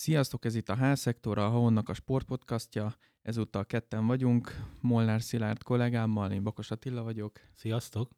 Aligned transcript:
Sziasztok, 0.00 0.44
ez 0.44 0.54
itt 0.54 0.68
a 0.68 0.76
H-szektor, 0.76 1.38
a 1.38 1.48
Haonnak 1.48 1.88
a 1.88 1.94
sportpodcastja. 1.94 2.94
Ezúttal 3.22 3.66
ketten 3.66 4.06
vagyunk, 4.06 4.54
Molnár 4.80 5.22
Szilárd 5.22 5.62
kollégámmal, 5.62 6.32
én 6.32 6.42
Bakos 6.42 6.70
Attila 6.70 7.02
vagyok. 7.02 7.40
Sziasztok! 7.54 8.10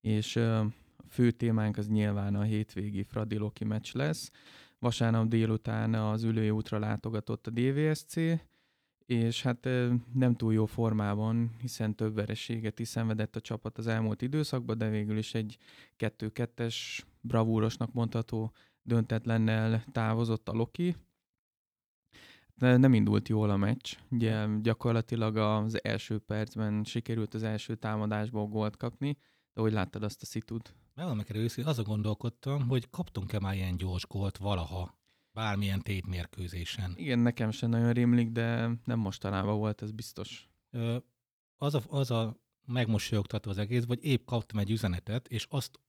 És 0.00 0.36
a 0.36 0.66
fő 1.08 1.30
témánk 1.30 1.76
az 1.76 1.88
nyilván 1.88 2.34
a 2.34 2.42
hétvégi 2.42 3.02
Fradi 3.02 3.36
Loki 3.36 3.64
meccs 3.64 3.92
lesz. 3.92 4.30
Vasárnap 4.78 5.28
délután 5.28 5.94
az 5.94 6.22
ülői 6.22 6.50
útra 6.50 6.78
látogatott 6.78 7.46
a 7.46 7.50
DVSC, 7.50 8.14
és 9.06 9.42
hát 9.42 9.68
nem 10.12 10.34
túl 10.36 10.52
jó 10.52 10.66
formában, 10.66 11.50
hiszen 11.60 11.94
több 11.94 12.14
vereséget 12.14 12.78
is 12.78 12.88
szenvedett 12.88 13.36
a 13.36 13.40
csapat 13.40 13.78
az 13.78 13.86
elmúlt 13.86 14.22
időszakban, 14.22 14.78
de 14.78 14.88
végül 14.88 15.18
is 15.18 15.34
egy 15.34 15.58
2-2-es 15.98 16.76
bravúrosnak 17.20 17.92
mondható 17.92 18.52
döntetlennel 18.84 19.84
távozott 19.92 20.48
a 20.48 20.52
Loki. 20.52 20.96
De 22.54 22.76
nem 22.76 22.94
indult 22.94 23.28
jól 23.28 23.50
a 23.50 23.56
meccs. 23.56 23.96
Ugye 24.10 24.46
gyakorlatilag 24.62 25.36
az 25.36 25.84
első 25.84 26.18
percben 26.18 26.84
sikerült 26.84 27.34
az 27.34 27.42
első 27.42 27.74
támadásból 27.74 28.46
gólt 28.46 28.76
kapni, 28.76 29.16
de 29.52 29.60
hogy 29.60 29.72
láttad 29.72 30.02
azt 30.02 30.22
a 30.22 30.26
szitut? 30.26 30.74
Neked 30.94 31.36
őszintén, 31.36 31.72
azon 31.72 31.84
gondolkodtam, 31.84 32.68
hogy 32.68 32.90
kaptunk-e 32.90 33.38
már 33.38 33.54
ilyen 33.54 33.76
gyors 33.76 34.06
gólt 34.06 34.36
valaha, 34.36 34.98
bármilyen 35.32 35.80
tétmérkőzésen. 35.80 36.92
Igen, 36.96 37.18
nekem 37.18 37.50
sem 37.50 37.70
nagyon 37.70 37.92
rémlik, 37.92 38.30
de 38.30 38.70
nem 38.84 38.98
mostanában 38.98 39.58
volt, 39.58 39.82
ez 39.82 39.90
biztos. 39.90 40.48
Ö, 40.70 40.96
az 41.56 41.74
a, 41.74 41.82
az 41.88 42.10
a 42.10 42.36
megmosolyogtató 42.66 43.50
az 43.50 43.58
egész, 43.58 43.84
vagy 43.84 44.04
épp 44.04 44.26
kaptam 44.26 44.58
egy 44.58 44.70
üzenetet, 44.70 45.28
és 45.28 45.46
azt 45.50 45.80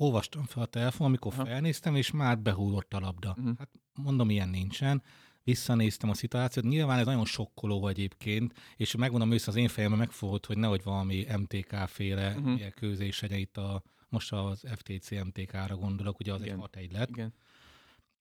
olvastam 0.00 0.44
fel 0.44 0.62
a 0.62 0.66
telefon, 0.66 1.06
amikor 1.06 1.32
Aha. 1.32 1.44
felnéztem, 1.44 1.94
és 1.94 2.10
már 2.10 2.38
behúlott 2.38 2.94
a 2.94 3.00
labda. 3.00 3.34
Mhm. 3.38 3.50
Hát 3.58 3.70
mondom, 3.94 4.30
ilyen 4.30 4.48
nincsen. 4.48 5.02
Visszanéztem 5.44 6.10
a 6.10 6.14
szituációt. 6.14 6.64
Nyilván 6.64 6.98
ez 6.98 7.06
nagyon 7.06 7.24
sokkoló 7.24 7.88
egyébként, 7.88 8.54
és 8.76 8.96
megmondom 8.96 9.30
őszintén, 9.32 9.54
az 9.54 9.60
én 9.60 9.68
fejemben 9.74 9.98
megfogott, 9.98 10.46
hogy 10.46 10.58
nehogy 10.58 10.82
valami 10.82 11.26
MTK-féle 11.36 12.28
Mhm. 12.30 12.38
uh-huh. 12.38 12.54
mérkőzés 12.58 13.20
legyen 13.20 13.38
itt 13.38 13.56
a, 13.56 13.82
most 14.08 14.32
az 14.32 14.64
FTC 14.76 15.10
MTK-ra 15.10 15.76
gondolok, 15.76 16.18
ugye 16.18 16.32
az 16.32 16.40
Igen. 16.40 16.54
egy 16.54 16.60
6 16.60 16.76
egy 16.76 16.92
lett. 16.92 17.08
Igen. 17.08 17.34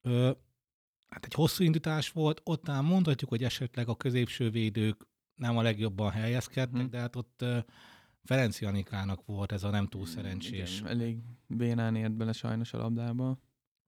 Ö, 0.01 0.31
hát 1.07 1.25
egy 1.25 1.33
hosszú 1.33 1.63
indítás 1.63 2.09
volt, 2.09 2.41
ott 2.43 2.63
talán 2.63 2.83
mondhatjuk, 2.85 3.29
hogy 3.29 3.43
esetleg 3.43 3.87
a 3.89 3.95
középső 3.95 4.49
védők 4.49 5.07
nem 5.35 5.57
a 5.57 5.61
legjobban 5.61 6.11
helyezkedtek, 6.11 6.81
Mhm. 6.81 6.89
de 6.89 6.99
hát 6.99 7.15
ott 7.15 7.45
ö, 8.27 8.33
Ferenc 8.33 8.61
Janikának 8.61 9.25
volt 9.25 9.51
ez 9.51 9.63
a 9.63 9.69
nem 9.69 9.87
túl 9.87 10.05
szerencsés. 10.05 10.79
Igen, 10.79 10.91
elég 10.91 11.17
bénán 11.47 11.95
ért 11.95 12.15
bele 12.15 12.31
sajnos 12.31 12.73
a 12.73 12.77
labdába. 12.77 13.37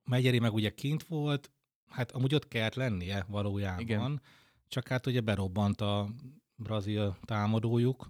Megyeri 0.04 0.40
meg 0.40 0.54
ugye 0.54 0.70
kint 0.70 1.04
volt, 1.04 1.52
hát 1.86 2.12
amúgy 2.12 2.36
ott 2.36 2.48
kellett 2.48 2.76
lennie 2.76 3.26
valójában, 3.28 3.82
Igen. 3.82 4.22
csak 4.67 4.88
hát 4.88 5.08
ugye 5.08 5.22
berobbant 5.22 5.82
a 5.82 6.10
brazil 6.56 7.17
támadójuk, 7.22 8.10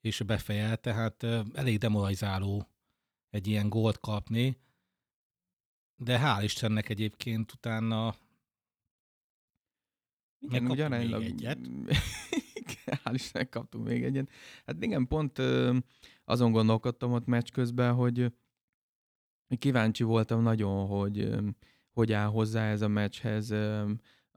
és 0.00 0.22
befejelte, 0.22 0.94
hát 0.94 1.22
ö, 1.22 1.40
elég 1.52 1.78
demoralizáló 1.78 2.68
egy 3.30 3.46
ilyen 3.46 3.68
gólt 3.68 3.98
kapni, 3.98 4.56
de 5.96 6.18
hál' 6.18 6.42
Istennek 6.42 6.88
egyébként 6.88 7.52
utána 7.52 8.14
Igen, 10.38 10.62
még 10.62 10.80
aránylag... 10.80 11.22
egyet. 11.22 11.58
Hál' 13.04 13.14
Istennek 13.14 13.48
kaptunk 13.48 13.86
még 13.86 14.04
egyet. 14.04 14.30
Hát 14.66 14.82
igen, 14.82 15.06
pont 15.06 15.38
azon 16.24 16.52
gondolkodtam 16.52 17.12
ott 17.12 17.26
meccs 17.26 17.50
közben, 17.50 17.94
hogy 17.94 18.32
kíváncsi 19.58 20.02
voltam 20.02 20.42
nagyon, 20.42 20.86
hogy 20.86 21.30
hogy 21.92 22.12
áll 22.12 22.26
hozzá 22.26 22.70
ez 22.70 22.82
a 22.82 22.88
meccshez 22.88 23.54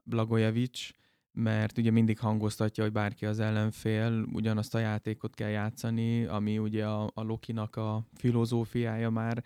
Blagojevic, 0.04 0.88
mert 1.32 1.78
ugye 1.78 1.90
mindig 1.90 2.18
hangoztatja, 2.18 2.84
hogy 2.84 2.92
bárki 2.92 3.26
az 3.26 3.40
ellenfél, 3.40 4.26
ugyanazt 4.32 4.74
a 4.74 4.78
játékot 4.78 5.34
kell 5.34 5.48
játszani, 5.48 6.24
ami 6.24 6.58
ugye 6.58 6.86
a, 6.86 7.10
a 7.14 7.22
Lokinak 7.22 7.76
a 7.76 8.06
filozófiája 8.14 9.10
már 9.10 9.44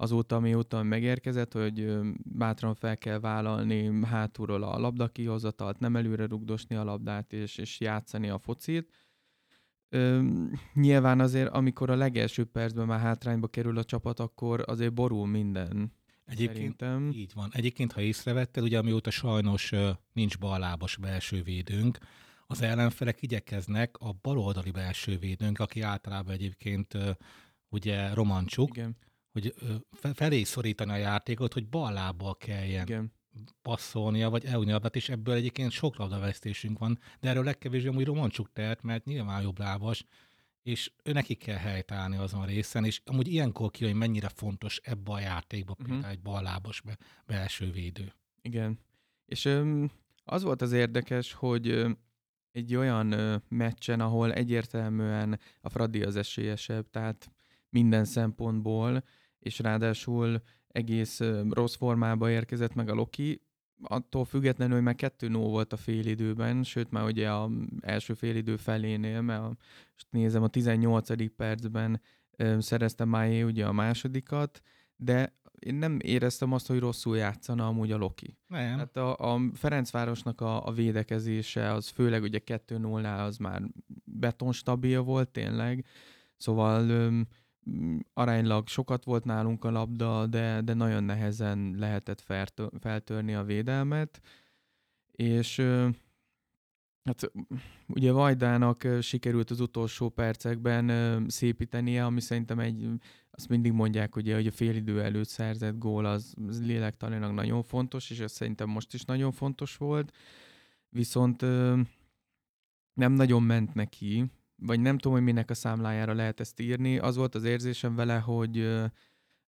azóta, 0.00 0.36
amióta 0.36 0.82
megérkezett, 0.82 1.52
hogy 1.52 1.98
bátran 2.24 2.74
fel 2.74 2.98
kell 2.98 3.18
vállalni 3.18 4.06
hátulról 4.06 4.62
a 4.62 4.78
labda 4.78 5.08
kihozatalt, 5.08 5.78
nem 5.78 5.96
előre 5.96 6.26
rugdosni 6.26 6.76
a 6.76 6.84
labdát 6.84 7.32
és, 7.32 7.56
és 7.56 7.80
játszani 7.80 8.28
a 8.28 8.38
focit. 8.38 8.94
Nyilván 10.74 11.20
azért, 11.20 11.48
amikor 11.52 11.90
a 11.90 11.96
legelső 11.96 12.44
percben 12.44 12.86
már 12.86 13.00
hátrányba 13.00 13.48
kerül 13.48 13.78
a 13.78 13.84
csapat, 13.84 14.20
akkor 14.20 14.62
azért 14.66 14.92
borul 14.92 15.26
minden. 15.26 15.92
egyébként 16.24 16.78
Szerintem. 16.78 17.10
Így 17.12 17.32
van. 17.34 17.48
Egyébként, 17.52 17.92
ha 17.92 18.00
észrevetted, 18.00 18.62
ugye 18.62 18.78
amióta 18.78 19.10
sajnos 19.10 19.72
nincs 20.12 20.38
ballábas 20.38 20.96
belső 20.96 21.42
védőnk, 21.42 21.98
az 22.46 22.62
ellenfelek 22.62 23.22
igyekeznek 23.22 23.96
a 23.96 24.12
baloldali 24.22 24.70
belső 24.70 25.16
védőnk, 25.18 25.58
aki 25.58 25.80
általában 25.80 26.34
egyébként 26.34 26.98
ugye 27.68 28.14
romancsuk, 28.14 28.76
Igen, 28.76 28.96
hogy 29.32 29.54
felé 30.14 30.42
szorítani 30.42 30.90
a 30.90 30.96
játékot, 30.96 31.52
hogy 31.52 31.68
bal 31.68 31.92
lábbal 31.92 32.36
kelljen 32.36 32.86
igen. 32.86 33.12
passzolnia, 33.62 34.30
vagy 34.30 34.44
elújni 34.44 34.72
labdát, 34.72 34.96
és 34.96 35.08
ebből 35.08 35.34
egyébként 35.34 35.70
sok 35.70 35.96
labdavesztésünk 35.96 36.78
van, 36.78 36.98
de 37.20 37.28
erről 37.28 37.44
legkevésbé 37.44 37.88
amúgy 37.88 38.04
romancsuk 38.04 38.52
tehet, 38.52 38.82
mert 38.82 39.04
nyilván 39.04 39.42
jobb 39.42 39.58
lábas, 39.58 40.04
és 40.62 40.92
ő 41.04 41.12
neki 41.12 41.34
kell 41.34 41.56
helytállni 41.56 42.16
azon 42.16 42.40
a 42.40 42.44
részen, 42.44 42.84
és 42.84 43.00
amúgy 43.04 43.28
ilyenkor 43.28 43.70
kijön, 43.70 43.90
hogy 43.90 44.00
mennyire 44.00 44.28
fontos 44.28 44.80
ebbe 44.82 45.12
a 45.12 45.20
játékba 45.20 45.74
Mhm. 45.78 45.88
például 45.90 46.12
egy 46.12 46.20
ballábas 46.20 46.80
be, 46.80 46.96
belső 47.26 47.70
védő. 47.70 48.12
Igen. 48.42 48.78
És 49.26 49.44
öm, 49.44 49.90
az 50.24 50.42
volt 50.42 50.62
az 50.62 50.72
érdekes, 50.72 51.32
hogy 51.32 51.68
ö, 51.68 51.90
egy 52.52 52.74
olyan 52.74 53.12
ö, 53.12 53.36
meccsen, 53.48 54.00
ahol 54.00 54.32
egyértelműen 54.32 55.40
a 55.60 55.68
Fradi 55.68 56.02
az 56.02 56.16
esélyesebb, 56.16 56.90
tehát 56.90 57.30
minden 57.70 58.04
szempontból, 58.04 59.04
és 59.38 59.58
ráadásul 59.58 60.42
egész 60.68 61.20
rossz 61.50 61.76
formába 61.76 62.30
érkezett 62.30 62.74
meg 62.74 62.88
a 62.88 62.94
Loki, 62.94 63.42
attól 63.82 64.24
függetlenül, 64.24 64.74
hogy 64.74 64.84
már 64.84 64.94
2 64.94 65.28
0 65.28 65.48
volt 65.48 65.72
a 65.72 65.76
félidőben, 65.76 66.62
sőt 66.62 66.90
már 66.90 67.04
ugye 67.04 67.30
a 67.30 67.50
első 67.80 68.14
félidő 68.14 68.56
felénél, 68.56 69.20
mert 69.20 69.40
a, 69.40 69.56
most 69.92 70.06
nézem, 70.10 70.42
a 70.42 70.48
18. 70.48 71.34
percben 71.36 72.00
szerezte 72.58 73.04
Májé 73.04 73.42
ugye 73.42 73.66
a 73.66 73.72
másodikat, 73.72 74.62
de 74.96 75.36
én 75.58 75.74
nem 75.74 75.98
éreztem 76.02 76.52
azt, 76.52 76.66
hogy 76.66 76.78
rosszul 76.78 77.16
játszana 77.16 77.66
amúgy 77.66 77.92
a 77.92 77.96
Loki. 77.96 78.38
Nem, 78.46 78.78
Hát 78.78 78.96
a, 78.96 79.34
a 79.34 79.40
Ferencvárosnak 79.54 80.40
a, 80.40 80.66
a 80.66 80.72
védekezése, 80.72 81.72
az 81.72 81.88
főleg 81.88 82.22
ugye 82.22 82.40
2-0-nál 82.46 83.26
az 83.26 83.36
már 83.36 83.62
betonstabil 84.04 85.02
volt 85.02 85.28
tényleg, 85.28 85.84
szóval 86.36 86.88
öm, 86.88 87.28
aránylag 88.12 88.68
sokat 88.68 89.04
volt 89.04 89.24
nálunk 89.24 89.64
a 89.64 89.70
labda, 89.70 90.26
de, 90.26 90.60
de 90.60 90.74
nagyon 90.74 91.04
nehezen 91.04 91.74
lehetett 91.78 92.20
feltö- 92.20 92.72
feltörni 92.80 93.34
a 93.34 93.44
védelmet, 93.44 94.20
és 95.12 95.60
hát 97.04 97.32
ugye 97.86 98.12
Vajdának 98.12 98.86
sikerült 99.00 99.50
az 99.50 99.60
utolsó 99.60 100.08
percekben 100.08 101.24
szépítenie, 101.28 102.04
ami 102.04 102.20
szerintem 102.20 102.58
egy, 102.58 102.88
azt 103.30 103.48
mindig 103.48 103.72
mondják 103.72 104.16
ugye, 104.16 104.34
hogy 104.34 104.46
a 104.46 104.50
félidő 104.50 105.02
előtt 105.02 105.28
szerzett 105.28 105.78
gól 105.78 106.04
az, 106.04 106.34
az 106.48 106.66
lélektanilag 106.66 107.32
nagyon 107.32 107.62
fontos, 107.62 108.10
és 108.10 108.18
ez 108.18 108.32
szerintem 108.32 108.68
most 108.68 108.94
is 108.94 109.04
nagyon 109.04 109.32
fontos 109.32 109.76
volt, 109.76 110.12
viszont 110.88 111.40
nem 112.92 113.12
nagyon 113.12 113.42
ment 113.42 113.74
neki, 113.74 114.30
vagy 114.62 114.80
nem 114.80 114.98
tudom, 114.98 115.16
hogy 115.16 115.26
minek 115.26 115.50
a 115.50 115.54
számlájára 115.54 116.14
lehet 116.14 116.40
ezt 116.40 116.60
írni. 116.60 116.98
Az 116.98 117.16
volt 117.16 117.34
az 117.34 117.44
érzésem 117.44 117.94
vele, 117.94 118.18
hogy 118.18 118.58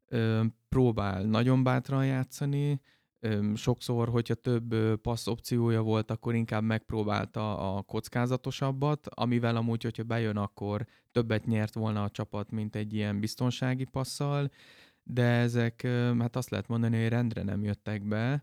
ö, 0.09 0.43
próbál 0.69 1.23
nagyon 1.23 1.63
bátran 1.63 2.07
játszani, 2.07 2.81
ö, 3.21 3.53
sokszor, 3.55 4.09
hogyha 4.09 4.35
több 4.35 4.73
ö, 4.73 4.97
passz 4.97 5.27
opciója 5.27 5.83
volt, 5.83 6.11
akkor 6.11 6.35
inkább 6.35 6.63
megpróbálta 6.63 7.77
a 7.77 7.83
kockázatosabbat, 7.83 9.07
amivel 9.07 9.57
amúgy, 9.57 9.83
hogyha 9.83 10.03
bejön, 10.03 10.37
akkor 10.37 10.87
többet 11.13 11.47
nyert 11.47 11.75
volna 11.75 12.03
a 12.03 12.11
csapat, 12.11 12.51
mint 12.51 12.77
egy 12.77 12.95
ilyen 12.95 13.21
biztonsági 13.21 13.85
passzal, 13.85 14.51
de 15.03 15.25
ezek, 15.25 15.83
ö, 15.83 16.15
hát 16.19 16.37
azt 16.37 16.51
lehet 16.51 16.69
mondani, 16.69 17.01
hogy 17.01 17.09
rendre 17.09 17.43
nem 17.43 17.65
jöttek 17.65 18.03
be, 18.03 18.43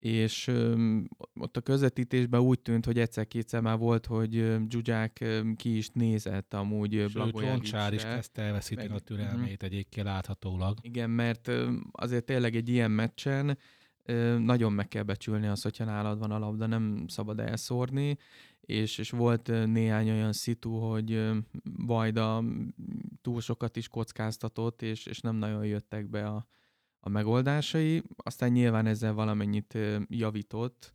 és 0.00 0.46
öm, 0.46 1.08
ott 1.40 1.56
a 1.56 1.60
közvetítésben 1.60 2.40
úgy 2.40 2.60
tűnt, 2.60 2.84
hogy 2.84 2.98
egyszer-kétszer 2.98 3.60
már 3.60 3.78
volt, 3.78 4.06
hogy 4.06 4.36
öm, 4.36 4.70
Zsuzsák 4.70 5.18
öm, 5.20 5.56
ki 5.56 5.76
is 5.76 5.88
nézett 5.88 6.54
amúgy 6.54 6.92
Loncsár 6.92 7.08
is 7.08 7.12
Blagojevicsre. 7.32 8.14
kezdte 8.14 8.42
elveszíteni 8.42 8.88
meg- 8.88 8.96
a 8.96 9.00
türelmét 9.00 9.62
egyébként 9.62 10.06
láthatólag. 10.06 10.78
Igen, 10.82 11.10
mert 11.10 11.48
ö, 11.48 11.72
azért 11.92 12.24
tényleg 12.24 12.56
egy 12.56 12.68
ilyen 12.68 12.90
meccsen 12.90 13.58
ö, 14.04 14.38
nagyon 14.38 14.72
meg 14.72 14.88
kell 14.88 15.02
becsülni 15.02 15.46
azt, 15.46 15.62
hogyha 15.62 15.84
nálad 15.84 16.18
van 16.18 16.30
a 16.30 16.38
labda, 16.38 16.66
nem 16.66 17.04
szabad 17.08 17.40
elszórni, 17.40 18.16
és, 18.60 18.98
és 18.98 19.10
volt 19.10 19.66
néhány 19.66 20.10
olyan 20.10 20.32
szitu, 20.32 20.72
hogy 20.74 21.30
Vajda 21.76 22.44
túl 23.22 23.40
sokat 23.40 23.76
is 23.76 23.88
kockáztatott, 23.88 24.82
és, 24.82 25.06
és 25.06 25.20
nem 25.20 25.36
nagyon 25.36 25.64
jöttek 25.64 26.08
be 26.10 26.26
a, 26.26 26.46
a 27.00 27.08
megoldásai. 27.08 28.02
Aztán 28.16 28.50
nyilván 28.50 28.86
ezzel 28.86 29.12
valamennyit 29.12 29.78
javított, 30.08 30.92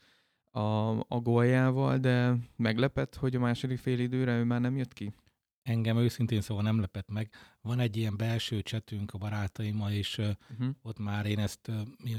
a, 0.55 0.99
a 0.99 1.19
góljával, 1.19 1.97
de 1.97 2.35
meglepett, 2.55 3.15
hogy 3.15 3.35
a 3.35 3.39
második 3.39 3.77
fél 3.77 3.99
időre 3.99 4.37
ő 4.37 4.43
már 4.43 4.61
nem 4.61 4.77
jött 4.77 4.93
ki? 4.93 5.13
Engem 5.61 5.97
őszintén 5.97 6.41
szóval 6.41 6.63
nem 6.63 6.79
lepett 6.79 7.09
meg. 7.09 7.29
Van 7.61 7.79
egy 7.79 7.97
ilyen 7.97 8.17
belső 8.17 8.61
csetünk 8.61 9.13
a 9.13 9.17
barátaimmal, 9.17 9.91
és 9.91 10.17
uh-huh. 10.17 10.75
ott 10.81 10.99
már 10.99 11.25
én 11.25 11.39
ezt 11.39 11.71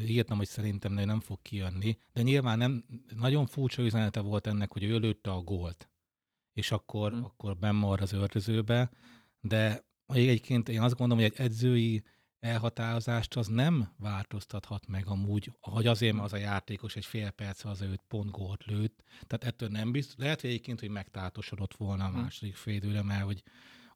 írtam, 0.06 0.36
hogy 0.36 0.46
szerintem 0.46 0.92
nem 0.92 1.20
fog 1.20 1.42
kijönni, 1.42 1.98
de 2.12 2.22
nyilván 2.22 2.58
nem, 2.58 2.84
nagyon 3.16 3.46
furcsa 3.46 3.82
üzenete 3.82 4.20
volt 4.20 4.46
ennek, 4.46 4.72
hogy 4.72 4.84
ő 4.84 4.98
lőtte 4.98 5.30
a 5.30 5.42
gólt, 5.42 5.88
és 6.52 6.70
akkor, 6.70 7.12
uh-huh. 7.12 7.26
akkor 7.26 7.56
bemar 7.56 8.00
az 8.00 8.12
öltözőbe, 8.12 8.90
de 9.40 9.84
egyébként 10.06 10.68
én 10.68 10.80
azt 10.80 10.96
gondolom, 10.96 11.22
hogy 11.22 11.32
egy 11.34 11.44
edzői 11.46 12.02
elhatározást 12.40 13.36
az 13.36 13.46
nem 13.46 13.92
változtathat 13.98 14.86
meg 14.86 15.06
amúgy, 15.06 15.52
hogy 15.60 15.86
azért, 15.86 16.18
az 16.18 16.32
a 16.32 16.36
játékos 16.36 16.96
egy 16.96 17.04
fél 17.04 17.30
perc 17.30 17.64
az 17.64 17.80
őt 17.80 18.02
pont 18.08 18.30
gólt 18.30 18.64
lőtt. 18.64 19.02
Tehát 19.26 19.44
ettől 19.44 19.68
nem 19.68 19.92
biztos. 19.92 20.14
Lehet, 20.18 20.40
hogy 20.40 20.50
egyébként, 20.50 20.80
hogy 20.80 20.88
megtátosodott 20.88 21.74
volna 21.76 22.04
a 22.04 22.08
hm. 22.08 22.16
második 22.16 22.54
félidőre, 22.54 23.02
mert 23.02 23.24
hogy 23.24 23.42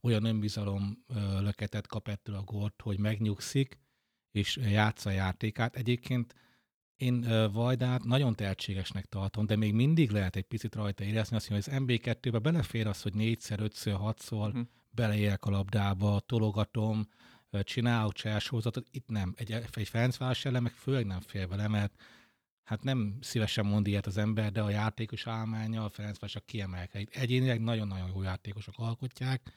olyan 0.00 0.24
önbizalom 0.24 1.04
löketet 1.40 1.86
kap 1.86 2.08
ettől 2.08 2.34
a 2.34 2.42
gólt, 2.42 2.80
hogy 2.82 2.98
megnyugszik, 2.98 3.78
és 4.30 4.56
játsza 4.56 5.10
a 5.10 5.12
játékát. 5.12 5.76
Egyébként 5.76 6.34
én 6.96 7.50
Vajdát 7.52 8.04
nagyon 8.04 8.34
tehetségesnek 8.34 9.04
tartom, 9.04 9.46
de 9.46 9.56
még 9.56 9.74
mindig 9.74 10.10
lehet 10.10 10.36
egy 10.36 10.44
picit 10.44 10.74
rajta 10.74 11.04
érezni 11.04 11.36
azt, 11.36 11.48
hogy 11.48 11.56
az 11.56 11.68
MB2-be 11.72 12.38
belefér 12.38 12.86
az, 12.86 13.02
hogy 13.02 13.14
négyszer, 13.14 13.60
ötször, 13.60 13.94
hatszor 13.94 14.52
hm. 14.52 14.60
beleérek 14.90 15.44
a 15.44 15.50
labdába, 15.50 16.20
tologatom, 16.20 17.08
csinálok 17.62 18.12
csalásózatot, 18.12 18.86
itt 18.90 19.08
nem. 19.08 19.34
Egy, 19.36 19.52
egy 19.52 19.88
Ferencváros 19.88 20.44
ellen 20.44 20.62
meg 20.62 20.72
főleg 20.72 21.06
nem 21.06 21.20
fél 21.20 21.48
vele, 21.48 21.68
mert 21.68 22.02
hát 22.62 22.82
nem 22.82 23.18
szívesen 23.20 23.66
mond 23.66 23.86
ilyet 23.86 24.06
az 24.06 24.16
ember, 24.16 24.52
de 24.52 24.62
a 24.62 24.70
játékos 24.70 25.26
álmánya 25.26 25.84
a 25.84 25.88
Ferencváros 25.88 26.36
a 26.36 26.40
kiemelkedik. 26.40 27.16
Egyénileg 27.16 27.60
nagyon-nagyon 27.60 28.08
jó 28.08 28.22
játékosok 28.22 28.74
alkotják, 28.76 29.52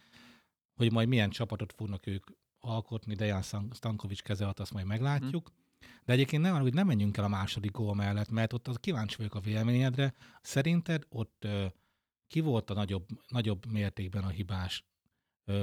hogy 0.75 0.91
majd 0.91 1.07
milyen 1.07 1.29
csapatot 1.29 1.73
fognak 1.73 2.07
ők 2.07 2.27
alkotni, 2.59 3.15
Dejan 3.15 3.41
Stankovics 3.73 4.21
keze 4.21 4.43
alatt, 4.43 4.59
azt 4.59 4.73
majd 4.73 4.85
meglátjuk. 4.85 5.47
Hmm. 5.47 5.61
De 6.05 6.13
egyébként 6.13 6.41
nem, 6.41 6.61
hogy 6.61 6.73
nem 6.73 6.87
menjünk 6.87 7.17
el 7.17 7.23
a 7.23 7.27
második 7.27 7.71
gól 7.71 7.95
mellett, 7.95 8.29
mert 8.29 8.53
ott 8.53 8.67
az 8.67 8.77
kíváncsi 8.77 9.15
vagyok 9.17 9.35
a 9.35 9.39
véleményedre. 9.39 10.13
Szerinted 10.41 11.05
ott 11.09 11.43
uh, 11.45 11.65
ki 12.27 12.39
volt 12.39 12.69
a 12.69 12.73
nagyobb, 12.73 13.07
nagyobb 13.27 13.65
mértékben 13.65 14.23
a 14.23 14.29
hibás? 14.29 14.83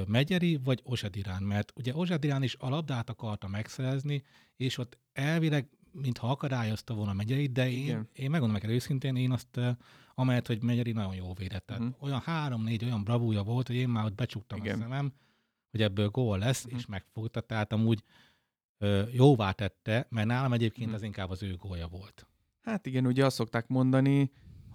Megyeri 0.07 0.57
vagy 0.57 0.81
Ozsadirán, 0.83 1.43
mert 1.43 1.73
ugye 1.75 1.95
Ozsadirán 1.95 2.43
is 2.43 2.57
a 2.59 2.69
labdát 2.69 3.11
akarta 3.11 3.49
megszerezni, 3.49 4.23
és 4.57 4.79
ott 4.79 4.99
elvileg, 5.13 5.69
mintha 5.93 6.31
akadályozta 6.31 6.95
volna 6.95 7.13
Megyeri, 7.13 7.47
de 7.47 7.71
én, 7.71 8.09
én 8.13 8.31
megmondom 8.31 8.53
neked 8.53 8.71
őszintén, 8.71 9.17
én 9.17 9.33
azt, 9.33 9.61
amelyet, 10.15 10.47
hogy 10.47 10.63
Megyeri 10.63 10.93
nagyon 10.93 11.15
jó 11.15 11.33
védett. 11.35 11.67
Tehát 11.67 11.83
uh-huh. 11.83 12.03
olyan 12.03 12.21
három-négy 12.21 12.85
olyan 12.85 13.05
bravúja 13.05 13.43
volt, 13.43 13.67
hogy 13.67 13.77
én 13.77 13.89
már 13.89 14.05
ott 14.05 14.15
becsuktam 14.15 14.59
Igen. 14.59 14.79
a 14.79 14.83
szemem, 14.83 15.13
hogy 15.71 15.83
ebből 15.83 16.09
gól 16.09 16.39
lesz, 16.39 16.65
uh-huh. 16.65 16.79
és 16.79 16.87
megfogta, 16.87 17.41
tehát 17.41 17.73
amúgy 17.73 18.03
ö, 18.79 19.03
jóvá 19.13 19.53
tette, 19.53 20.07
mert 20.09 20.27
nálam 20.27 20.53
egyébként 20.53 20.87
uh-huh. 20.87 21.01
az 21.01 21.03
inkább 21.03 21.31
az 21.31 21.43
ő 21.43 21.57
gólja 21.57 21.89
volt. 21.89 22.27
Hát 22.61 22.87
igen, 22.87 23.07
ugye 23.07 23.25
azt 23.25 23.37
szokták 23.37 23.69
mondani, 23.69 24.31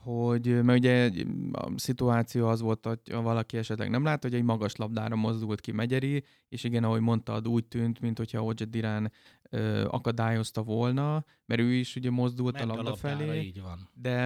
hogy, 0.06 0.64
mert 0.64 0.80
ugye 0.80 1.12
a 1.52 1.72
szituáció 1.76 2.48
az 2.48 2.62
volt, 2.62 2.86
hogy 2.86 3.00
valaki 3.12 3.58
esetleg 3.58 3.90
nem 3.90 4.04
lát, 4.04 4.24
hogy 4.24 4.34
egy 4.34 4.44
magas 4.44 4.76
labdára 4.76 5.16
mozdult 5.16 5.62
ki 5.62 5.72
Megyeri, 5.72 6.24
és 6.50 6.64
igen, 6.64 6.84
ahogy 6.84 7.02
mondtad, 7.02 7.48
úgy 7.48 7.66
tűnt, 7.66 8.00
mint 8.00 8.18
hogyha 8.18 8.44
Ojed 8.44 8.70
Dirán 8.70 9.12
ö, 9.50 9.86
akadályozta 9.90 10.64
volna, 10.64 11.26
mert 11.46 11.62
ő 11.62 11.74
is 11.74 11.96
ugye 11.96 12.10
mozdult 12.10 12.58
Ment 12.58 12.72
a 12.72 12.74
labda 12.74 12.92
a 12.92 12.96
felé. 12.96 13.42
Így 13.42 13.62
van. 13.62 13.90
De 13.94 14.20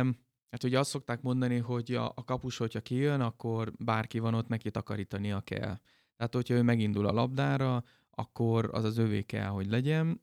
hát 0.50 0.64
ugye 0.64 0.80
azt 0.80 0.90
szokták 0.90 1.22
mondani, 1.22 1.58
hogy 1.58 1.94
a, 1.94 2.06
a 2.16 2.24
kapus, 2.24 2.58
hogyha 2.58 2.80
kijön, 2.80 3.22
akkor 3.22 3.72
bárki 3.78 4.20
van 4.20 4.34
ott, 4.34 4.48
neki 4.48 4.72
takarítania 4.72 5.40
kell. 5.40 5.78
Tehát, 6.18 6.34
hogyha 6.34 6.54
ő 6.54 6.62
megindul 6.62 7.06
a 7.06 7.12
labdára, 7.12 7.84
akkor 8.10 8.70
az 8.72 8.84
az 8.84 8.98
övé 8.98 9.22
kell, 9.22 9.48
hogy 9.48 9.68
legyen. 9.68 10.22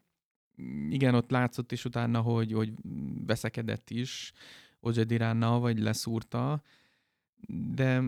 Igen, 0.90 1.14
ott 1.14 1.30
látszott 1.30 1.72
is 1.72 1.84
utána, 1.84 2.20
hogy, 2.20 2.52
hogy 2.52 2.72
veszekedett 3.26 3.90
is, 3.90 4.32
Ojediránnal, 4.86 5.60
vagy 5.60 5.78
leszúrta, 5.78 6.62
de 7.74 8.02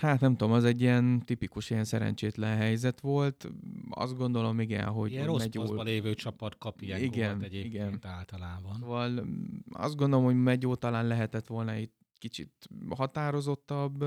hát 0.00 0.20
nem 0.20 0.36
tudom, 0.36 0.52
az 0.52 0.64
egy 0.64 0.80
ilyen 0.80 1.22
tipikus 1.24 1.70
ilyen 1.70 1.84
szerencsétlen 1.84 2.56
helyzet 2.56 3.00
volt. 3.00 3.48
Azt 3.90 4.16
gondolom, 4.16 4.60
igen, 4.60 4.86
hogy... 4.86 5.12
Ilyen 5.12 5.26
rossz 5.26 5.42
Megyó... 5.42 5.82
lévő 5.82 6.14
csapat 6.14 6.58
kap 6.58 6.80
ilyen 6.80 7.00
igen, 7.00 7.42
egyébként 7.42 7.74
igen. 7.74 7.98
általában. 8.02 8.76
Szóval 8.80 9.26
azt 9.72 9.96
gondolom, 9.96 10.24
hogy 10.24 10.42
Megyó 10.42 10.74
talán 10.74 11.06
lehetett 11.06 11.46
volna 11.46 11.72
egy 11.72 11.90
kicsit 12.18 12.68
határozottabb, 12.96 14.04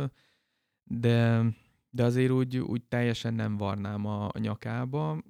de, 0.84 1.46
de 1.90 2.04
azért 2.04 2.32
úgy, 2.32 2.58
úgy 2.58 2.84
teljesen 2.84 3.34
nem 3.34 3.58
varnám 3.58 4.06
a, 4.06 4.26
a 4.26 4.40
nyakába, 4.40 5.24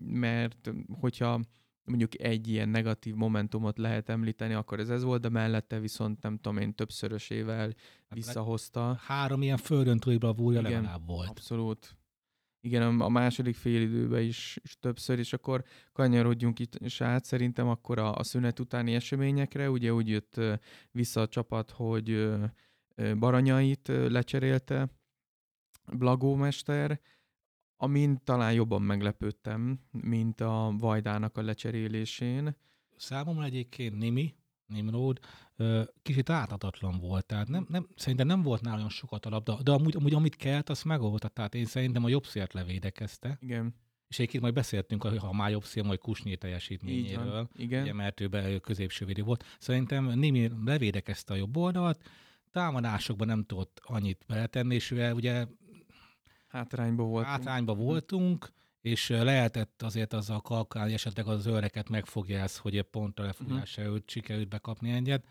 mert 0.00 0.70
hogyha 1.00 1.40
mondjuk 1.84 2.20
egy 2.20 2.48
ilyen 2.48 2.68
negatív 2.68 3.14
momentumot 3.14 3.78
lehet 3.78 4.08
említeni, 4.08 4.54
akkor 4.54 4.80
ez 4.80 4.88
ez 4.88 5.02
volt, 5.02 5.20
de 5.20 5.28
mellette 5.28 5.78
viszont 5.78 6.22
nem 6.22 6.36
tudom 6.36 6.58
én 6.58 6.74
többszörösével 6.74 7.66
hát 7.66 7.74
visszahozta. 8.14 8.94
Három 8.94 9.42
ilyen 9.42 9.56
földön 9.56 9.98
túli 9.98 10.16
bravúrja 10.16 10.60
Igen, 10.60 10.72
legalább 10.72 11.06
volt. 11.06 11.28
Abszolút. 11.28 11.96
Igen, 12.64 13.00
a 13.00 13.08
második 13.08 13.54
fél 13.54 13.82
időben 13.82 14.22
is, 14.22 14.58
is 14.62 14.78
többször, 14.80 15.18
és 15.18 15.32
akkor 15.32 15.64
kanyarodjunk 15.92 16.58
itt 16.58 16.74
is 16.74 17.00
át 17.00 17.24
szerintem 17.24 17.68
akkor 17.68 17.98
a, 17.98 18.14
a 18.14 18.22
szünet 18.22 18.60
utáni 18.60 18.94
eseményekre. 18.94 19.70
Ugye 19.70 19.92
úgy 19.92 20.08
jött 20.08 20.40
vissza 20.90 21.20
a 21.20 21.28
csapat, 21.28 21.70
hogy 21.70 22.32
Baranyait 23.18 23.88
lecserélte 23.88 24.88
Blagó 25.92 26.34
mester, 26.34 27.00
amin 27.82 28.20
talán 28.24 28.52
jobban 28.52 28.82
meglepődtem, 28.82 29.80
mint 29.90 30.40
a 30.40 30.74
Vajdának 30.78 31.36
a 31.36 31.42
lecserélésén. 31.42 32.56
Számomra 32.96 33.44
egyébként 33.44 33.98
Nimi, 33.98 34.34
Nimrod, 34.66 35.18
kicsit 36.02 36.30
ártatatlan 36.30 36.98
volt, 36.98 37.26
tehát 37.26 37.48
nem, 37.48 37.66
nem, 37.68 37.86
szerintem 37.96 38.26
nem 38.26 38.42
volt 38.42 38.60
nála 38.60 38.76
olyan 38.76 38.88
sokat 38.88 39.26
a 39.26 39.30
labda, 39.30 39.62
de 39.62 39.70
amúgy, 39.70 39.96
amúgy 39.96 40.14
amit 40.14 40.36
kellett, 40.36 40.68
azt 40.68 40.84
megoldta, 40.84 41.28
tehát 41.28 41.54
én 41.54 41.64
szerintem 41.64 42.04
a 42.04 42.08
jobb 42.08 42.26
szélt 42.26 42.52
levédekezte. 42.52 43.38
Igen. 43.40 43.74
És 44.08 44.18
egyébként 44.18 44.42
majd 44.42 44.54
beszéltünk, 44.54 45.02
ha 45.02 45.32
már 45.32 45.50
jobb 45.50 45.64
szél, 45.64 45.82
majd 45.82 45.98
Kusnyé 45.98 46.34
teljesítményéről, 46.34 47.48
Igen. 47.56 47.82
Ugye, 47.82 47.92
mert 47.92 48.20
ő 48.20 48.28
be, 48.28 48.58
középső 48.60 49.04
védő 49.04 49.22
volt. 49.22 49.44
Szerintem 49.58 50.18
Nimi 50.18 50.50
levédekezte 50.64 51.32
a 51.32 51.36
jobb 51.36 51.56
oldalt, 51.56 52.08
támadásokban 52.50 53.26
nem 53.26 53.44
tudott 53.44 53.80
annyit 53.84 54.24
beletenni, 54.26 54.74
és 54.74 54.90
ő 54.90 55.12
ugye 55.12 55.46
Hátrányba 56.52 57.02
voltunk. 57.02 57.26
Hátrányba 57.26 57.74
voltunk, 57.74 58.52
és 58.80 59.08
lehetett 59.08 59.82
azért 59.82 60.12
azzal 60.12 60.40
kalkulálni, 60.40 60.92
esetleg 60.92 61.26
az 61.26 61.46
őreket 61.46 61.88
megfogja 61.88 62.38
ezt, 62.38 62.56
hogy 62.56 62.82
pont 62.82 63.18
a 63.18 63.22
lefogás 63.22 63.70
uh-huh. 63.70 63.84
előtt 63.84 64.10
sikerült 64.10 64.48
bekapni 64.48 64.90
egyet, 64.90 65.24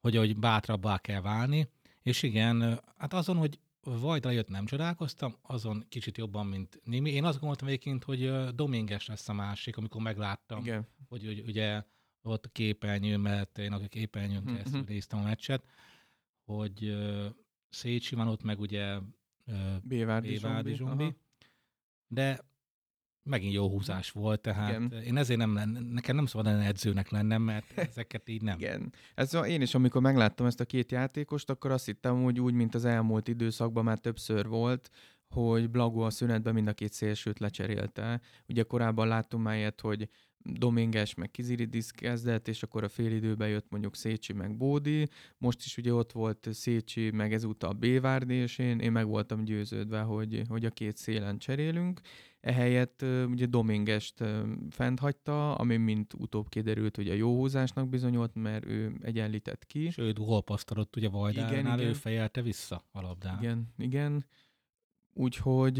hogy, 0.00 0.16
hogy 0.16 0.38
bátrabbá 0.38 0.98
kell 0.98 1.20
válni. 1.20 1.68
És 2.02 2.22
igen, 2.22 2.80
hát 2.96 3.12
azon, 3.12 3.36
hogy 3.36 3.58
Vajdra 3.80 4.30
jött 4.30 4.48
nem 4.48 4.66
csodálkoztam, 4.66 5.36
azon 5.42 5.84
kicsit 5.88 6.16
jobban, 6.16 6.46
mint 6.46 6.80
Nimi. 6.84 7.10
Én 7.10 7.24
azt 7.24 7.38
gondoltam 7.38 7.68
egyébként, 7.68 8.04
hogy 8.04 8.54
Dominges 8.54 9.06
lesz 9.06 9.28
a 9.28 9.32
másik, 9.32 9.76
amikor 9.76 10.02
megláttam, 10.02 10.58
igen. 10.58 10.86
hogy, 11.08 11.24
hogy 11.24 11.42
ugye 11.46 11.82
ott 12.22 12.44
a 12.44 12.48
képernyő 12.48 13.16
mellett, 13.16 13.58
én 13.58 13.72
a 13.72 13.88
képernyőn 13.88 14.38
uh-huh. 14.38 14.56
keresztül 14.56 14.84
néztem 14.86 15.18
a 15.18 15.22
meccset, 15.22 15.64
hogy 16.44 16.96
Szécsi 17.68 18.14
van 18.14 18.28
ott, 18.28 18.42
meg 18.42 18.60
ugye 18.60 18.98
Bévárdi, 19.82 20.28
Bévárdi 20.28 20.74
zombi. 20.74 20.96
zombi. 20.96 21.16
De 22.06 22.46
megint 23.22 23.52
jó 23.52 23.68
húzás 23.70 24.10
volt, 24.10 24.40
tehát 24.40 24.80
Igen. 24.80 25.02
én 25.02 25.16
ezért 25.16 25.38
nem 25.38 25.50
nekem 25.92 26.16
nem 26.16 26.26
szabad 26.26 26.46
lenne 26.46 26.66
edzőnek 26.66 27.10
lennem, 27.10 27.42
mert 27.42 27.78
ezeket 27.78 28.28
így 28.28 28.42
nem. 28.42 28.58
Igen. 28.58 28.92
Ez, 29.14 29.34
én 29.34 29.60
is, 29.60 29.74
amikor 29.74 30.00
megláttam 30.02 30.46
ezt 30.46 30.60
a 30.60 30.64
két 30.64 30.92
játékost, 30.92 31.50
akkor 31.50 31.70
azt 31.70 31.86
hittem, 31.86 32.22
hogy 32.22 32.40
úgy, 32.40 32.54
mint 32.54 32.74
az 32.74 32.84
elmúlt 32.84 33.28
időszakban 33.28 33.84
már 33.84 33.98
többször 33.98 34.46
volt, 34.46 34.90
hogy 35.28 35.70
Blago 35.70 36.00
a 36.00 36.10
szünetben 36.10 36.54
mind 36.54 36.68
a 36.68 36.72
két 36.72 36.92
szélsőt 36.92 37.38
lecserélte. 37.38 38.20
Ugye 38.48 38.62
korábban 38.62 39.08
láttunk 39.08 39.44
már 39.44 39.56
ilyet, 39.56 39.80
hogy 39.80 40.08
Dominges 40.52 41.14
meg 41.14 41.30
Kiziridis 41.30 41.90
kezdett, 41.90 42.48
és 42.48 42.62
akkor 42.62 42.84
a 42.84 43.02
időben 43.02 43.48
jött 43.48 43.70
mondjuk 43.70 43.96
Szécsi 43.96 44.32
meg 44.32 44.56
Bódi. 44.56 45.08
Most 45.38 45.64
is 45.64 45.76
ugye 45.76 45.94
ott 45.94 46.12
volt 46.12 46.48
Szécsi, 46.52 47.10
meg 47.10 47.32
ezúttal 47.32 47.72
Bévárdi, 47.72 48.34
és 48.34 48.58
én, 48.58 48.78
én 48.78 48.92
meg 48.92 49.06
voltam 49.06 49.44
győződve, 49.44 50.00
hogy, 50.00 50.42
hogy 50.48 50.64
a 50.64 50.70
két 50.70 50.96
szélen 50.96 51.38
cserélünk. 51.38 52.00
Ehelyett 52.40 53.04
ugye 53.26 53.46
Domingest 53.46 54.24
fent 54.70 54.98
hagyta, 54.98 55.54
ami 55.54 55.76
mint 55.76 56.14
utóbb 56.14 56.48
kiderült, 56.48 56.96
hogy 56.96 57.08
a 57.08 57.14
jó 57.14 57.36
húzásnak 57.36 57.88
bizonyult, 57.88 58.34
mert 58.34 58.66
ő 58.66 58.98
egyenlített 59.02 59.66
ki. 59.66 59.90
Sőt, 59.90 60.18
gólpasztalott 60.18 60.96
ugye 60.96 61.08
Vajdánál, 61.08 61.80
ő 61.80 61.92
fejelte 61.92 62.42
vissza 62.42 62.84
a 62.92 63.00
labdát. 63.00 63.42
Igen, 63.42 63.72
igen. 63.78 64.24
Úgyhogy 65.12 65.78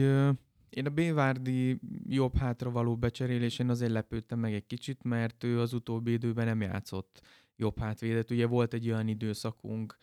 én 0.70 0.86
a 0.86 0.90
Bévárdi 0.90 1.80
jobb 2.08 2.36
hátra 2.36 2.70
való 2.70 2.96
becserélésén 2.96 3.68
azért 3.68 3.92
lepődtem 3.92 4.38
meg 4.38 4.54
egy 4.54 4.66
kicsit, 4.66 5.02
mert 5.02 5.44
ő 5.44 5.60
az 5.60 5.72
utóbbi 5.72 6.12
időben 6.12 6.46
nem 6.46 6.60
játszott 6.60 7.20
jobb 7.56 7.78
hátvédet. 7.78 8.30
Ugye 8.30 8.46
volt 8.46 8.74
egy 8.74 8.90
olyan 8.90 9.08
időszakunk, 9.08 9.96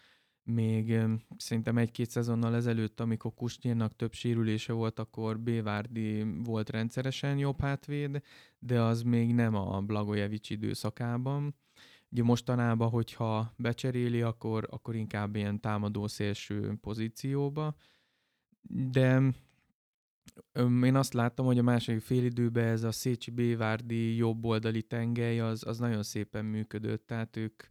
még 0.44 1.00
szerintem 1.38 1.78
egy-két 1.78 2.10
szezonnal 2.10 2.56
ezelőtt, 2.56 3.00
amikor 3.00 3.34
Kusnyírnak 3.34 3.96
több 3.96 4.14
sérülése 4.14 4.74
volt, 4.74 5.00
akkor 5.00 5.40
Bévárdi 5.40 6.24
volt 6.44 6.70
rendszeresen 6.70 7.38
jobb 7.38 7.62
hátvéd, 7.62 8.22
de 8.60 8.82
az 8.82 9.02
még 9.02 9.34
nem 9.34 9.56
a 9.56 9.82
Blagojevic 9.82 10.50
időszakában. 10.50 11.56
Ugye 12.10 12.24
mostanában, 12.24 12.90
hogyha 12.90 13.54
becseréli, 13.58 14.22
akkor, 14.22 14.68
akkor 14.72 14.96
inkább 14.96 15.36
ilyen 15.36 15.60
támadó 15.60 16.08
szélső 16.08 16.78
pozícióba, 16.82 17.76
de 18.70 19.34
én 20.84 20.96
azt 20.96 21.14
láttam, 21.14 21.46
hogy 21.46 21.58
a 21.58 21.64
második 21.64 22.02
félidőben 22.02 22.68
ez 22.68 22.84
a 22.84 22.92
Szécsi 22.92 23.32
Bévárdi 23.32 24.16
jobboldali 24.16 24.84
tengely 24.84 25.40
az, 25.40 25.68
az 25.68 25.78
nagyon 25.80 26.04
szépen 26.04 26.46
működött, 26.46 27.08
tehát 27.08 27.38
ők 27.38 27.64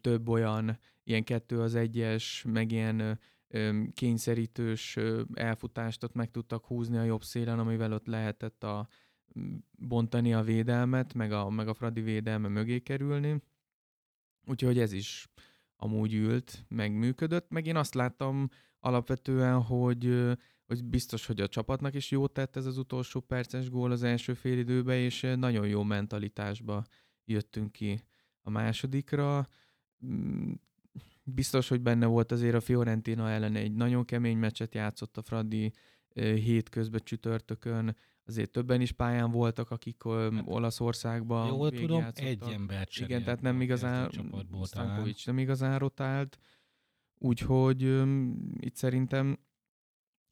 több 0.00 0.28
olyan 0.28 0.78
ilyen 1.04 1.24
kettő 1.24 1.60
az 1.60 1.74
egyes, 1.74 2.44
meg 2.48 2.72
ilyen 2.72 3.20
kényszerítős 3.94 4.98
elfutást 5.34 6.04
ott 6.04 6.14
meg 6.14 6.30
tudtak 6.30 6.66
húzni 6.66 6.96
a 6.96 7.02
jobb 7.02 7.22
szélen, 7.22 7.58
amivel 7.58 7.92
ott 7.92 8.06
lehetett 8.06 8.64
a, 8.64 8.88
bontani 9.78 10.34
a 10.34 10.42
védelmet, 10.42 11.14
meg 11.14 11.32
a, 11.32 11.50
meg 11.50 11.68
a 11.68 11.74
Fradi 11.74 12.00
védelme 12.00 12.48
mögé 12.48 12.78
kerülni. 12.78 13.42
Úgyhogy 14.46 14.78
ez 14.78 14.92
is 14.92 15.28
amúgy 15.76 16.14
ült, 16.14 16.64
meg 16.68 16.92
működött, 16.92 17.50
meg 17.50 17.66
én 17.66 17.76
azt 17.76 17.94
láttam 17.94 18.48
alapvetően, 18.78 19.62
hogy, 19.62 20.34
hogy 20.66 20.84
biztos, 20.84 21.26
hogy 21.26 21.40
a 21.40 21.48
csapatnak 21.48 21.94
is 21.94 22.10
jót 22.10 22.32
tett 22.32 22.56
ez 22.56 22.66
az 22.66 22.78
utolsó 22.78 23.20
perces 23.20 23.70
gól 23.70 23.90
az 23.90 24.02
első 24.02 24.34
fél 24.34 24.58
időben, 24.58 24.96
és 24.96 25.26
nagyon 25.36 25.66
jó 25.66 25.82
mentalitásba 25.82 26.84
jöttünk 27.24 27.72
ki 27.72 28.02
a 28.40 28.50
másodikra. 28.50 29.48
Mm, 30.06 30.52
biztos, 31.22 31.68
hogy 31.68 31.80
benne 31.80 32.06
volt 32.06 32.32
azért 32.32 32.54
a 32.54 32.60
Fiorentina 32.60 33.30
ellen 33.30 33.54
egy 33.54 33.72
nagyon 33.72 34.04
kemény 34.04 34.38
meccset 34.38 34.74
játszott 34.74 35.16
a 35.16 35.22
Fradi 35.22 35.72
hétközben 36.14 37.00
csütörtökön, 37.04 37.96
azért 38.26 38.50
többen 38.50 38.80
is 38.80 38.92
pályán 38.92 39.30
voltak, 39.30 39.70
akik 39.70 40.02
hát, 40.04 40.42
Olaszországban 40.44 41.46
Jól 41.46 41.70
tudom, 41.70 42.06
egy 42.14 42.42
ember 42.42 42.88
Igen, 42.96 43.22
tehát 43.24 43.40
nem 43.40 43.60
igazán, 43.60 44.10
Stankovics 44.64 45.26
nem 45.26 45.38
igazán 45.38 45.78
rotált, 45.78 46.38
úgyhogy 47.18 47.84
um, 47.84 48.36
itt 48.60 48.74
szerintem 48.74 49.38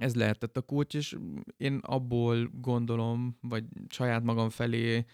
ez 0.03 0.15
lehetett 0.15 0.57
a 0.57 0.63
kulcs, 0.63 0.95
és 0.95 1.17
én 1.57 1.77
abból 1.77 2.51
gondolom, 2.61 3.37
vagy 3.41 3.65
saját 3.89 4.23
magam 4.23 4.49
felé 4.49 5.05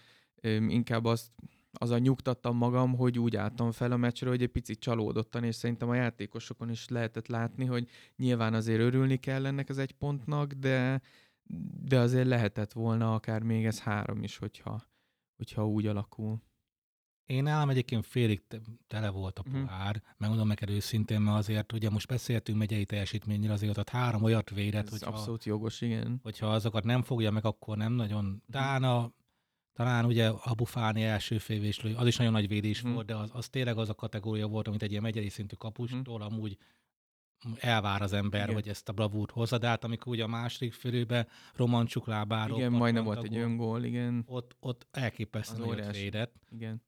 inkább 0.67 1.05
azt 1.05 1.31
az 1.71 1.89
a 1.89 1.97
nyugtattam 1.97 2.57
magam, 2.57 2.95
hogy 2.95 3.19
úgy 3.19 3.35
álltam 3.35 3.71
fel 3.71 3.91
a 3.91 3.97
meccsre, 3.97 4.29
hogy 4.29 4.41
egy 4.41 4.49
picit 4.49 4.79
csalódottan, 4.79 5.43
és 5.43 5.55
szerintem 5.55 5.89
a 5.89 5.95
játékosokon 5.95 6.69
is 6.69 6.87
lehetett 6.87 7.27
látni, 7.27 7.65
hogy 7.65 7.89
nyilván 8.15 8.53
azért 8.53 8.79
örülni 8.79 9.17
kell 9.17 9.45
ennek 9.45 9.69
az 9.69 9.77
egy 9.77 9.91
pontnak, 9.91 10.53
de, 10.53 11.01
de 11.81 11.99
azért 11.99 12.27
lehetett 12.27 12.73
volna 12.73 13.13
akár 13.13 13.43
még 13.43 13.65
ez 13.65 13.79
három 13.79 14.23
is, 14.23 14.37
hogyha, 14.37 14.81
hogyha 15.37 15.67
úgy 15.67 15.85
alakul. 15.85 16.41
Én 17.29 17.43
nálam 17.43 17.69
egyébként 17.69 18.05
félig 18.05 18.41
tele 18.87 19.09
volt 19.09 19.39
a 19.39 19.43
mhm. 19.45 19.61
pohár, 19.61 19.95
uh-huh. 19.95 20.11
megmondom 20.17 20.47
neked 20.47 20.69
őszintén, 20.69 21.21
mert 21.21 21.37
azért 21.37 21.73
ugye 21.73 21.89
most 21.89 22.07
beszéltünk 22.07 22.57
megyei 22.57 22.85
teljesítményről, 22.85 23.51
azért 23.51 23.77
ott 23.77 23.89
három 23.89 24.23
olyat 24.23 24.49
védett, 24.49 24.85
Ez 24.85 24.89
hogyha, 24.89 25.09
abszolút 25.09 25.43
jogos, 25.43 25.81
igen. 25.81 26.19
Hogyha 26.23 26.47
azokat 26.47 26.83
nem 26.83 27.01
fogja 27.01 27.31
meg, 27.31 27.45
akkor 27.45 27.77
nem 27.77 27.93
nagyon. 27.93 28.43
Talán 28.51 28.83
a 28.83 29.11
talán 29.73 30.05
ugye 30.05 30.27
a 30.27 30.53
Bufáni 30.53 31.03
első 31.03 31.37
févéslő, 31.37 31.95
az 31.95 32.07
is 32.07 32.17
nagyon 32.17 32.33
nagy 32.33 32.47
védés 32.47 32.81
hmm. 32.81 32.93
volt, 32.93 33.05
de 33.05 33.15
az, 33.15 33.29
az 33.33 33.49
tényleg 33.49 33.77
az 33.77 33.89
a 33.89 33.95
kategória 33.95 34.47
volt, 34.47 34.67
amit 34.67 34.83
egy 34.83 34.91
ilyen 34.91 35.03
megyei 35.03 35.29
szintű 35.29 35.55
kapustól 35.55 36.19
hmm. 36.19 36.33
amúgy 36.33 36.57
elvár 37.59 38.01
az 38.01 38.13
ember, 38.13 38.43
Igen. 38.43 38.53
hogy 38.53 38.67
ezt 38.67 38.89
a 38.89 38.93
bravúrt 38.93 39.31
hozza, 39.31 39.57
de 39.57 39.67
hát 39.67 39.83
amikor 39.83 40.13
ugye 40.13 40.23
a 40.23 40.27
második 40.27 40.73
fölőbe 40.73 41.27
romancsuk 41.55 42.07
lábáról. 42.07 42.57
Igen, 42.57 42.71
majdnem 42.71 43.03
volt 43.03 43.23
egy 43.23 43.37
öngól, 43.37 43.83
igen. 43.83 44.23
Ott, 44.27 44.55
ott 44.59 44.87
elképesztő 44.91 45.65
nagy 45.65 45.91
védett. 45.91 46.35
Igen. 46.49 46.81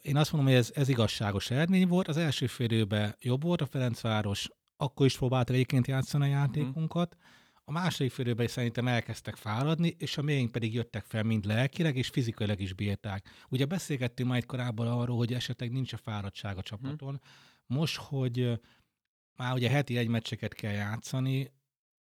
Én 0.00 0.16
azt 0.16 0.32
mondom, 0.32 0.50
hogy 0.50 0.60
ez, 0.60 0.70
ez 0.74 0.88
igazságos 0.88 1.50
eredmény 1.50 1.88
volt. 1.88 2.08
Az 2.08 2.16
első 2.16 2.46
félőben 2.46 3.16
jobb 3.20 3.42
volt 3.42 3.60
a 3.60 3.66
Ferencváros, 3.66 4.48
akkor 4.76 5.06
is 5.06 5.16
próbálta 5.16 5.52
egyébként 5.52 5.86
játszani 5.86 6.24
a 6.24 6.26
mhm. 6.26 6.36
játékunkat. 6.36 7.16
A 7.64 7.72
második 7.72 8.12
félőben 8.12 8.46
szerintem 8.46 8.88
elkezdtek 8.88 9.36
fáradni, 9.36 9.96
és 9.98 10.18
a 10.18 10.22
mélyink 10.22 10.52
pedig 10.52 10.74
jöttek 10.74 11.04
fel 11.04 11.22
mind 11.22 11.44
lelkileg, 11.44 11.96
és 11.96 12.08
fizikailag 12.08 12.60
is 12.60 12.72
bírták. 12.72 13.30
Ugye 13.48 13.64
beszélgettünk 13.64 14.28
majd 14.28 14.44
korábban 14.44 14.86
arról, 14.86 15.16
hogy 15.16 15.32
esetleg 15.32 15.72
nincs 15.72 15.92
a 15.92 15.96
fáradtság 15.96 16.56
a 16.56 16.62
csapaton. 16.62 17.08
Hmm. 17.08 17.76
Most, 17.78 17.96
hogy 17.96 18.60
már 19.36 19.54
ugye 19.54 19.68
heti 19.68 19.96
egy 19.96 20.08
meccseket 20.08 20.54
kell 20.54 20.72
játszani, 20.72 21.52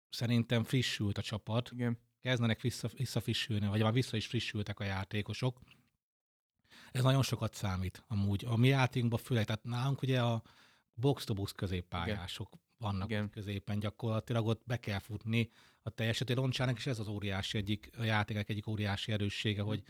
szerintem 0.10 0.64
frissült 0.64 1.18
a 1.18 1.22
csapat. 1.22 1.70
Igen. 1.74 1.98
Kezdenek 2.22 2.62
vissza, 2.62 2.90
visszafrissülni, 2.98 3.68
vagy 3.68 3.82
már 3.82 3.94
vissza 3.94 4.18
is 4.18 4.28
frissültek 4.28 4.80
a 4.80 4.84
játékosok. 4.84 5.60
Ez 6.98 7.04
nagyon 7.04 7.24
sokat 7.24 7.54
számít 7.54 8.04
amúgy. 8.08 8.46
A 8.46 8.58
mi 8.58 8.68
játékunkban 8.68 9.20
főleg, 9.20 9.46
tehát 9.46 9.64
nálunk 9.64 10.02
ugye 10.02 10.22
a 10.22 10.42
box-to-box 10.94 11.52
középpályások 11.52 12.50
Igen 12.52 12.66
vannak 12.78 13.10
Igen. 13.10 13.30
középen 13.30 13.80
gyakorlatilag, 13.80 14.48
ott 14.48 14.62
be 14.66 14.78
kell 14.78 15.00
futni 15.00 15.50
a 15.82 15.90
teljeset. 15.90 16.30
Roncsának 16.30 16.78
is 16.78 16.88
ez 16.88 17.00
az 17.00 17.08
óriási 17.08 17.58
egyik, 17.58 17.90
a 17.98 18.04
játékek 18.04 18.50
egyik 18.50 18.68
óriási 18.68 19.12
erőssége, 19.12 19.62
hogy, 19.62 19.84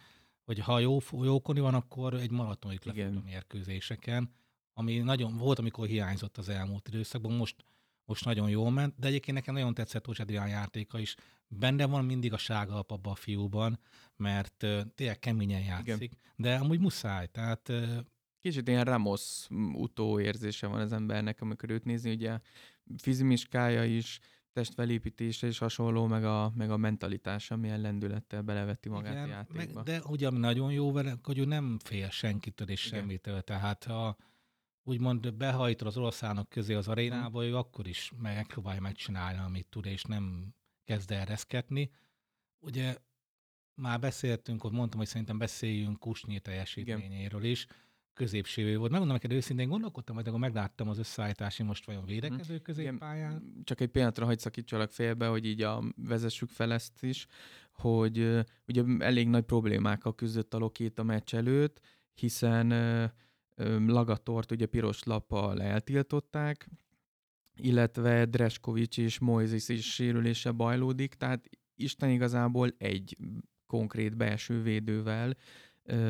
hogy 0.44 0.60
ha 0.60 0.80
jó, 0.80 1.00
jókoni 1.12 1.60
van, 1.60 1.74
akkor 1.74 2.14
egy 2.14 2.32
maratonit 2.32 2.86
lefut 2.86 3.16
a 3.16 3.22
mérkőzéseken, 3.24 4.34
ami 4.74 4.98
nagyon 4.98 5.38
volt, 5.38 5.60
amikor 5.60 5.88
hiányzott 5.88 6.38
az 6.38 6.50
elmúlt 6.50 6.88
időszakban, 6.88 7.32
most, 7.32 7.64
most 8.08 8.26
nagyon 8.26 8.50
jól 8.50 8.72
ment, 8.72 9.00
de 9.00 9.08
egyébként 9.08 9.38
nekem 9.38 9.54
nagyon 9.54 9.74
tetszett 9.74 10.04
Tócs 10.04 10.20
Adrián 10.20 10.48
játéka 10.48 11.00
is. 11.00 11.16
Benne 11.48 11.86
van 11.86 12.06
mindig 12.06 12.34
a 12.34 12.38
ságalap 12.38 12.92
abban 12.92 13.12
a 13.12 13.16
fiúban, 13.16 13.80
mert 14.16 14.64
uh, 14.64 14.82
tényleg 14.96 15.20
keményen 15.20 15.62
játszik, 15.62 15.96
Igen. 15.96 16.18
de 16.36 16.56
amúgy 16.56 16.80
muszáj, 16.80 17.28
tehát 17.28 17.70
uh, 17.70 17.98
Kicsit 18.42 18.68
ilyen 18.68 18.84
Ramos 18.84 19.48
utóérzése 19.74 20.68
van 20.68 20.80
az 20.80 20.92
embernek, 20.92 21.42
amikor 21.42 21.70
őt 21.70 21.84
nézi, 21.84 22.12
ugye 22.12 22.40
fizimiskája 22.98 23.84
is, 23.84 24.20
testfelépítése 24.54 25.48
is 25.48 25.58
hasonló, 25.58 26.08
meg 26.08 26.24
a, 26.24 26.52
meg 26.56 26.72
a 26.72 26.78
mentalitása, 26.78 27.56
milyen 27.56 27.82
lendülettel 27.82 28.42
beleveti 28.42 28.90
magát 28.90 29.12
Igen, 29.12 29.24
a 29.24 29.28
játékba. 29.28 29.74
Meg, 29.74 29.84
de 29.84 30.02
ugye 30.06 30.28
ami 30.28 30.38
nagyon 30.38 30.72
jó 30.72 30.92
vele, 30.92 31.16
hogy 31.24 31.38
ő 31.38 31.46
nem 31.46 31.80
fél 31.84 32.10
senkitől 32.10 32.70
és 32.70 32.86
Igen. 32.86 33.00
semmitől, 33.00 33.42
tehát 33.42 33.84
ha 33.84 34.18
úgymond 34.88 35.34
behajtol 35.34 35.88
az 35.88 35.98
oroszlánok 35.98 36.50
közé 36.50 36.74
az 36.74 36.88
arénába, 36.88 37.46
ő 37.46 37.56
akkor 37.56 37.88
is 37.88 38.12
megpróbálja 38.22 38.82
megcsinálni, 38.82 39.40
amit 39.40 39.68
tud, 39.70 39.86
és 39.86 40.04
nem 40.04 40.54
kezd 40.84 41.12
ereszkedni. 41.12 41.92
Ugye 42.60 42.98
már 43.76 44.00
beszéltünk, 44.00 44.62
hogy 44.62 44.72
mondtam, 44.72 45.00
hogy 45.00 45.08
szerintem 45.08 45.38
beszéljünk 45.38 46.00
Kusnyi 46.00 46.40
teljesítményéről 46.40 47.44
is 47.44 47.68
középső 48.14 48.78
volt. 48.78 48.92
Megmondom 48.92 49.18
neked 49.18 49.32
őszintén, 49.32 49.70
gondolkodtam, 49.70 50.16
majd 50.16 50.28
akkor 50.28 50.40
megláttam 50.40 50.90
az 50.90 50.98
összeállítási 50.98 51.64
most 51.64 51.86
vajon 51.86 52.06
védekező 52.06 52.56
hm. 52.56 52.64
középpályán. 52.64 53.62
Csak 53.64 53.82
egy 53.82 53.90
pillanatra 53.90 54.26
hagy 54.26 54.40
szakítsalak 54.40 54.92
félbe, 54.92 55.28
hogy 55.28 55.46
így 55.46 55.62
a, 55.62 55.84
vezessük 55.96 56.50
fel 56.50 56.74
ezt 56.74 57.04
is, 57.04 57.28
hogy 57.72 58.46
ugye 58.68 58.84
elég 59.00 59.28
nagy 59.28 59.44
problémákkal 59.44 60.16
küzdött 60.16 60.54
a 60.54 60.58
Lokét 60.58 61.00
a 61.00 61.04
meccs 61.04 61.36
előtt, 61.36 61.80
hiszen 62.14 62.72
Lagatort 63.88 64.52
ugye 64.52 64.66
piros 64.66 65.04
lappal 65.04 65.62
eltiltották, 65.62 66.70
illetve 67.56 68.26
Dreskovics 68.26 68.98
és 68.98 69.20
Moises 69.20 69.70
is 69.70 69.94
sérülése 69.94 70.52
bajlódik, 70.52 71.14
tehát 71.14 71.50
Isten 71.76 72.10
igazából 72.10 72.74
egy 72.78 73.18
konkrét 73.68 74.18
belső 74.18 74.62
védővel 74.62 75.36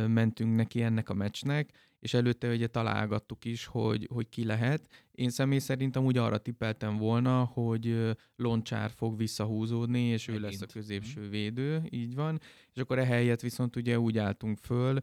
mentünk 0.07 0.55
neki 0.55 0.81
ennek 0.81 1.09
a 1.09 1.13
meccsnek, 1.13 1.71
és 1.99 2.13
előtte 2.13 2.51
ugye 2.51 2.67
találgattuk 2.67 3.45
is, 3.45 3.65
hogy, 3.65 4.07
hogy 4.13 4.29
ki 4.29 4.45
lehet. 4.45 4.87
Én 5.11 5.29
személy 5.29 5.59
szerintem 5.59 6.05
úgy 6.05 6.17
arra 6.17 6.37
tippeltem 6.37 6.97
volna, 6.97 7.43
hogy 7.43 8.15
Loncsár 8.35 8.91
fog 8.91 9.17
visszahúzódni, 9.17 9.99
és 9.99 10.25
Megint. 10.25 10.45
ő 10.45 10.47
lesz 10.47 10.61
a 10.61 10.65
középső 10.65 11.21
mhm. 11.21 11.29
védő, 11.29 11.83
így 11.89 12.15
van. 12.15 12.39
És 12.73 12.81
akkor 12.81 12.99
ehelyett 12.99 13.41
viszont 13.41 13.75
ugye 13.75 13.99
úgy 13.99 14.17
álltunk 14.17 14.57
föl, 14.57 14.99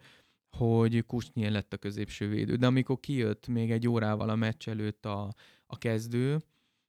hogy 0.56 1.04
Kusnyén 1.06 1.52
lett 1.52 1.72
a 1.72 1.76
középső 1.76 2.28
védő. 2.28 2.56
De 2.56 2.66
amikor 2.66 3.00
kijött 3.00 3.48
még 3.48 3.70
egy 3.70 3.88
órával 3.88 4.28
a 4.28 4.34
meccs 4.34 4.68
előtt 4.68 5.06
a, 5.06 5.34
a 5.66 5.78
kezdő, 5.78 6.38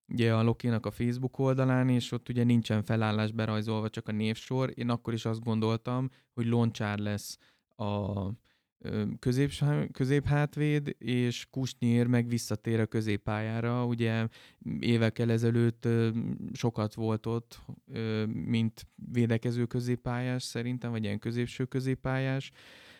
ugye 0.07 0.33
a 0.33 0.43
Lokinak 0.43 0.85
a 0.85 0.91
Facebook 0.91 1.39
oldalán, 1.39 1.89
és 1.89 2.11
ott 2.11 2.29
ugye 2.29 2.43
nincsen 2.43 2.83
felállás 2.83 3.31
berajzolva, 3.31 3.89
csak 3.89 4.07
a 4.07 4.11
névsor, 4.11 4.71
én 4.75 4.89
akkor 4.89 5.13
is 5.13 5.25
azt 5.25 5.43
gondoltam, 5.43 6.09
hogy 6.33 6.45
Loncsár 6.45 6.99
lesz 6.99 7.37
a 7.75 8.29
közép, 9.19 9.51
középhátvéd, 9.91 10.95
és 10.97 11.47
Kusnyér 11.49 12.07
meg 12.07 12.27
visszatér 12.27 12.79
a 12.79 12.85
középpályára. 12.85 13.85
Ugye 13.85 14.27
évekkel 14.79 15.31
ezelőtt 15.31 15.87
sokat 16.53 16.93
volt 16.93 17.25
ott, 17.25 17.61
mint 18.25 18.87
védekező 19.11 19.65
középpályás 19.65 20.43
szerintem, 20.43 20.91
vagy 20.91 21.03
ilyen 21.03 21.19
középső 21.19 21.65
középpályás, 21.65 22.51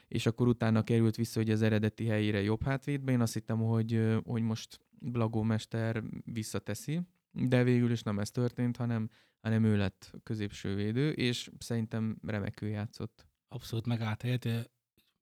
és 0.08 0.26
akkor 0.26 0.48
utána 0.48 0.84
került 0.84 1.16
vissza 1.16 1.40
hogy 1.40 1.50
az 1.50 1.62
eredeti 1.62 2.06
helyére 2.06 2.42
jobb 2.42 2.64
hátvédbe. 2.64 3.12
Én 3.12 3.22
azt 3.22 3.34
hittem, 3.34 3.58
hogy, 3.58 4.20
hogy 4.24 4.42
most 4.42 4.80
Blagó 5.00 5.42
mester 5.42 6.04
visszateszi, 6.26 7.02
de 7.32 7.64
végül 7.64 7.92
is 7.92 8.04
nem 8.04 8.20
ez 8.20 8.32
történt, 8.32 8.78
hanem, 8.78 9.10
hanem 9.42 9.64
ő 9.64 9.78
lett 9.78 10.12
középső 10.24 10.76
védő, 10.76 11.12
és 11.12 11.50
szerintem 11.58 12.18
remekül 12.28 12.70
játszott. 12.70 13.28
Abszolút 13.48 13.86
megállt 13.86 14.26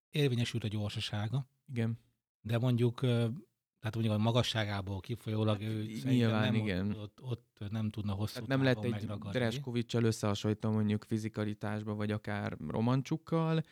érvényesült 0.10 0.64
a 0.64 0.68
gyorsasága. 0.68 1.48
Igen. 1.68 2.00
De 2.42 2.58
mondjuk, 2.58 3.00
tehát 3.00 3.94
mondjuk 3.94 4.14
a 4.14 4.18
magasságából 4.18 5.00
kifolyólag 5.00 5.62
hát, 5.62 5.72
ő 5.72 5.86
nyilván, 6.04 6.42
nem 6.42 6.56
igen. 6.56 6.90
Ott, 6.92 7.22
ott, 7.22 7.62
ott, 7.62 7.72
nem 7.72 7.90
tudna 7.90 8.14
hosszú 8.14 8.40
hát 8.40 8.48
nem 8.48 8.64
lehet 8.64 8.84
egy 8.84 9.06
Dreskovicsal 9.32 10.04
összehasonlítani 10.04 10.76
mondjuk 10.76 11.04
fizikalitásba, 11.04 11.96
vagy 11.96 12.12
akár 12.12 12.58
romancsukkal, 12.68 13.64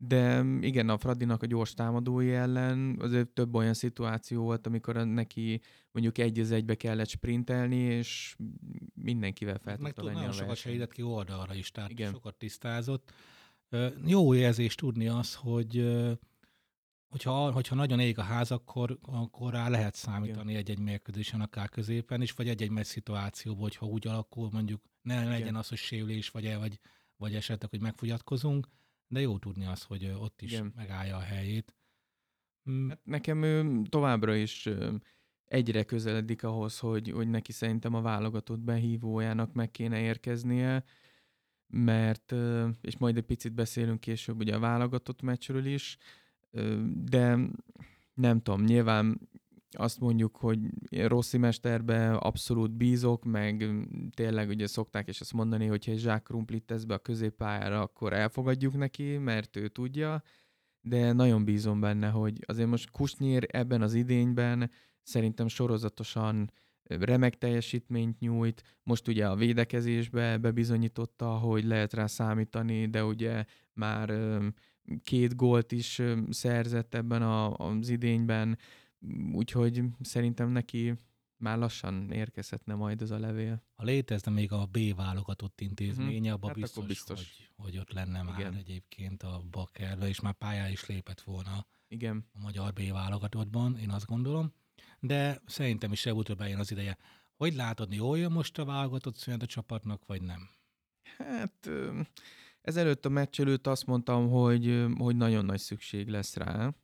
de 0.00 0.44
igen, 0.60 0.88
a 0.88 0.98
Fradinak 0.98 1.42
a 1.42 1.46
gyors 1.46 1.74
támadói 1.74 2.32
ellen 2.32 2.96
azért 3.00 3.28
több 3.28 3.54
olyan 3.54 3.74
szituáció 3.74 4.42
volt, 4.42 4.66
amikor 4.66 5.06
neki 5.06 5.60
mondjuk 5.90 6.18
egy 6.18 6.38
az 6.38 6.50
egybe 6.50 6.74
kellett 6.74 7.08
sprintelni, 7.08 7.76
és 7.76 8.36
mindenkivel 8.94 9.58
fel 9.58 9.76
tudta 9.76 10.04
venni 10.04 10.26
a 10.26 10.32
sokat 10.32 10.56
segített 10.56 10.92
ki 10.92 11.02
oldalra 11.02 11.54
is, 11.54 11.70
tehát 11.70 11.90
igen. 11.90 12.12
sokat 12.12 12.34
tisztázott. 12.34 13.12
Jó 14.04 14.34
érzés 14.34 14.74
tudni 14.74 15.08
az, 15.08 15.34
hogy 15.34 15.96
hogyha, 17.08 17.52
hogyha 17.52 17.74
nagyon 17.74 18.00
ég 18.00 18.18
a 18.18 18.22
ház, 18.22 18.50
akkor, 18.50 18.98
akkor 19.02 19.52
rá 19.52 19.68
lehet 19.68 19.94
számítani 19.94 20.54
egy-egy 20.54 20.78
mérkőzésen, 20.78 21.40
akár 21.40 21.68
középen 21.68 22.22
is, 22.22 22.32
vagy 22.32 22.48
egy-egy 22.48 22.70
meccs 22.70 22.86
szituációban, 22.86 23.62
hogyha 23.62 23.86
úgy 23.86 24.06
alakul, 24.06 24.48
mondjuk 24.52 24.82
ne 25.02 25.24
legyen 25.24 25.40
Igen. 25.40 25.54
az, 25.54 25.68
hogy 25.68 25.78
sérülés, 25.78 26.30
vagy, 26.30 26.56
vagy, 26.56 26.80
vagy 27.16 27.34
esetleg, 27.34 27.70
hogy 27.70 27.80
megfogyatkozunk, 27.80 28.68
de 29.08 29.20
jó 29.20 29.38
tudni 29.38 29.66
az, 29.66 29.82
hogy 29.82 30.14
ott 30.20 30.42
is 30.42 30.52
Igen. 30.52 30.72
megállja 30.76 31.16
a 31.16 31.20
helyét. 31.20 31.74
Hát 32.88 33.00
nekem 33.04 33.84
továbbra 33.84 34.34
is 34.34 34.68
egyre 35.44 35.84
közeledik 35.84 36.42
ahhoz, 36.42 36.78
hogy, 36.78 37.10
hogy 37.10 37.28
neki 37.28 37.52
szerintem 37.52 37.94
a 37.94 38.00
válogatott 38.00 38.60
behívójának 38.60 39.52
meg 39.52 39.70
kéne 39.70 40.00
érkeznie, 40.00 40.84
mert, 41.66 42.34
és 42.80 42.96
majd 42.98 43.16
egy 43.16 43.24
picit 43.24 43.52
beszélünk 43.52 44.00
később 44.00 44.38
ugye 44.38 44.54
a 44.54 44.58
válogatott 44.58 45.22
meccsről 45.22 45.64
is, 45.64 45.96
de 46.94 47.38
nem 48.14 48.42
tudom, 48.42 48.64
nyilván 48.64 49.28
azt 49.70 50.00
mondjuk, 50.00 50.36
hogy 50.36 50.58
Rossi 50.90 51.38
mesterbe 51.38 52.14
abszolút 52.14 52.70
bízok, 52.70 53.24
meg 53.24 53.68
tényleg 54.14 54.48
ugye 54.48 54.66
szokták 54.66 55.08
is 55.08 55.20
azt 55.20 55.32
mondani, 55.32 55.66
hogy 55.66 55.86
ha 55.86 55.96
Zsák 55.96 56.22
Krumplit 56.22 56.64
tesz 56.64 56.84
be 56.84 56.94
a 56.94 56.98
középpályára, 56.98 57.80
akkor 57.80 58.12
elfogadjuk 58.12 58.76
neki, 58.76 59.16
mert 59.16 59.56
ő 59.56 59.68
tudja, 59.68 60.22
de 60.80 61.12
nagyon 61.12 61.44
bízom 61.44 61.80
benne, 61.80 62.08
hogy 62.08 62.44
azért 62.46 62.68
most 62.68 62.90
Kusnyír 62.90 63.46
ebben 63.50 63.82
az 63.82 63.94
idényben 63.94 64.70
szerintem 65.02 65.48
sorozatosan 65.48 66.52
remek 66.82 67.38
teljesítményt 67.38 68.18
nyújt, 68.18 68.62
most 68.82 69.08
ugye 69.08 69.28
a 69.28 69.36
védekezésbe 69.36 70.36
bebizonyította, 70.38 71.28
hogy 71.28 71.64
lehet 71.64 71.92
rá 71.92 72.06
számítani, 72.06 72.86
de 72.86 73.04
ugye 73.04 73.44
már 73.72 74.38
két 75.02 75.36
gólt 75.36 75.72
is 75.72 76.02
szerzett 76.30 76.94
ebben 76.94 77.22
az 77.22 77.88
idényben, 77.88 78.58
úgyhogy 79.32 79.82
szerintem 80.00 80.50
neki 80.50 80.94
már 81.36 81.58
lassan 81.58 82.10
érkezhetne 82.10 82.74
majd 82.74 83.02
ez 83.02 83.10
a 83.10 83.18
levél. 83.18 83.62
Ha 83.74 83.84
létezne 83.84 84.32
még 84.32 84.52
a 84.52 84.66
B 84.66 84.94
válogatott 84.96 85.60
intézménye, 85.60 86.18
mm-hmm. 86.20 86.32
abban 86.32 86.48
hát 86.48 86.58
biztos, 86.58 86.86
biztos. 86.86 87.18
Hogy, 87.18 87.50
hogy 87.56 87.78
ott 87.78 87.92
lenne 87.92 88.22
Igen. 88.22 88.52
már 88.52 88.60
egyébként 88.60 89.22
a 89.22 89.42
bakerbe, 89.50 90.08
és 90.08 90.20
már 90.20 90.34
pályá 90.34 90.68
is 90.68 90.86
lépett 90.86 91.20
volna 91.20 91.66
Igen. 91.88 92.28
a 92.32 92.38
magyar 92.38 92.72
B 92.72 92.90
válogatottban, 92.90 93.76
én 93.76 93.90
azt 93.90 94.06
gondolom. 94.06 94.52
De 95.00 95.42
szerintem 95.46 95.92
is 95.92 96.06
előbb 96.06 96.40
eljön 96.40 96.58
az 96.58 96.70
ideje. 96.70 96.98
Hogy 97.36 97.54
látod, 97.54 97.92
jól 97.92 98.18
jön 98.18 98.32
most 98.32 98.58
a 98.58 98.64
válogatott 98.64 99.16
szünet 99.16 99.42
a 99.42 99.46
csapatnak, 99.46 100.06
vagy 100.06 100.22
nem? 100.22 100.48
Hát 101.18 101.70
Ezelőtt 102.68 103.04
a 103.04 103.08
meccs 103.08 103.40
előtt 103.40 103.66
azt 103.66 103.86
mondtam, 103.86 104.28
hogy, 104.28 104.86
hogy 104.98 105.16
nagyon 105.16 105.44
nagy 105.44 105.58
szükség 105.58 106.08
lesz 106.08 106.36
rá, 106.36 106.74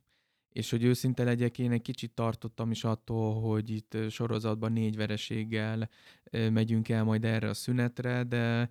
és 0.55 0.69
hogy 0.69 0.83
őszinte 0.83 1.23
legyek, 1.23 1.59
én 1.59 1.71
egy 1.71 1.81
kicsit 1.81 2.11
tartottam 2.11 2.71
is 2.71 2.83
attól, 2.83 3.41
hogy 3.41 3.69
itt 3.69 3.97
sorozatban 4.09 4.71
négy 4.71 4.95
vereséggel 4.95 5.89
megyünk 6.31 6.89
el 6.89 7.03
majd 7.03 7.25
erre 7.25 7.49
a 7.49 7.53
szünetre, 7.53 8.23
de 8.23 8.69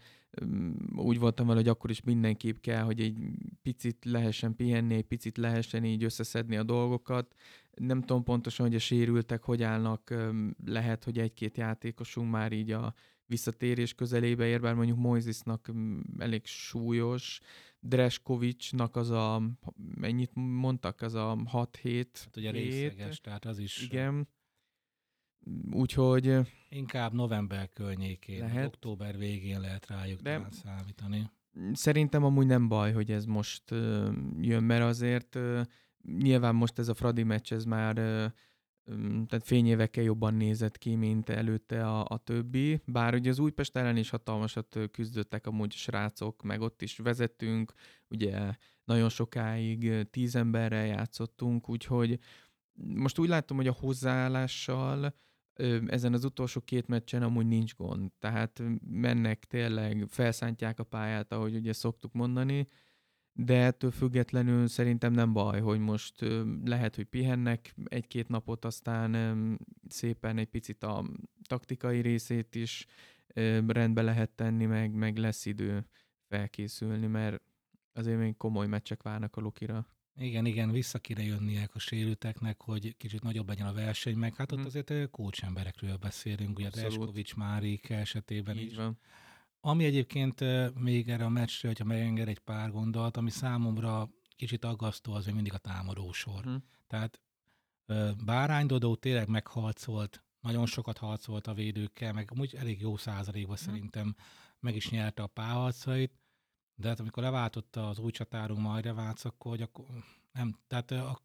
úgy 0.96 1.18
voltam 1.18 1.46
vele, 1.46 1.58
hogy 1.58 1.68
akkor 1.68 1.90
is 1.90 2.02
mindenképp 2.02 2.56
kell, 2.60 2.82
hogy 2.82 3.00
egy 3.00 3.16
picit 3.62 4.04
lehessen 4.04 4.56
pihenni, 4.56 4.94
egy 4.94 5.06
picit 5.06 5.36
lehessen 5.36 5.84
így 5.84 6.04
összeszedni 6.04 6.56
a 6.56 6.62
dolgokat. 6.62 7.34
Nem 7.74 8.00
tudom 8.00 8.22
pontosan, 8.22 8.66
hogy 8.66 8.74
a 8.74 8.78
sérültek 8.78 9.42
hogy 9.42 9.62
állnak, 9.62 10.14
lehet, 10.64 11.04
hogy 11.04 11.18
egy-két 11.18 11.56
játékosunk 11.56 12.30
már 12.30 12.52
így 12.52 12.70
a 12.70 12.94
visszatérés 13.26 13.94
közelébe 13.94 14.46
ér, 14.46 14.60
bár 14.60 14.74
mondjuk 14.74 14.98
Moisesnak 14.98 15.72
mm, 15.72 16.00
elég 16.18 16.46
súlyos, 16.46 17.40
Dreskovicsnak 17.86 18.96
az 18.96 19.10
a, 19.10 19.42
mennyit 19.94 20.30
mondtak, 20.34 21.00
az 21.00 21.14
a 21.14 21.36
6-7 21.52 22.06
hát 22.14 22.36
ugye 22.36 22.50
részleges, 22.50 23.20
tehát 23.20 23.44
az 23.44 23.58
is... 23.58 23.82
Igen. 23.82 24.28
Úgyhogy... 25.72 26.38
Inkább 26.68 27.12
november 27.12 27.70
környékén, 27.72 28.38
lehet. 28.38 28.66
október 28.66 29.18
végén 29.18 29.60
lehet 29.60 29.86
rájuk 29.86 30.20
De 30.20 30.46
számítani. 30.50 31.30
Szerintem 31.72 32.24
amúgy 32.24 32.46
nem 32.46 32.68
baj, 32.68 32.92
hogy 32.92 33.10
ez 33.10 33.24
most 33.24 33.70
jön, 34.40 34.62
mert 34.62 34.82
azért 34.82 35.38
nyilván 36.18 36.54
most 36.54 36.78
ez 36.78 36.88
a 36.88 36.94
Fradi 36.94 37.22
meccs, 37.22 37.52
ez 37.52 37.64
már 37.64 38.32
tehát 39.26 39.44
fényévekkel 39.44 40.04
jobban 40.04 40.34
nézett 40.34 40.78
ki, 40.78 40.94
mint 40.94 41.28
előtte 41.28 41.86
a, 41.86 42.04
a 42.08 42.18
többi. 42.18 42.80
Bár 42.86 43.14
ugye 43.14 43.30
az 43.30 43.38
Újpest 43.38 43.76
ellen 43.76 43.96
is 43.96 44.10
hatalmasat 44.10 44.78
küzdöttek 44.90 45.46
amúgy 45.46 45.72
a 45.74 45.78
srácok, 45.78 46.42
meg 46.42 46.60
ott 46.60 46.82
is 46.82 46.98
vezettünk, 46.98 47.72
ugye 48.08 48.56
nagyon 48.84 49.08
sokáig 49.08 50.10
tíz 50.10 50.36
emberrel 50.36 50.86
játszottunk, 50.86 51.68
úgyhogy 51.68 52.18
most 52.74 53.18
úgy 53.18 53.28
látom, 53.28 53.56
hogy 53.56 53.66
a 53.66 53.76
hozzáállással 53.80 55.14
ezen 55.86 56.12
az 56.12 56.24
utolsó 56.24 56.60
két 56.60 56.86
meccsen 56.86 57.22
amúgy 57.22 57.46
nincs 57.46 57.74
gond. 57.74 58.12
Tehát 58.18 58.62
mennek 58.90 59.44
tényleg, 59.44 60.04
felszántják 60.08 60.78
a 60.78 60.84
pályát, 60.84 61.32
ahogy 61.32 61.54
ugye 61.54 61.72
szoktuk 61.72 62.12
mondani, 62.12 62.66
de 63.36 63.64
ettől 63.64 63.90
függetlenül 63.90 64.66
szerintem 64.66 65.12
nem 65.12 65.32
baj, 65.32 65.60
hogy 65.60 65.78
most 65.78 66.24
lehet, 66.64 66.96
hogy 66.96 67.04
pihennek 67.04 67.74
egy-két 67.84 68.28
napot, 68.28 68.64
aztán 68.64 69.58
szépen 69.88 70.38
egy 70.38 70.48
picit 70.48 70.82
a 70.82 71.04
taktikai 71.42 72.00
részét 72.00 72.54
is 72.54 72.86
rendbe 73.66 74.02
lehet 74.02 74.30
tenni, 74.30 74.64
meg, 74.66 74.92
meg 74.92 75.16
lesz 75.16 75.46
idő 75.46 75.86
felkészülni, 76.28 77.06
mert 77.06 77.42
azért 77.92 78.18
még 78.18 78.36
komoly 78.36 78.66
meccsek 78.66 79.02
várnak 79.02 79.36
a 79.36 79.40
Lokira. 79.40 79.88
Igen, 80.16 80.46
igen, 80.46 80.70
vissza 80.70 80.98
kéne 80.98 81.22
jönniek 81.22 81.74
a 81.74 81.78
sérülteknek, 81.78 82.60
hogy 82.60 82.96
kicsit 82.96 83.22
nagyobb 83.22 83.48
legyen 83.48 83.66
a 83.66 83.72
verseny, 83.72 84.16
meg 84.16 84.34
hát 84.34 84.52
ott 84.52 84.58
hmm. 84.58 84.66
azért 84.66 85.10
kulcsemberekről 85.10 85.96
beszélünk, 85.96 86.58
ugye 86.58 86.70
Reskovics 86.74 87.34
Márike 87.34 87.96
esetében 87.96 88.56
Így 88.56 88.70
is. 88.70 88.76
Van. 88.76 88.98
Ami 89.66 89.84
egyébként 89.84 90.40
még 90.78 91.08
erre 91.08 91.24
a 91.24 91.28
meccsre, 91.28 91.68
hogyha 91.68 91.84
megenged 91.84 92.28
egy 92.28 92.38
pár 92.38 92.70
gondolat, 92.70 93.16
ami 93.16 93.30
számomra 93.30 94.08
kicsit 94.36 94.64
aggasztó, 94.64 95.12
az 95.12 95.24
még 95.24 95.34
mindig 95.34 95.52
a 95.52 95.58
támadósor. 95.58 96.42
Hmm. 96.42 96.64
Tehát 96.86 97.20
Bárány 98.24 98.66
Dodó 98.66 98.94
tényleg 98.94 99.28
meghalcolt, 99.28 100.24
nagyon 100.40 100.66
sokat 100.66 100.98
harcolt 100.98 101.46
a 101.46 101.54
védőkkel, 101.54 102.12
meg 102.12 102.32
úgy 102.38 102.54
elég 102.54 102.80
jó 102.80 102.96
százalékban 102.96 103.56
hmm. 103.56 103.66
szerintem 103.66 104.16
meg 104.60 104.76
is 104.76 104.90
nyerte 104.90 105.22
a 105.22 105.26
pálharcait, 105.26 106.18
de 106.74 106.88
hát 106.88 107.00
amikor 107.00 107.22
leváltotta 107.22 107.88
az 107.88 107.98
új 107.98 108.10
csatárunk 108.10 108.60
majd 108.60 108.84
Revác, 108.84 109.24
akkor, 109.24 109.50
hogy 109.50 109.62
akkor 109.62 109.86
nem, 110.32 110.58
tehát 110.66 110.90
a, 110.90 111.20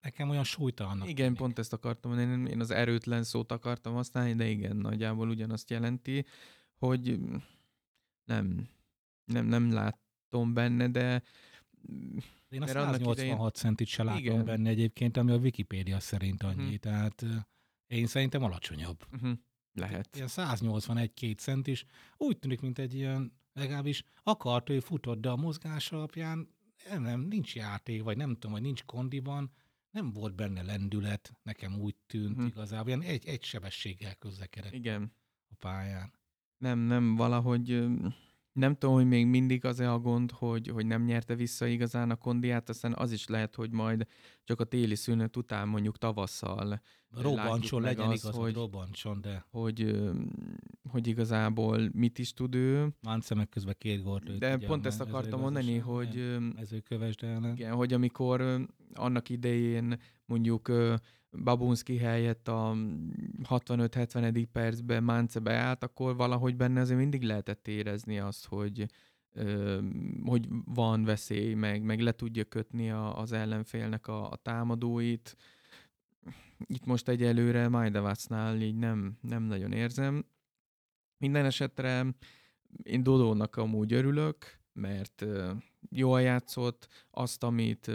nekem 0.00 0.28
olyan 0.28 0.44
súlytalannak. 0.44 1.08
Igen, 1.08 1.24
tűnik. 1.24 1.38
pont 1.38 1.58
ezt 1.58 1.72
akartam 1.72 2.14
mondani, 2.14 2.50
én 2.50 2.60
az 2.60 2.70
erőtlen 2.70 3.24
szót 3.24 3.52
akartam 3.52 3.94
használni, 3.94 4.34
de 4.34 4.46
igen, 4.46 4.76
nagyjából 4.76 5.28
ugyanazt 5.28 5.70
jelenti 5.70 6.24
hogy 6.80 7.20
nem, 8.24 8.68
nem, 9.24 9.46
nem 9.46 9.72
látom 9.72 10.54
benne, 10.54 10.88
de 10.88 11.22
én 12.48 12.62
a 12.62 12.66
186 12.66 13.18
idején... 13.18 13.50
centit 13.52 13.86
se 13.86 14.02
látom 14.02 14.20
Igen. 14.20 14.44
benne 14.44 14.68
egyébként, 14.68 15.16
ami 15.16 15.32
a 15.32 15.36
Wikipédia 15.36 16.00
szerint 16.00 16.42
annyi, 16.42 16.62
uh-huh. 16.62 16.76
tehát 16.76 17.24
én 17.86 18.06
szerintem 18.06 18.42
alacsonyabb. 18.42 19.06
Uh-huh. 19.12 19.38
Lehet. 19.72 20.16
Ilyen 20.16 20.28
181-2 20.30 21.36
cent 21.36 21.66
is. 21.66 21.84
Úgy 22.16 22.38
tűnik, 22.38 22.60
mint 22.60 22.78
egy 22.78 22.94
ilyen, 22.94 23.32
legalábbis 23.52 24.04
akart, 24.22 24.68
ő 24.68 24.80
futott, 24.80 25.20
de 25.20 25.28
a 25.28 25.36
mozgás 25.36 25.92
alapján 25.92 26.48
nem, 26.88 27.02
nem, 27.02 27.20
nincs 27.20 27.54
játék, 27.54 28.02
vagy 28.02 28.16
nem 28.16 28.32
tudom, 28.32 28.52
vagy 28.52 28.62
nincs 28.62 28.84
kondiban, 28.84 29.52
nem 29.90 30.12
volt 30.12 30.34
benne 30.34 30.62
lendület, 30.62 31.32
nekem 31.42 31.78
úgy 31.78 31.96
tűnt 32.06 32.30
uh-huh. 32.30 32.46
igazából, 32.46 32.88
ilyen 32.88 33.02
egy, 33.02 33.26
egy 33.26 33.44
sebességgel 33.44 34.14
közlekedett 34.14 34.72
Igen. 34.72 35.12
a 35.48 35.54
pályán 35.54 36.12
nem, 36.60 36.78
nem, 36.78 37.16
valahogy 37.16 37.86
Nem 38.52 38.74
tudom, 38.76 38.94
hogy 38.94 39.06
még 39.06 39.26
mindig 39.26 39.64
az-e 39.64 39.92
a 39.92 39.98
gond, 39.98 40.30
hogy, 40.30 40.68
hogy 40.68 40.86
nem 40.86 41.04
nyerte 41.04 41.34
vissza 41.34 41.66
igazán 41.66 42.10
a 42.10 42.16
kondiát, 42.16 42.68
aztán 42.68 42.94
az 42.96 43.12
is 43.12 43.26
lehet, 43.26 43.54
hogy 43.54 43.70
majd 43.70 44.06
csak 44.44 44.60
a 44.60 44.64
téli 44.64 44.94
szünet 44.94 45.36
után 45.36 45.68
mondjuk 45.68 45.98
tavasszal 45.98 46.80
Robbancson 47.10 47.82
legyen 47.82 48.08
az, 48.08 48.24
igaz, 48.24 48.36
hogy 48.36 48.54
robbancson, 48.54 49.20
de... 49.20 49.44
Hogy, 49.50 50.00
hogy 50.90 51.06
igazából 51.06 51.90
mit 51.92 52.18
is 52.18 52.32
tud 52.32 52.54
ő. 52.54 52.88
Mance 53.00 53.34
meg 53.34 53.48
közben 53.48 53.74
két 53.78 54.02
górt 54.02 54.38
De 54.38 54.56
ugye, 54.56 54.66
pont 54.66 54.86
ezt 54.86 55.00
akartam 55.00 55.40
mondani, 55.40 55.78
hogy... 55.78 56.38
Mezőkövesd 56.54 57.22
ellen. 57.24 57.52
Igen, 57.52 57.74
hogy 57.74 57.92
amikor 57.92 58.66
annak 58.94 59.28
idején 59.28 60.00
mondjuk 60.30 60.72
Babunski 61.30 61.96
helyett 61.96 62.48
a 62.48 62.76
65-70. 63.42 64.46
percben 64.52 65.04
Mance 65.04 65.38
beállt, 65.38 65.82
akkor 65.82 66.16
valahogy 66.16 66.56
benne 66.56 66.80
azért 66.80 66.98
mindig 66.98 67.22
lehetett 67.22 67.68
érezni 67.68 68.18
azt, 68.18 68.46
hogy, 68.46 68.86
hogy 70.24 70.48
van 70.64 71.04
veszély, 71.04 71.54
meg, 71.54 71.82
meg 71.82 72.00
le 72.00 72.12
tudja 72.12 72.44
kötni 72.44 72.90
a, 72.90 73.18
az 73.18 73.32
ellenfélnek 73.32 74.06
a, 74.06 74.30
a 74.30 74.36
támadóit. 74.36 75.36
Itt 76.66 76.84
most 76.84 77.08
egyelőre 77.08 77.68
Majdavacnál 77.68 78.60
így 78.60 78.76
nem, 78.76 79.18
nem 79.20 79.42
nagyon 79.42 79.72
érzem. 79.72 80.24
Minden 81.18 81.44
esetre 81.44 82.06
én 82.82 83.02
Dodónak 83.02 83.56
amúgy 83.56 83.92
örülök, 83.92 84.58
mert 84.72 85.24
jól 85.90 86.20
játszott 86.20 86.88
azt, 87.10 87.42
amit 87.42 87.90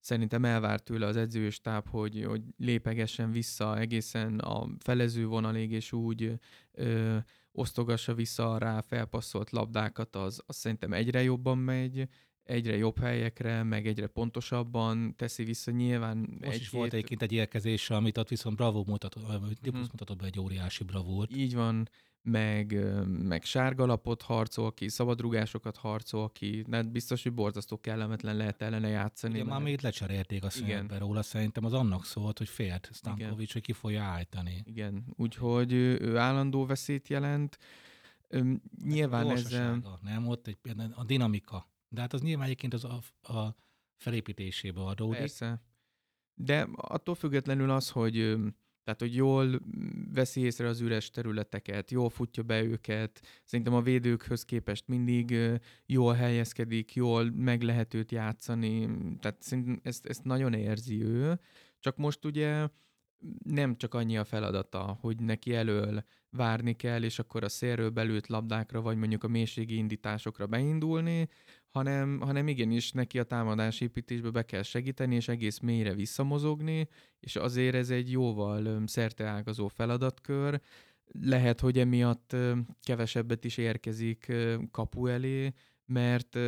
szerintem 0.00 0.44
elvárt 0.44 0.84
tőle 0.84 1.06
az 1.06 1.16
edzőstáb, 1.16 1.88
hogy, 1.88 2.24
hogy 2.24 2.42
lépegessen 2.56 3.30
vissza 3.30 3.78
egészen 3.78 4.38
a 4.38 4.68
felező 4.78 5.26
vonalig, 5.26 5.72
és 5.72 5.92
úgy 5.92 6.38
ö, 6.72 7.16
osztogassa 7.52 8.14
vissza 8.14 8.58
rá 8.58 8.80
felpasszolt 8.80 9.50
labdákat, 9.50 10.16
az, 10.16 10.42
az 10.46 10.56
szerintem 10.56 10.92
egyre 10.92 11.22
jobban 11.22 11.58
megy, 11.58 12.08
egyre 12.44 12.76
jobb 12.76 12.98
helyekre, 12.98 13.62
meg 13.62 13.86
egyre 13.86 14.06
pontosabban 14.06 15.16
teszi 15.16 15.44
vissza 15.44 15.70
nyilván. 15.70 16.16
Most 16.40 16.52
egy 16.52 16.60
is 16.60 16.70
volt 16.70 16.92
egyébként 16.92 17.22
egy 17.22 17.32
érkezés, 17.32 17.90
amit 17.90 18.18
ott 18.18 18.28
viszont 18.28 18.56
bravo 18.56 18.84
mutatott, 18.86 19.22
uh-huh. 19.22 19.80
mutatott 19.80 20.18
be 20.18 20.24
egy 20.26 20.40
óriási 20.40 20.84
bravúrt. 20.84 21.36
Így 21.36 21.54
van, 21.54 21.88
meg, 22.22 22.78
meg 23.06 23.44
sárgalapot 23.44 24.22
harcol 24.22 24.74
ki, 24.74 24.88
szabadrugásokat 24.88 25.76
harcol 25.76 26.30
ki, 26.30 26.64
de 26.68 26.76
hát 26.76 26.90
biztos, 26.90 27.22
hogy 27.22 27.32
borzasztó 27.32 27.80
kellemetlen 27.80 28.36
lehet 28.36 28.62
ellene 28.62 28.88
játszani. 28.88 29.34
Igen, 29.34 29.46
már 29.46 29.62
még 29.62 29.80
lecserélték 29.80 30.44
a 30.44 30.50
színbe 30.50 30.98
róla, 30.98 31.22
szerintem 31.22 31.64
az 31.64 31.72
annak 31.72 32.04
szólt, 32.04 32.38
hogy 32.38 32.48
félt 32.48 32.90
Stankovics, 32.92 33.52
hogy 33.52 33.62
ki 33.62 33.72
fogja 33.72 34.02
állítani. 34.02 34.62
Igen, 34.64 35.04
úgyhogy 35.16 35.72
ő, 35.72 35.98
ő 36.00 36.16
állandó 36.16 36.66
veszélyt 36.66 37.08
jelent. 37.08 37.58
Üm, 38.30 38.62
nyilván 38.84 39.30
ez... 39.30 39.50
Nem, 40.02 40.26
ott 40.26 40.46
egy, 40.46 40.58
a 40.94 41.04
dinamika. 41.04 41.68
De 41.92 42.00
hát 42.00 42.12
az 42.12 42.20
nyilván 42.20 42.44
egyébként 42.44 42.74
az 42.74 42.84
a, 42.84 43.00
a 43.32 43.56
felépítésébe 43.96 44.80
adódik. 44.80 45.18
Persze. 45.18 45.62
De 46.34 46.68
attól 46.74 47.14
függetlenül 47.14 47.70
az, 47.70 47.90
hogy 47.90 48.36
tehát, 48.84 49.00
hogy 49.00 49.14
jól 49.14 49.60
veszi 50.14 50.40
észre 50.40 50.68
az 50.68 50.80
üres 50.80 51.10
területeket, 51.10 51.90
jól 51.90 52.10
futja 52.10 52.42
be 52.42 52.62
őket, 52.62 53.20
szerintem 53.44 53.74
a 53.74 53.82
védőkhöz 53.82 54.44
képest 54.44 54.88
mindig 54.88 55.36
jól 55.86 56.14
helyezkedik, 56.14 56.94
jól 56.94 57.30
meg 57.30 57.62
lehet 57.62 57.94
őt 57.94 58.12
játszani, 58.12 58.88
tehát 59.20 59.42
szerintem 59.42 59.80
ezt, 59.82 60.06
ezt 60.06 60.24
nagyon 60.24 60.54
érzi 60.54 61.02
ő, 61.02 61.40
csak 61.78 61.96
most 61.96 62.24
ugye 62.24 62.68
nem 63.44 63.76
csak 63.76 63.94
annyi 63.94 64.16
a 64.16 64.24
feladata, 64.24 64.98
hogy 65.00 65.20
neki 65.20 65.54
elől 65.54 66.04
várni 66.30 66.76
kell, 66.76 67.02
és 67.02 67.18
akkor 67.18 67.44
a 67.44 67.48
szélről 67.48 67.90
belült 67.90 68.26
labdákra, 68.26 68.80
vagy 68.80 68.96
mondjuk 68.96 69.24
a 69.24 69.28
mélységi 69.28 69.76
indításokra 69.76 70.46
beindulni, 70.46 71.28
hanem, 71.70 72.20
hanem 72.20 72.48
igenis 72.48 72.92
neki 72.92 73.18
a 73.18 73.24
támadás 73.24 73.80
építésbe 73.80 74.30
be 74.30 74.44
kell 74.44 74.62
segíteni, 74.62 75.14
és 75.14 75.28
egész 75.28 75.58
mélyre 75.58 75.94
visszamozogni, 75.94 76.88
és 77.20 77.36
azért 77.36 77.74
ez 77.74 77.90
egy 77.90 78.10
jóval 78.10 78.82
szerteágazó 78.86 79.68
feladatkör. 79.68 80.60
Lehet, 81.20 81.60
hogy 81.60 81.78
emiatt 81.78 82.36
kevesebbet 82.82 83.44
is 83.44 83.56
érkezik 83.56 84.32
kapu 84.70 85.06
elé, 85.06 85.52
mert 85.86 86.38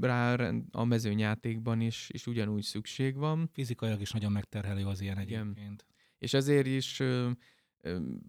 rá 0.00 0.52
a 0.70 0.84
mezőnyátékban 0.84 1.80
is, 1.80 2.08
is 2.12 2.26
ugyanúgy 2.26 2.62
szükség 2.62 3.16
van. 3.16 3.50
Fizikailag 3.52 4.00
is 4.00 4.10
nagyon 4.10 4.32
megterhelő 4.32 4.84
az 4.84 5.00
ilyen 5.00 5.18
egyébként. 5.18 5.58
Igen. 5.58 5.80
És 6.18 6.34
ezért 6.34 6.66
is 6.66 7.02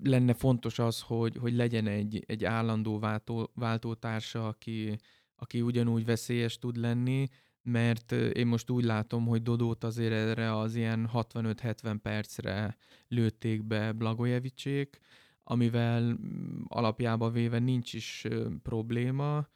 lenne 0.03 0.33
fontos 0.33 0.79
az, 0.79 1.01
hogy, 1.01 1.35
hogy 1.35 1.53
legyen 1.53 1.87
egy, 1.87 2.23
egy 2.27 2.45
állandó 2.45 2.99
váltó, 2.99 3.51
váltótársa, 3.53 4.47
aki, 4.47 4.97
aki 5.35 5.61
ugyanúgy 5.61 6.05
veszélyes 6.05 6.57
tud 6.57 6.77
lenni, 6.77 7.27
mert 7.61 8.11
én 8.11 8.47
most 8.47 8.69
úgy 8.69 8.83
látom, 8.83 9.25
hogy 9.25 9.41
Dodót 9.41 9.83
azért 9.83 10.13
erre 10.13 10.57
az 10.57 10.75
ilyen 10.75 11.09
65-70 11.13 11.97
percre 12.01 12.77
lőtték 13.07 13.63
be 13.63 13.91
Blagojevicsék, 13.91 14.99
amivel 15.43 16.01
mm, 16.01 16.63
alapjába 16.67 17.29
véve 17.29 17.59
nincs 17.59 17.93
is 17.93 18.25
probléma, 18.63 19.47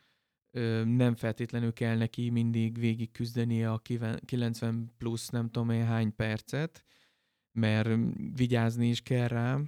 nem 0.86 1.16
feltétlenül 1.16 1.74
kell 1.74 1.98
neki 1.98 2.30
mindig 2.30 2.80
végig 2.80 3.12
küzdeni 3.12 3.64
a 3.64 3.82
90 4.26 4.94
plusz 4.98 5.30
nem 5.30 5.50
tudom 5.50 5.70
én 5.70 5.86
hány 5.86 6.16
percet, 6.16 6.84
mert 7.52 7.90
vigyázni 8.36 8.90
is 8.90 9.02
kell 9.02 9.28
rá, 9.28 9.60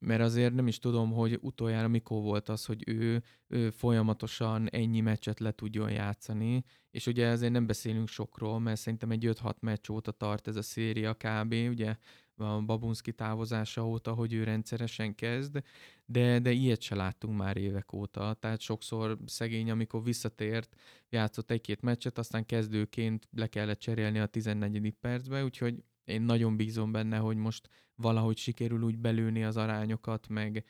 mert 0.00 0.20
azért 0.20 0.54
nem 0.54 0.66
is 0.66 0.78
tudom, 0.78 1.12
hogy 1.12 1.38
utoljára 1.40 1.88
mikor 1.88 2.22
volt 2.22 2.48
az, 2.48 2.64
hogy 2.64 2.82
ő, 2.86 3.22
ő 3.48 3.70
folyamatosan 3.70 4.68
ennyi 4.70 5.00
meccset 5.00 5.40
le 5.40 5.52
tudjon 5.52 5.90
játszani, 5.90 6.64
és 6.90 7.06
ugye 7.06 7.26
ezért 7.26 7.52
nem 7.52 7.66
beszélünk 7.66 8.08
sokról, 8.08 8.58
mert 8.60 8.80
szerintem 8.80 9.10
egy 9.10 9.26
5-6 9.26 9.58
meccs 9.60 9.90
óta 9.90 10.10
tart 10.10 10.48
ez 10.48 10.56
a 10.56 10.62
széria 10.62 11.14
kb, 11.14 11.52
ugye 11.52 11.96
a 12.36 12.60
Babunski 12.62 13.12
távozása 13.12 13.86
óta, 13.86 14.12
hogy 14.12 14.32
ő 14.32 14.44
rendszeresen 14.44 15.14
kezd, 15.14 15.62
de, 16.04 16.38
de 16.38 16.50
ilyet 16.50 16.80
se 16.80 16.94
láttunk 16.94 17.36
már 17.36 17.56
évek 17.56 17.92
óta, 17.92 18.34
tehát 18.34 18.60
sokszor 18.60 19.18
szegény, 19.26 19.70
amikor 19.70 20.02
visszatért, 20.02 20.76
játszott 21.08 21.50
egy-két 21.50 21.82
meccset, 21.82 22.18
aztán 22.18 22.46
kezdőként 22.46 23.28
le 23.32 23.46
kellett 23.46 23.78
cserélni 23.78 24.18
a 24.18 24.26
14. 24.26 24.94
percbe, 25.00 25.44
úgyhogy 25.44 25.82
én 26.10 26.22
nagyon 26.22 26.56
bízom 26.56 26.92
benne, 26.92 27.16
hogy 27.16 27.36
most 27.36 27.68
valahogy 27.94 28.36
sikerül 28.36 28.82
úgy 28.82 28.98
belőni 28.98 29.44
az 29.44 29.56
arányokat, 29.56 30.28
meg, 30.28 30.64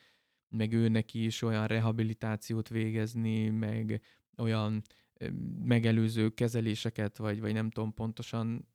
meg 0.49 0.73
ő 0.73 0.87
neki 0.87 1.25
is 1.25 1.41
olyan 1.41 1.67
rehabilitációt 1.67 2.69
végezni, 2.69 3.49
meg 3.49 4.01
olyan 4.37 4.81
megelőző 5.63 6.29
kezeléseket, 6.29 7.17
vagy, 7.17 7.39
vagy 7.39 7.53
nem 7.53 7.69
tudom 7.69 7.93
pontosan, 7.93 8.67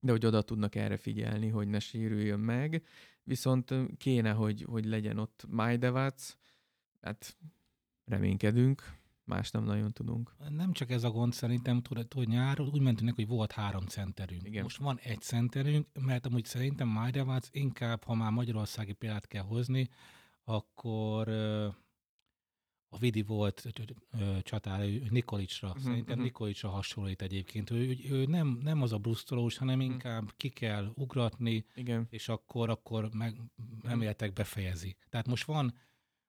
de 0.00 0.10
hogy 0.10 0.26
oda 0.26 0.42
tudnak 0.42 0.74
erre 0.74 0.96
figyelni, 0.96 1.48
hogy 1.48 1.68
ne 1.68 1.78
sérüljön 1.78 2.40
meg. 2.40 2.84
Viszont 3.22 3.74
kéne, 3.96 4.30
hogy, 4.30 4.62
hogy 4.62 4.84
legyen 4.84 5.18
ott 5.18 5.44
Majdevac, 5.48 6.36
hát 7.00 7.36
reménykedünk, 8.04 8.97
más 9.28 9.50
nem 9.50 9.64
nagyon 9.64 9.92
tudunk. 9.92 10.34
Nem 10.48 10.72
csak 10.72 10.90
ez 10.90 11.04
a 11.04 11.10
gond, 11.10 11.32
szerintem 11.32 11.82
tudod, 11.82 12.12
hogy 12.12 12.28
nyáron 12.28 12.68
úgy 12.68 12.80
mentünk, 12.80 13.14
hogy 13.14 13.26
volt 13.26 13.52
három 13.52 13.86
centerünk. 13.86 14.46
Igen. 14.46 14.62
Most 14.62 14.76
van 14.76 14.98
egy 15.02 15.20
centerünk, 15.20 15.86
mert 16.00 16.26
amúgy 16.26 16.44
szerintem 16.44 16.88
Majdevác 16.88 17.48
inkább, 17.52 18.04
ha 18.04 18.14
már 18.14 18.30
magyarországi 18.30 18.92
példát 18.92 19.26
kell 19.26 19.42
hozni, 19.42 19.88
akkor 20.44 21.28
a 22.90 22.98
Vidi 22.98 23.22
volt 23.22 23.72
csatár 24.42 24.80
Nikolicsra. 25.10 25.68
Uh-huh, 25.68 25.82
Szerintem 25.82 26.10
uh-huh. 26.10 26.24
Nikolicsra 26.24 26.68
hasonlít 26.68 27.22
egyébként. 27.22 27.70
Ő, 27.70 27.96
ő, 28.10 28.24
nem, 28.24 28.58
nem 28.62 28.82
az 28.82 28.92
a 28.92 28.98
brusztolós, 28.98 29.58
hanem 29.58 29.78
uh-huh. 29.78 29.92
inkább 29.92 30.32
ki 30.36 30.48
kell 30.48 30.92
ugratni, 30.94 31.64
Igen. 31.74 32.06
és 32.10 32.28
akkor, 32.28 32.70
akkor 32.70 33.08
meg 33.14 33.40
emléletek 33.82 34.32
befejezi. 34.32 34.96
Tehát 35.08 35.26
most 35.26 35.44
van 35.44 35.74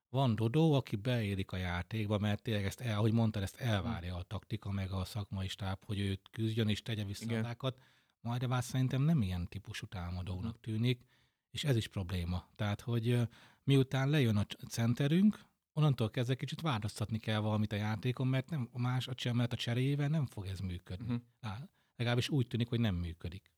van 0.09 0.35
Dodó, 0.35 0.73
aki 0.73 0.95
beérik 0.95 1.51
a 1.51 1.57
játékba, 1.57 2.17
mert 2.17 2.41
tényleg 2.41 2.65
ezt, 2.65 2.79
el, 2.79 2.97
ahogy 2.97 3.11
mondtad, 3.11 3.43
ezt 3.43 3.55
elvárja 3.55 4.15
a 4.15 4.23
taktika, 4.23 4.71
meg 4.71 4.91
a 4.91 5.05
szakmai 5.05 5.47
stáb, 5.47 5.85
hogy 5.85 5.99
őt 5.99 6.29
küzdjön 6.31 6.69
és 6.69 6.81
tegye 6.81 7.03
vissza 7.03 7.33
a 7.33 7.37
adákat. 7.37 7.77
Majd 8.21 8.47
Vác 8.47 8.65
szerintem 8.65 9.01
nem 9.01 9.21
ilyen 9.21 9.47
típusú 9.47 9.85
támadónak 9.85 10.53
mhm. 10.53 10.61
tűnik, 10.61 11.05
és 11.51 11.63
ez 11.63 11.75
is 11.75 11.87
probléma. 11.87 12.47
Tehát, 12.55 12.81
hogy 12.81 13.19
miután 13.63 14.09
lejön 14.09 14.37
a 14.37 14.45
centerünk, 14.69 15.45
onnantól 15.73 16.09
kezdve 16.09 16.35
kicsit 16.35 16.61
változtatni 16.61 17.17
kell 17.17 17.39
valamit 17.39 17.71
a 17.71 17.75
játékon, 17.75 18.27
mert 18.27 18.49
nem 18.49 18.69
a 18.71 18.79
más, 18.79 19.07
a, 19.07 19.33
mert 19.33 19.53
a 19.53 19.55
cseréjével 19.55 20.07
nem 20.07 20.25
fog 20.25 20.45
ez 20.45 20.59
működni. 20.59 21.13
Uh-huh. 21.13 21.59
legalábbis 21.95 22.29
úgy 22.29 22.47
tűnik, 22.47 22.69
hogy 22.69 22.79
nem 22.79 22.95
működik. 22.95 23.51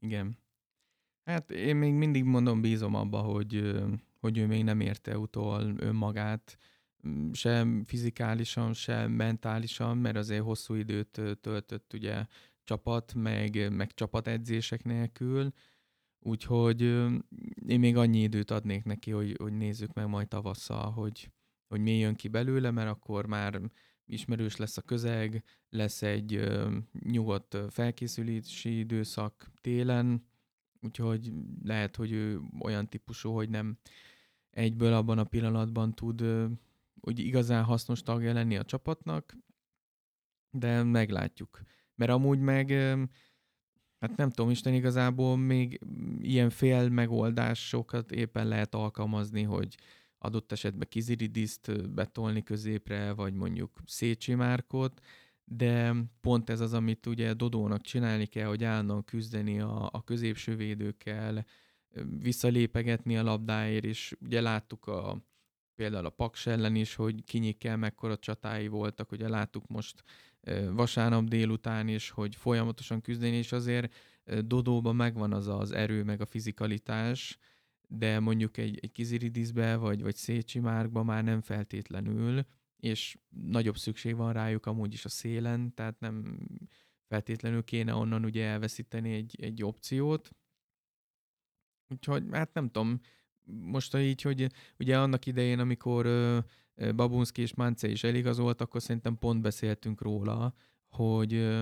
Igen. 0.00 0.38
Hát 1.24 1.50
én 1.50 1.76
még 1.76 1.92
mindig 1.92 2.24
mondom, 2.24 2.60
bízom 2.60 2.94
abba, 2.94 3.20
hogy 3.20 3.74
hogy 4.20 4.38
ő 4.38 4.46
még 4.46 4.64
nem 4.64 4.80
érte 4.80 5.18
utol 5.18 5.74
önmagát, 5.76 6.58
mm, 7.08 7.30
sem 7.32 7.84
fizikálisan, 7.84 8.72
sem 8.72 9.12
mentálisan, 9.12 9.98
mert 9.98 10.16
azért 10.16 10.42
hosszú 10.42 10.74
időt 10.74 11.20
töltött 11.40 11.92
ugye 11.92 12.26
csapat, 12.64 13.14
meg, 13.14 13.72
meg 13.72 13.94
csapatedzések 13.94 14.84
nélkül, 14.84 15.52
úgyhogy 16.18 16.80
én 17.66 17.78
még 17.78 17.96
annyi 17.96 18.18
időt 18.18 18.50
adnék 18.50 18.84
neki, 18.84 19.10
hogy, 19.10 19.36
hogy 19.38 19.52
nézzük 19.52 19.92
meg 19.92 20.08
majd 20.08 20.28
tavasszal, 20.28 20.90
hogy, 20.90 21.30
hogy 21.68 21.80
mi 21.80 21.98
jön 21.98 22.14
ki 22.14 22.28
belőle, 22.28 22.70
mert 22.70 22.88
akkor 22.88 23.26
már 23.26 23.60
ismerős 24.04 24.56
lesz 24.56 24.76
a 24.76 24.82
közeg, 24.82 25.44
lesz 25.68 26.02
egy 26.02 26.34
ö, 26.34 26.76
nyugodt 27.04 27.56
felkészülési 27.68 28.78
időszak 28.78 29.50
télen, 29.60 30.26
úgyhogy 30.80 31.32
lehet, 31.62 31.96
hogy 31.96 32.12
ő 32.12 32.40
olyan 32.60 32.88
típusú, 32.88 33.32
hogy 33.32 33.48
nem 33.48 33.78
egyből 34.50 34.92
abban 34.92 35.18
a 35.18 35.24
pillanatban 35.24 35.94
tud 35.94 36.22
úgy 37.00 37.18
igazán 37.18 37.64
hasznos 37.64 38.02
tagja 38.02 38.32
lenni 38.32 38.56
a 38.56 38.64
csapatnak, 38.64 39.36
de 40.50 40.82
meglátjuk. 40.82 41.60
Mert 41.94 42.10
amúgy 42.10 42.38
meg, 42.38 42.70
hát 44.00 44.16
nem 44.16 44.30
tudom, 44.30 44.50
Isten 44.50 44.74
igazából 44.74 45.36
még 45.36 45.80
ilyen 46.20 46.50
fél 46.50 46.88
megoldásokat 46.88 48.12
éppen 48.12 48.48
lehet 48.48 48.74
alkalmazni, 48.74 49.42
hogy 49.42 49.76
adott 50.18 50.52
esetben 50.52 50.88
Kiziridiszt 50.88 51.90
betolni 51.90 52.42
középre, 52.42 53.12
vagy 53.12 53.34
mondjuk 53.34 53.80
Szécsi 53.86 54.34
Márkot, 54.34 55.00
de 55.44 55.94
pont 56.20 56.50
ez 56.50 56.60
az, 56.60 56.72
amit 56.72 57.06
ugye 57.06 57.34
Dodónak 57.34 57.80
csinálni 57.80 58.26
kell, 58.26 58.46
hogy 58.46 58.64
állandóan 58.64 59.04
küzdeni 59.04 59.60
a, 59.60 59.88
a 59.92 60.04
középső 60.04 60.56
védőkkel, 60.56 61.46
visszalépegetni 62.18 63.16
a 63.16 63.22
labdáért, 63.22 63.84
és 63.84 64.16
ugye 64.20 64.40
láttuk 64.40 64.86
a, 64.86 65.24
például 65.74 66.06
a 66.06 66.10
Paks 66.10 66.46
ellen 66.46 66.74
is, 66.74 66.94
hogy 66.94 67.24
kinyikkel 67.24 67.76
mekkora 67.76 68.16
csatái 68.16 68.68
voltak, 68.68 69.12
ugye 69.12 69.28
láttuk 69.28 69.66
most 69.66 70.04
vasárnap 70.70 71.24
délután 71.24 71.88
is, 71.88 72.10
hogy 72.10 72.34
folyamatosan 72.34 73.00
küzdeni, 73.00 73.36
és 73.36 73.52
azért 73.52 73.94
Dodóban 74.44 74.96
megvan 74.96 75.32
az 75.32 75.48
az 75.48 75.72
erő, 75.72 76.04
meg 76.04 76.20
a 76.20 76.26
fizikalitás, 76.26 77.38
de 77.88 78.20
mondjuk 78.20 78.56
egy, 78.56 78.78
egy 78.82 78.92
Kiziridisbe 78.92 79.76
vagy, 79.76 80.02
vagy 80.02 80.14
Szécsi 80.14 80.58
Márkba 80.58 81.02
már 81.02 81.24
nem 81.24 81.40
feltétlenül, 81.40 82.44
és 82.76 83.18
nagyobb 83.28 83.76
szükség 83.76 84.16
van 84.16 84.32
rájuk 84.32 84.66
amúgy 84.66 84.92
is 84.92 85.04
a 85.04 85.08
szélen, 85.08 85.74
tehát 85.74 86.00
nem 86.00 86.38
feltétlenül 87.08 87.64
kéne 87.64 87.94
onnan 87.94 88.24
ugye 88.24 88.46
elveszíteni 88.46 89.14
egy, 89.14 89.36
egy 89.40 89.62
opciót. 89.62 90.30
Úgyhogy 91.90 92.24
hát 92.32 92.54
nem 92.54 92.66
tudom, 92.66 93.00
most 93.44 93.96
így, 93.96 94.22
hogy 94.22 94.46
ugye 94.78 94.98
annak 94.98 95.26
idején, 95.26 95.58
amikor 95.58 96.06
Babunski 96.94 97.42
és 97.42 97.54
Mance 97.54 97.88
is 97.88 98.04
eligazolt, 98.04 98.60
akkor 98.60 98.82
szerintem 98.82 99.18
pont 99.18 99.40
beszéltünk 99.40 100.00
róla, 100.00 100.54
hogy, 100.88 101.58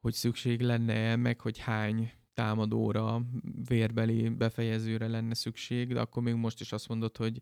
hogy 0.00 0.12
szükség 0.12 0.60
lenne 0.60 1.16
meg 1.16 1.40
hogy 1.40 1.58
hány 1.58 2.12
támadóra, 2.34 3.22
vérbeli 3.68 4.28
befejezőre 4.28 5.08
lenne 5.08 5.34
szükség, 5.34 5.92
de 5.92 6.00
akkor 6.00 6.22
még 6.22 6.34
most 6.34 6.60
is 6.60 6.72
azt 6.72 6.88
mondod, 6.88 7.16
hogy 7.16 7.40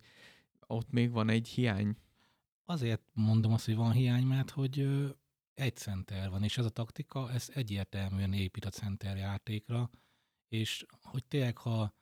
ott 0.67 0.91
még 0.91 1.11
van 1.11 1.29
egy 1.29 1.47
hiány. 1.47 1.97
Azért 2.65 3.01
mondom 3.13 3.53
azt, 3.53 3.65
hogy 3.65 3.75
van 3.75 3.91
hiány, 3.91 4.23
mert 4.23 4.49
hogy 4.49 4.87
egy 5.53 5.75
center 5.75 6.29
van, 6.29 6.43
és 6.43 6.57
ez 6.57 6.65
a 6.65 6.69
taktika, 6.69 7.31
ez 7.31 7.49
egyértelműen 7.53 8.33
épít 8.33 8.65
a 8.65 8.69
center 8.69 9.17
játékra, 9.17 9.89
és 10.47 10.85
hogy 11.01 11.25
tényleg, 11.25 11.57
ha 11.57 11.93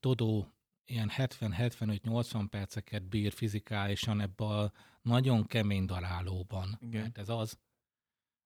Dodó 0.00 0.52
ilyen 0.84 1.10
70-75-80 1.16 2.46
perceket 2.50 3.02
bír 3.02 3.32
fizikálisan 3.32 4.20
ebbe 4.20 4.44
a 4.44 4.72
nagyon 5.02 5.46
kemény 5.46 5.84
darálóban, 5.84 6.78
Igen. 6.80 7.00
mert 7.00 7.18
ez 7.18 7.28
az, 7.28 7.58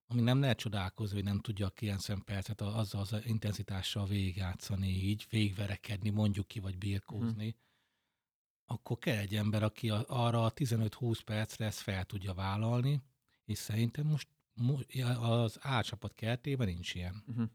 ami 0.07 0.21
nem 0.21 0.39
lehet 0.39 0.57
csodálkozni, 0.57 1.15
hogy 1.15 1.23
nem 1.23 1.39
tudja 1.39 1.65
a 1.65 1.69
90 1.69 2.23
percet 2.23 2.61
azzal 2.61 3.01
az 3.01 3.15
intenzitással 3.25 4.07
végigjátszani, 4.07 4.87
így 4.87 5.25
végverekedni, 5.29 6.09
mondjuk 6.09 6.47
ki, 6.47 6.59
vagy 6.59 6.77
birkózni, 6.77 7.49
hmm. 7.49 7.59
akkor 8.65 8.97
kell 8.97 9.17
egy 9.17 9.35
ember, 9.35 9.63
aki 9.63 9.89
arra 9.89 10.45
a 10.45 10.53
15-20 10.53 11.19
percre 11.25 11.65
ezt 11.65 11.79
fel 11.79 12.05
tudja 12.05 12.33
vállalni, 12.33 13.03
és 13.45 13.57
szerintem 13.57 14.05
most 14.05 14.27
az 15.19 15.57
átcsapat 15.61 16.13
kertében 16.13 16.67
nincs 16.67 16.93
ilyen 16.93 17.23
uh-huh. 17.27 17.49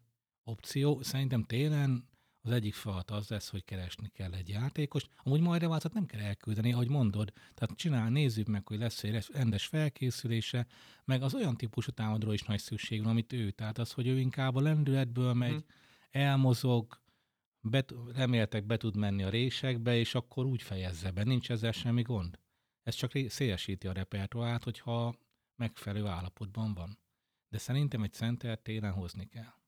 opció. 0.45 1.03
Szerintem 1.03 1.45
télen 1.45 2.09
az 2.43 2.51
egyik 2.51 2.75
feladat 2.75 3.11
az 3.11 3.29
lesz, 3.29 3.49
hogy 3.49 3.65
keresni 3.65 4.09
kell 4.09 4.33
egy 4.33 4.49
játékost. 4.49 5.11
Amúgy 5.17 5.41
majd 5.41 5.61
Reválcot 5.61 5.93
nem 5.93 6.07
kell 6.07 6.21
elküldeni, 6.21 6.73
ahogy 6.73 6.89
mondod. 6.89 7.33
Tehát 7.55 7.77
csinál, 7.77 8.11
nézzük 8.11 8.47
meg, 8.47 8.67
hogy 8.67 8.79
lesz 8.79 9.05
egy 9.05 9.27
rendes 9.33 9.67
felkészülése, 9.67 10.67
meg 11.05 11.23
az 11.23 11.35
olyan 11.35 11.57
típusú 11.57 11.91
támadról 11.91 12.35
is 12.35 12.43
nagy 12.43 12.61
szükség 12.61 13.03
van, 13.03 13.11
amit 13.11 13.33
ő. 13.33 13.51
Tehát 13.51 13.79
az, 13.79 13.93
hogy 13.93 14.07
ő 14.07 14.19
inkább 14.19 14.55
a 14.55 14.61
lendületből 14.61 15.33
megy, 15.33 15.51
hmm. 15.51 15.65
elmozog, 16.11 17.01
bet, 17.61 17.95
reméltek 18.15 18.67
be 18.67 18.77
tud 18.77 18.97
menni 18.97 19.23
a 19.23 19.29
résekbe, 19.29 19.97
és 19.97 20.15
akkor 20.15 20.47
úgy 20.47 20.63
fejezze 20.63 21.11
be. 21.11 21.25
Nincs 21.25 21.51
ezzel 21.51 21.73
semmi 21.73 22.03
gond. 22.03 22.39
Ez 22.83 22.95
csak 22.95 23.13
szélesíti 23.29 23.87
a 23.87 23.93
repertoárt, 23.93 24.65
hogyha 24.65 25.15
megfelelő 25.57 26.07
állapotban 26.07 26.75
van. 26.75 26.99
De 27.49 27.59
szerintem 27.59 28.03
egy 28.03 28.13
center 28.13 28.59
télen 28.59 28.93
hozni 28.93 29.29
kell. 29.29 29.60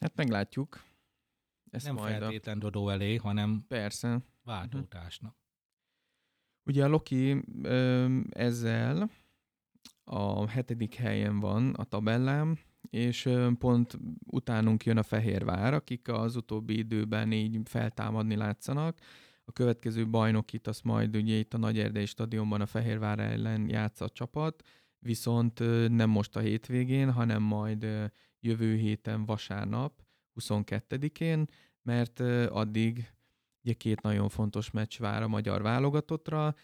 Hát 0.00 0.16
meglátjuk. 0.16 0.82
Ezt 1.70 1.86
nem 1.86 1.94
majd 1.94 2.18
feltétlen 2.18 2.56
a... 2.56 2.60
Dodó 2.60 2.88
elé, 2.88 3.16
hanem 3.16 3.64
Persze. 3.68 4.20
váltótásnak. 4.42 5.36
Ugye 6.64 6.84
a 6.84 6.88
Loki 6.88 7.44
ö, 7.62 8.18
ezzel 8.30 9.10
a 10.04 10.48
hetedik 10.48 10.94
helyen 10.94 11.40
van 11.40 11.74
a 11.74 11.84
tabellám, 11.84 12.58
és 12.90 13.24
ö, 13.24 13.50
pont 13.58 13.98
utánunk 14.26 14.84
jön 14.84 14.96
a 14.96 15.02
Fehérvár, 15.02 15.74
akik 15.74 16.08
az 16.08 16.36
utóbbi 16.36 16.78
időben 16.78 17.32
így 17.32 17.58
feltámadni 17.64 18.36
látszanak. 18.36 18.98
A 19.44 19.52
következő 19.52 20.08
bajnokit 20.08 20.66
azt 20.66 20.84
majd 20.84 21.16
ugye 21.16 21.34
itt 21.34 21.54
a 21.54 21.58
Nagy 21.58 21.78
Erdei 21.78 22.06
stadionban 22.06 22.60
a 22.60 22.66
Fehérvár 22.66 23.18
ellen 23.18 23.68
játsza 23.68 24.04
a 24.04 24.10
csapat, 24.10 24.62
viszont 24.98 25.58
nem 25.88 26.10
most 26.10 26.36
a 26.36 26.40
hétvégén, 26.40 27.12
hanem 27.12 27.42
majd 27.42 27.86
jövő 28.40 28.76
héten 28.76 29.24
vasárnap, 29.24 30.02
22-én, 30.40 31.46
mert 31.82 32.20
addig 32.50 33.12
ugye 33.64 33.72
két 33.72 34.02
nagyon 34.02 34.28
fontos 34.28 34.70
meccs 34.70 34.98
vár 34.98 35.22
a 35.22 35.28
magyar 35.28 35.62
válogatottra. 35.62 36.54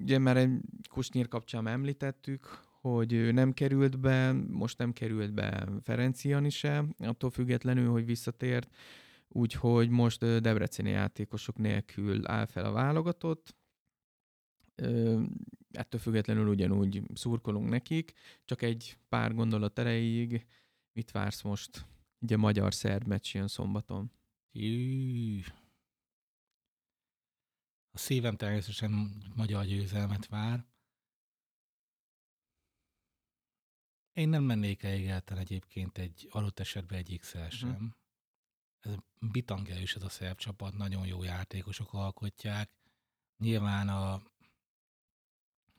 Ugye 0.00 0.18
már 0.18 0.36
egy 0.36 0.50
Kusnyír 0.90 1.28
kapcsán 1.28 1.66
említettük, 1.66 2.66
hogy 2.80 3.32
nem 3.34 3.52
került 3.52 4.00
be, 4.00 4.32
most 4.32 4.78
nem 4.78 4.92
került 4.92 5.34
be 5.34 5.68
Ferenciani 5.82 6.50
se, 6.50 6.84
attól 6.98 7.30
függetlenül, 7.30 7.90
hogy 7.90 8.04
visszatért, 8.04 8.74
úgyhogy 9.28 9.88
most 9.88 10.40
debreceni 10.40 10.90
játékosok 10.90 11.56
nélkül 11.56 12.28
áll 12.28 12.46
fel 12.46 12.64
a 12.64 12.72
válogatott. 12.72 13.56
Ettől 15.70 16.00
függetlenül 16.00 16.48
ugyanúgy 16.48 17.02
szurkolunk 17.14 17.68
nekik, 17.68 18.12
csak 18.44 18.62
egy 18.62 18.98
pár 19.08 19.34
gondolat 19.34 19.78
erejéig 19.78 20.46
Mit 20.98 21.10
vársz 21.10 21.42
most? 21.42 21.86
Ugye 22.18 22.36
magyar-szerb 22.36 23.06
meccs 23.06 23.34
jön 23.34 23.48
szombaton. 23.48 24.12
Jú. 24.52 25.40
A 27.90 27.98
szívem 27.98 28.36
természetesen 28.36 28.90
magyar 29.34 29.64
győzelmet 29.64 30.26
vár. 30.26 30.66
Én 34.12 34.28
nem 34.28 34.42
mennék 34.42 34.82
el 34.82 34.90
egyáltalán 34.90 35.42
egyébként 35.42 35.98
egy 35.98 36.28
adott 36.30 36.58
esetben 36.58 36.98
egy 36.98 37.18
x 37.20 37.34
mhm. 37.34 37.48
sem. 37.48 37.76
Hmm. 37.76 37.96
Ez 38.78 38.94
bitangerős 39.20 39.94
ez 39.94 40.02
a 40.02 40.08
szerb 40.08 40.38
csapat, 40.38 40.74
nagyon 40.74 41.06
jó 41.06 41.22
játékosok 41.22 41.92
alkotják. 41.92 42.70
Nyilván 43.36 43.88
a 43.88 44.22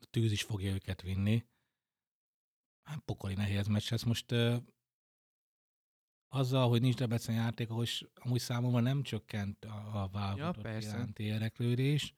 tűz 0.09 0.31
is 0.31 0.43
fogja 0.43 0.73
őket 0.73 1.01
vinni. 1.01 1.45
Hát 2.83 2.99
pokoli 2.99 3.33
nehéz 3.33 3.67
meccs. 3.67 3.91
Ez 3.91 4.03
most 4.03 4.33
azzal, 6.29 6.69
hogy 6.69 6.81
nincs 6.81 6.95
Debrecen 6.95 7.35
játék, 7.35 7.69
ahhoz 7.69 8.01
amúgy 8.15 8.39
számomra 8.39 8.79
nem 8.79 9.03
csökkent 9.03 9.65
a, 9.65 10.03
a 10.03 10.07
válogatott 10.07 10.63
ja, 10.63 10.77
iránti 10.77 11.23
érdeklődés. 11.23 12.13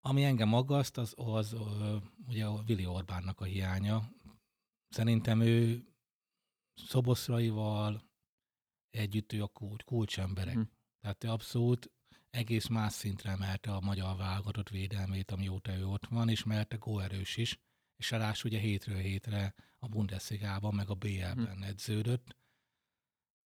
Ami 0.00 0.24
engem 0.24 0.52
aggaszt, 0.52 0.98
az, 0.98 1.14
az, 1.16 1.56
ugye 2.26 2.46
a 2.46 2.62
Vili 2.62 2.86
Orbánnak 2.86 3.40
a 3.40 3.44
hiánya. 3.44 4.12
Szerintem 4.88 5.40
ő 5.40 5.84
Szoboszlaival 6.74 8.08
együtt 8.90 9.32
ő 9.32 9.42
a 9.42 9.46
kulcs, 9.46 9.84
kulcsemberek. 9.84 10.54
Hm. 10.54 10.62
Tehát 11.00 11.24
abszolút 11.24 11.92
egész 12.30 12.66
más 12.66 12.92
szintre 12.92 13.30
emelte 13.30 13.74
a 13.74 13.80
magyar 13.80 14.16
válogatott 14.16 14.68
védelmét, 14.68 15.30
amióta 15.30 15.76
ő 15.76 15.86
ott 15.86 16.06
van, 16.06 16.28
és 16.28 16.44
mert 16.44 16.78
góerős 16.78 17.36
is 17.36 17.60
és 18.00 18.10
ráadásul 18.10 18.50
ugye 18.50 18.60
hétről 18.60 18.96
hétre 18.96 19.54
a 19.78 19.88
Bundesliga-ban, 19.88 20.74
meg 20.74 20.90
a 20.90 20.94
BL-ben 20.94 21.56
hm. 21.56 21.62
edződött. 21.62 22.36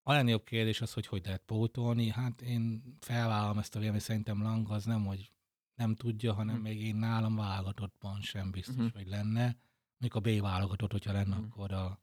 A 0.04 0.14
legnagyobb 0.14 0.44
kérdés 0.44 0.82
az, 0.82 0.94
hogy 0.94 1.08
hogy 1.08 1.26
lehet 1.26 1.42
pótolni. 1.46 2.10
Hát 2.10 2.42
én 2.42 2.84
felvállalom 3.00 3.58
ezt 3.58 3.76
a 3.76 3.80
véleményt, 3.80 4.04
szerintem 4.04 4.42
Lang 4.42 4.72
az 4.72 4.86
nem, 4.86 5.06
hogy 5.06 5.32
nem 5.76 5.96
tudja, 5.96 6.34
hanem 6.34 6.56
hm. 6.56 6.62
még 6.62 6.82
én 6.82 6.96
nálam 6.96 7.36
válogatottban 7.36 8.22
sem 8.22 8.52
biztos, 8.52 8.76
hm. 8.76 8.98
hogy 8.98 9.08
lenne. 9.08 9.58
Még 9.98 10.16
a 10.16 10.20
B 10.20 10.40
válogatott, 10.40 10.92
hogyha 10.92 11.12
lenne, 11.12 11.36
hm. 11.36 11.44
akkor 11.44 11.72
a 11.72 12.00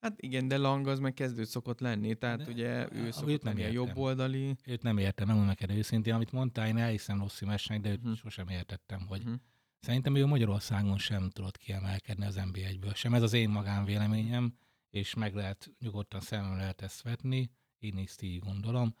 Hát 0.00 0.22
igen, 0.22 0.48
de 0.48 0.56
Lang 0.56 0.86
az 0.86 0.98
meg 0.98 1.14
kezdő 1.14 1.44
szokott 1.44 1.80
lenni, 1.80 2.14
tehát 2.14 2.38
de, 2.38 2.50
ugye 2.50 2.92
ő 2.92 3.10
szokott 3.10 3.42
nem 3.42 3.56
lenni 3.56 3.68
a 3.68 3.72
jobb 3.72 3.96
oldali. 3.96 4.56
Őt 4.64 4.82
nem 4.82 4.98
értem, 4.98 5.26
nem 5.26 5.38
neked 5.38 5.70
őszintén, 5.70 6.14
amit 6.14 6.32
mondtál, 6.32 6.66
én 6.66 6.76
elhiszem 6.76 7.18
Rossi 7.18 7.44
mesnek, 7.44 7.80
de 7.80 7.90
őt 7.90 7.98
uh-huh. 7.98 8.16
sosem 8.16 8.48
értettem, 8.48 9.06
hogy 9.06 9.20
uh-huh 9.20 9.40
Szerintem 9.82 10.16
ő 10.16 10.26
Magyarországon 10.26 10.98
sem 10.98 11.30
tudott 11.30 11.56
kiemelkedni 11.56 12.24
az 12.24 12.36
NB1-ből 12.38 12.94
sem. 12.94 13.14
Ez 13.14 13.22
az 13.22 13.32
én 13.32 13.48
magánvéleményem, 13.48 14.56
és 14.90 15.14
meg 15.14 15.34
lehet, 15.34 15.70
nyugodtan 15.78 16.20
szemben 16.20 16.56
lehet 16.56 16.82
ezt 16.82 17.02
vetni, 17.02 17.50
én 17.78 17.98
is 17.98 18.14
így 18.20 18.38
gondolom, 18.38 18.94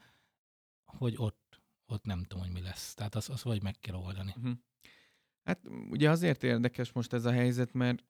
hogy 0.84 1.14
ott, 1.16 1.62
ott 1.86 2.04
nem 2.04 2.22
tudom, 2.22 2.44
hogy 2.44 2.52
mi 2.52 2.60
lesz. 2.60 2.94
Tehát 2.94 3.14
azt, 3.14 3.28
azt 3.28 3.42
vagy 3.42 3.62
meg 3.62 3.78
kell 3.80 3.94
oldani. 3.94 4.34
Uh-huh. 4.36 4.52
Hát 5.42 5.60
ugye 5.90 6.10
azért 6.10 6.42
érdekes 6.42 6.92
most 6.92 7.12
ez 7.12 7.24
a 7.24 7.32
helyzet, 7.32 7.72
mert 7.72 8.04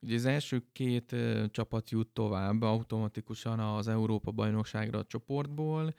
ugye 0.00 0.14
az 0.14 0.24
első 0.24 0.66
két 0.72 1.16
csapat 1.50 1.90
jut 1.90 2.08
tovább 2.08 2.62
automatikusan 2.62 3.60
az 3.60 3.88
Európa-bajnokságra 3.88 4.98
a 4.98 5.06
csoportból, 5.06 5.94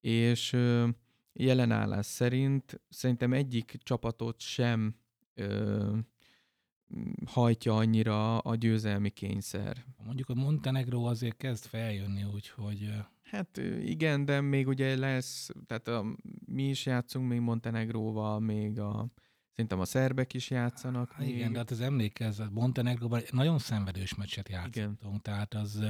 és 0.00 0.52
uh, 0.52 0.88
jelenállás 1.32 2.06
szerint 2.06 2.80
szerintem 2.88 3.32
egyik 3.32 3.76
csapatot 3.82 4.40
sem 4.40 5.04
uh, 5.36 5.98
hajtja 7.26 7.76
annyira 7.76 8.38
a 8.38 8.54
győzelmi 8.54 9.10
kényszer. 9.10 9.84
Mondjuk 10.04 10.28
a 10.28 10.34
Montenegro 10.34 11.04
azért 11.04 11.36
kezd 11.36 11.64
feljönni, 11.64 12.24
úgyhogy... 12.24 12.92
Hát 13.22 13.56
igen, 13.82 14.24
de 14.24 14.40
még 14.40 14.66
ugye 14.66 14.96
lesz, 14.96 15.50
tehát 15.66 15.88
a, 15.88 16.04
mi 16.46 16.68
is 16.68 16.86
játszunk 16.86 17.28
még 17.28 17.40
Montenegróval, 17.40 18.40
még 18.40 18.78
a, 18.78 19.06
szerintem 19.50 19.80
a 19.80 19.84
szerbek 19.84 20.34
is 20.34 20.50
játszanak. 20.50 21.12
Há, 21.12 21.24
igen, 21.24 21.52
de 21.52 21.58
hát 21.58 21.70
az 21.70 21.80
emlékezet, 21.80 22.50
Montenegróban 22.50 23.22
nagyon 23.30 23.58
szenvedős 23.58 24.14
meccset 24.14 24.48
játszottunk, 24.48 24.98
igen. 25.00 25.20
tehát 25.22 25.54
az, 25.54 25.82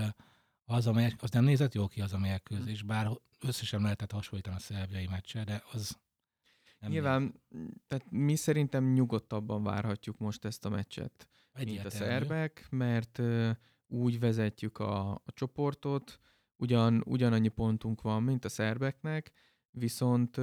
az, 0.65 0.87
a 0.87 0.93
meccs, 0.93 1.13
az 1.19 1.31
nem 1.31 1.45
nézett 1.45 1.75
jó 1.75 1.87
ki 1.87 2.01
az 2.01 2.13
a 2.13 2.19
mérkőzés, 2.19 2.83
bár 2.83 3.11
összesen 3.41 3.83
lehetett 3.83 4.13
hasonlítani 4.13 4.57
a 4.57 4.61
szerbiai 4.61 5.07
meccsel, 5.07 5.45
de 5.45 5.63
az 5.73 5.99
nem 6.79 6.91
Nyilván, 6.91 7.23
néz. 7.49 7.63
tehát 7.87 8.11
mi 8.11 8.35
szerintem 8.35 8.93
nyugodtabban 8.93 9.63
várhatjuk 9.63 10.19
most 10.19 10.45
ezt 10.45 10.65
a 10.65 10.69
meccset, 10.69 11.29
Egyértelmű. 11.53 11.73
mint 11.73 11.85
a 11.87 11.91
szerbek, 11.91 12.67
mert 12.71 13.23
úgy 13.87 14.19
vezetjük 14.21 14.79
a, 14.79 15.11
a 15.11 15.33
csoportot, 15.35 16.21
ugyan, 16.57 17.03
ugyanannyi 17.07 17.49
pontunk 17.49 18.03
van, 18.03 18.23
mint 18.23 18.45
a 18.45 18.49
szerbeknek, 18.49 19.33
viszont 19.71 20.41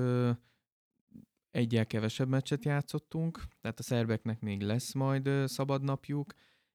egyel 1.52 1.86
kevesebb 1.86 2.28
meccset 2.28 2.66
játszottunk, 2.66 3.40
tehát 3.62 3.80
a 3.80 3.84
szerbeknek 3.84 4.40
még 4.40 4.62
lesz 4.62 4.94
majd 4.94 5.30
szabad 5.46 5.84
napjuk, 5.84 6.34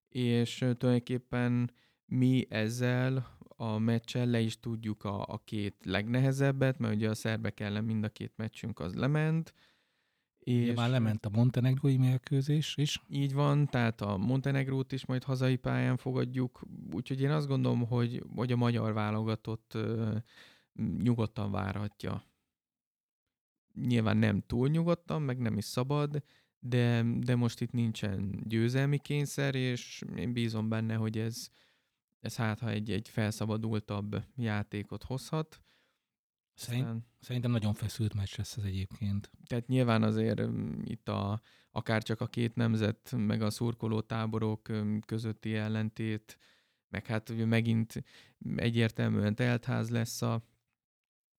és 0.08 0.56
tulajdonképpen 0.58 1.70
mi 2.04 2.46
ezzel 2.50 3.37
a 3.60 3.78
meccsen 3.78 4.30
le 4.30 4.40
is 4.40 4.60
tudjuk 4.60 5.04
a, 5.04 5.22
a 5.22 5.40
két 5.44 5.76
legnehezebbet, 5.84 6.78
mert 6.78 6.94
ugye 6.94 7.10
a 7.10 7.14
szerbek 7.14 7.60
ellen 7.60 7.84
mind 7.84 8.04
a 8.04 8.08
két 8.08 8.32
meccsünk 8.36 8.80
az 8.80 8.94
lement. 8.94 9.54
És 10.38 10.62
ugye 10.62 10.74
már 10.74 10.90
lement 10.90 11.26
a 11.26 11.30
montenegrói 11.30 11.96
mérkőzés 11.96 12.76
is. 12.76 13.02
Így 13.08 13.32
van, 13.32 13.66
tehát 13.66 14.00
a 14.00 14.16
Montenegrót 14.16 14.92
is 14.92 15.06
majd 15.06 15.24
hazai 15.24 15.56
pályán 15.56 15.96
fogadjuk, 15.96 16.60
úgyhogy 16.92 17.20
én 17.20 17.30
azt 17.30 17.46
gondolom, 17.46 17.86
hogy, 17.86 18.22
hogy 18.34 18.52
a 18.52 18.56
magyar 18.56 18.92
válogatott 18.92 19.72
uh, 19.74 20.16
nyugodtan 20.98 21.50
várhatja. 21.50 22.24
Nyilván 23.74 24.16
nem 24.16 24.40
túl 24.40 24.68
nyugodtan, 24.68 25.22
meg 25.22 25.38
nem 25.38 25.56
is 25.56 25.64
szabad, 25.64 26.22
de, 26.58 27.04
de 27.20 27.36
most 27.36 27.60
itt 27.60 27.72
nincsen 27.72 28.42
győzelmi 28.44 28.98
kényszer, 28.98 29.54
és 29.54 30.02
én 30.16 30.32
bízom 30.32 30.68
benne, 30.68 30.94
hogy 30.94 31.18
ez, 31.18 31.48
ez 32.20 32.36
hát, 32.36 32.58
ha 32.58 32.70
egy, 32.70 32.90
egy 32.90 33.08
felszabadultabb 33.08 34.24
játékot 34.36 35.02
hozhat. 35.02 35.62
Szerint, 36.54 36.84
Aztán, 36.84 37.06
szerintem 37.20 37.50
nagyon 37.50 37.74
feszült 37.74 38.14
meccs 38.14 38.36
lesz 38.36 38.56
ez 38.56 38.64
egyébként. 38.64 39.30
Tehát 39.46 39.66
nyilván 39.66 40.02
azért 40.02 40.42
itt 40.84 41.08
a, 41.08 41.40
akár 41.70 42.02
csak 42.02 42.20
a 42.20 42.26
két 42.26 42.54
nemzet, 42.54 43.14
meg 43.16 43.42
a 43.42 43.50
szurkoló 43.50 44.00
táborok 44.00 44.70
közötti 45.06 45.54
ellentét, 45.54 46.38
meg 46.88 47.06
hát 47.06 47.28
ugye 47.28 47.44
megint 47.44 48.04
egyértelműen 48.56 49.34
teltház 49.34 49.90
lesz 49.90 50.22
a, 50.22 50.34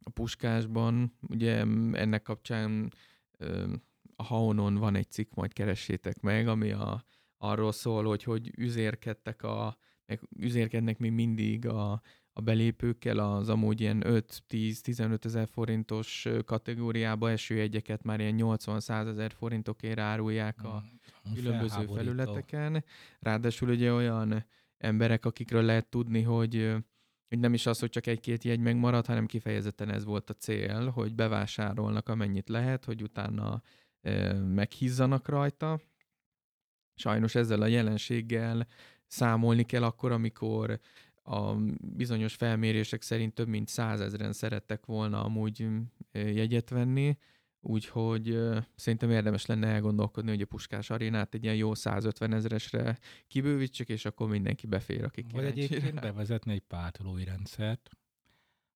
a 0.02 0.10
puskásban. 0.10 1.18
Ugye 1.22 1.58
ennek 1.92 2.22
kapcsán 2.22 2.94
a 4.16 4.24
Haonon 4.24 4.76
van 4.76 4.96
egy 4.96 5.12
cikk, 5.12 5.34
majd 5.34 5.54
keressétek 5.54 6.20
meg, 6.20 6.48
ami 6.48 6.72
a, 6.72 7.06
arról 7.38 7.72
szól, 7.72 8.06
hogy 8.06 8.24
hogy 8.24 8.52
üzérkedtek 8.58 9.44
a, 9.44 9.78
üzérkednek 10.38 10.98
még 10.98 11.12
mindig 11.12 11.68
a, 11.68 12.02
a 12.34 12.42
belépőkkel 12.42 13.18
az 13.18 13.50
amúgy 13.50 13.82
ilyen 13.82 14.04
5-10-15 14.06 15.26
ezer 15.26 15.48
forintos 15.48 16.28
kategóriába 16.46 17.30
eső 17.30 17.60
egyeket 17.60 18.04
már 18.04 18.20
ilyen 18.20 18.36
80-100 18.38 19.08
ezer 19.08 19.32
forintokért 19.32 20.00
árulják 20.00 20.64
a 20.64 20.84
mm, 21.30 21.34
különböző 21.34 21.86
felületeken. 21.86 22.84
Ráadásul 23.20 23.70
ugye 23.70 23.94
olyan 23.94 24.46
emberek, 24.78 25.26
akikről 25.26 25.64
lehet 25.64 25.90
tudni, 25.90 26.22
hogy 26.22 26.76
hogy 27.30 27.40
nem 27.40 27.54
is 27.54 27.66
az, 27.66 27.80
hogy 27.80 27.90
csak 27.90 28.08
egy-két 28.08 28.44
jegy 28.44 28.60
megmarad, 28.60 29.06
hanem 29.06 29.26
kifejezetten 29.26 29.90
ez 29.90 30.06
volt 30.06 30.30
a 30.30 30.34
cél, 30.34 30.90
hogy 30.90 31.16
bevásárolnak 31.16 32.10
amennyit 32.10 32.50
lehet, 32.50 32.86
hogy 32.86 33.02
utána 33.02 33.62
e, 34.02 34.34
meghízzanak 34.34 35.28
rajta. 35.28 35.82
Sajnos 36.96 37.36
ezzel 37.36 37.62
a 37.62 37.66
jelenséggel 37.66 38.68
számolni 39.10 39.64
kell 39.64 39.84
akkor, 39.84 40.12
amikor 40.12 40.80
a 41.24 41.56
bizonyos 41.82 42.36
felmérések 42.36 43.02
szerint 43.02 43.34
több 43.34 43.48
mint 43.48 43.68
százezren 43.68 44.34
szerettek 44.34 44.86
volna 44.86 45.24
amúgy 45.24 45.68
jegyet 46.12 46.70
venni, 46.70 47.18
úgyhogy 47.62 48.40
szerintem 48.76 49.12
érdemes 49.12 49.46
lenne 49.46 49.68
elgondolkodni, 49.68 50.30
hogy 50.30 50.42
a 50.42 50.46
Puskás 50.46 50.90
arénát 50.90 51.34
egy 51.34 51.44
ilyen 51.44 51.56
jó 51.56 51.74
150 51.74 52.34
ezeresre 52.34 53.00
kibővítsük, 53.28 53.90
és 53.90 54.06
akkor 54.06 54.30
mindenki 54.30 54.68
befér, 54.68 55.04
aki 55.04 55.26
Vagy 55.34 55.46
egyébként 55.46 56.00
bevezetni 56.00 56.54
egy 56.54 56.64
pártolói 56.68 57.24
rendszert, 57.24 57.90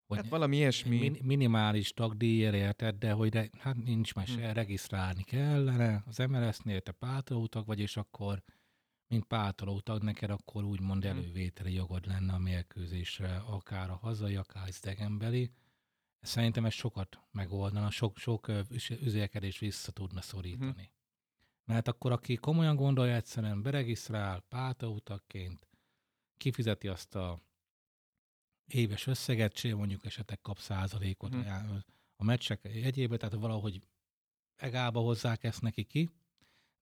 hogy 0.06 0.16
hát 0.16 0.28
valami 0.28 0.56
ilyesmi. 0.56 0.98
Min- 0.98 1.22
minimális 1.22 1.92
tagdíjért 1.92 2.54
érted, 2.54 2.94
de 2.94 3.12
hogy 3.12 3.32
re- 3.32 3.50
hát 3.58 3.84
nincs 3.84 4.14
mese, 4.14 4.44
hmm. 4.44 4.52
regisztrálni 4.52 5.22
kellene 5.22 6.02
az 6.06 6.18
MLS-nél, 6.18 6.80
te 6.80 6.92
pártolótag 6.92 7.66
vagy, 7.66 7.80
és 7.80 7.96
akkor 7.96 8.42
mint 9.14 9.26
pártoló 9.26 9.80
tag 9.80 10.02
neked 10.02 10.30
akkor 10.30 10.64
úgymond 10.64 11.04
mhm. 11.04 11.16
elővételi 11.16 11.72
jogod 11.72 12.06
lenne 12.06 12.32
a 12.32 12.38
mérkőzésre, 12.38 13.36
akár 13.36 13.90
a 13.90 13.96
hazai, 13.96 14.36
akár 14.36 14.68
idegenbeli. 14.82 15.50
Szerintem 16.20 16.64
ez 16.64 16.72
sokat 16.72 17.20
megoldana, 17.30 17.90
sok, 17.90 18.16
sok 18.16 18.50
üzélkedés 19.00 19.58
vissza 19.58 19.92
tudna 19.92 20.20
szorítani. 20.20 20.70
Uh-huh. 20.70 20.86
Mert 21.64 21.88
akkor 21.88 22.12
aki 22.12 22.36
komolyan 22.36 22.76
gondolja, 22.76 23.14
egyszerűen 23.14 23.62
beregisztrál 23.62 24.40
pártolótagként, 24.40 25.68
kifizeti 26.36 26.88
azt 26.88 27.14
a 27.14 27.40
éves 28.66 29.06
összeget, 29.06 29.62
mondjuk 29.62 30.04
esetleg 30.04 30.40
kap 30.40 30.58
százalékot 30.58 31.34
uh-huh. 31.34 31.76
a 32.16 32.24
meccsek 32.24 32.64
egyébe, 32.64 33.16
tehát 33.16 33.34
valahogy 33.34 33.80
egába 34.56 35.00
hozzák 35.00 35.44
ezt 35.44 35.62
neki 35.62 35.84
ki, 35.84 36.10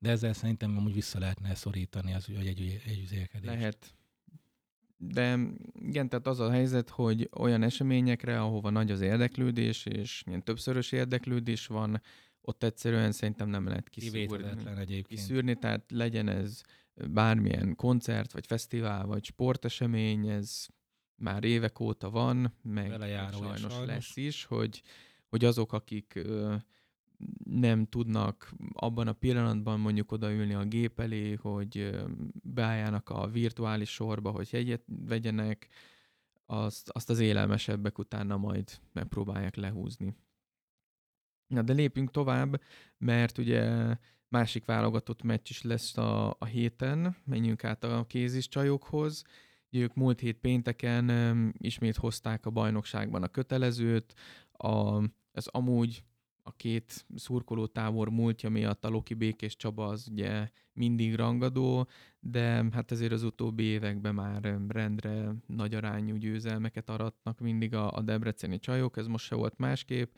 de 0.03 0.11
ezzel 0.11 0.33
szerintem 0.33 0.77
amúgy 0.77 0.93
vissza 0.93 1.19
lehetne 1.19 1.55
szorítani 1.55 2.15
az 2.15 2.29
egy, 2.29 2.47
egy, 2.47 2.83
egy 2.87 3.01
üzélkedést. 3.03 3.55
Lehet. 3.55 3.95
De 4.97 5.39
igen, 5.75 6.09
tehát 6.09 6.27
az 6.27 6.41
a 6.41 6.51
helyzet, 6.51 6.89
hogy 6.89 7.29
olyan 7.37 7.63
eseményekre, 7.63 8.41
ahova 8.41 8.71
nagy 8.71 8.91
az 8.91 9.01
érdeklődés, 9.01 9.87
és 9.87 10.23
milyen 10.25 10.43
többszörös 10.43 10.93
érdeklődés 10.93 11.67
van, 11.67 12.03
ott 12.41 12.63
egyszerűen 12.63 13.13
szerintem 13.13 13.49
nem 13.49 13.67
lehet 13.67 13.89
kiszűrni, 13.89 15.03
kiszűrni, 15.03 15.55
tehát 15.59 15.91
legyen 15.91 16.29
ez 16.29 16.61
bármilyen 16.95 17.77
koncert, 17.77 18.33
vagy 18.33 18.47
fesztivál, 18.47 19.07
vagy 19.07 19.25
sportesemény, 19.25 20.29
ez 20.29 20.67
már 21.15 21.45
évek 21.45 21.81
óta 21.81 22.11
van, 22.11 22.55
meg 22.63 22.91
sajnos, 22.91 23.61
sajnos 23.61 23.87
lesz 23.87 24.17
is, 24.17 24.45
hogy, 24.45 24.83
hogy 25.29 25.45
azok, 25.45 25.73
akik 25.73 26.21
nem 27.45 27.87
tudnak 27.87 28.55
abban 28.73 29.09
a 29.09 29.13
pillanatban 29.13 29.81
mondjuk 29.81 30.13
odaülni 30.13 30.55
a 30.55 30.65
gép 30.65 31.01
elé, 31.01 31.33
hogy 31.33 32.01
beálljanak 32.43 33.09
a 33.09 33.29
virtuális 33.29 33.91
sorba, 33.91 34.31
hogy 34.31 34.49
jegyet 34.53 34.83
vegyenek, 34.87 35.69
azt, 36.47 36.89
azt 36.89 37.11
az 37.11 37.19
élelmesebbek 37.19 37.99
utána 37.99 38.37
majd 38.37 38.81
megpróbálják 38.93 39.57
lehúzni. 39.57 40.17
Na 41.47 41.63
de 41.63 41.73
lépjünk 41.73 42.11
tovább, 42.11 42.63
mert 42.99 43.39
ugye 43.39 43.97
másik 44.29 44.65
válogatott 44.65 45.23
meccs 45.23 45.51
is 45.51 45.63
lesz 45.63 45.97
a, 45.97 46.31
a 46.39 46.45
héten, 46.45 47.17
menjünk 47.25 47.65
át 47.65 47.85
a 47.85 48.05
kézis 48.07 48.49
csajokhoz. 48.49 49.23
Ők 49.71 49.95
múlt 49.95 50.21
hét 50.21 50.39
pénteken 50.39 51.11
ismét 51.59 51.97
hozták 51.97 52.47
a 52.47 52.51
bajnokságban 52.51 53.23
a 53.23 53.29
kötelezőt, 53.29 54.15
a, 54.53 55.03
ez 55.33 55.47
amúgy 55.47 56.05
a 56.43 56.53
két 56.57 57.07
szurkoló 57.15 57.67
tábor 57.67 58.11
múltja 58.11 58.49
miatt 58.49 58.85
a 58.85 58.89
Loki 58.89 59.15
Békés 59.15 59.57
Csaba 59.57 59.87
az 59.87 60.09
ugye 60.11 60.49
mindig 60.73 61.15
rangadó, 61.15 61.89
de 62.21 62.67
hát 62.73 62.91
azért 62.91 63.13
az 63.13 63.23
utóbbi 63.23 63.63
években 63.63 64.15
már 64.15 64.59
rendre 64.69 65.35
nagy 65.47 65.75
arányú 65.75 66.17
győzelmeket 66.17 66.89
aratnak 66.89 67.41
mindig 67.41 67.75
a, 67.75 67.93
a 67.93 68.01
debreceni 68.01 68.59
csajok, 68.59 68.97
ez 68.97 69.07
most 69.07 69.25
se 69.25 69.35
volt 69.35 69.59
másképp. 69.59 70.15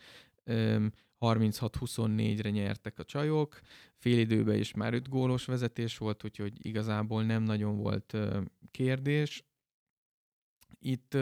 36-24-re 1.19 2.49
nyertek 2.49 2.99
a 2.99 3.03
csajok, 3.03 3.59
fél 3.95 4.19
időben 4.19 4.57
is 4.57 4.73
már 4.73 4.93
5 4.93 5.09
gólos 5.09 5.45
vezetés 5.45 5.97
volt, 5.97 6.23
úgyhogy 6.23 6.65
igazából 6.65 7.23
nem 7.23 7.43
nagyon 7.43 7.77
volt 7.77 8.17
kérdés. 8.71 9.43
Itt 10.79 11.17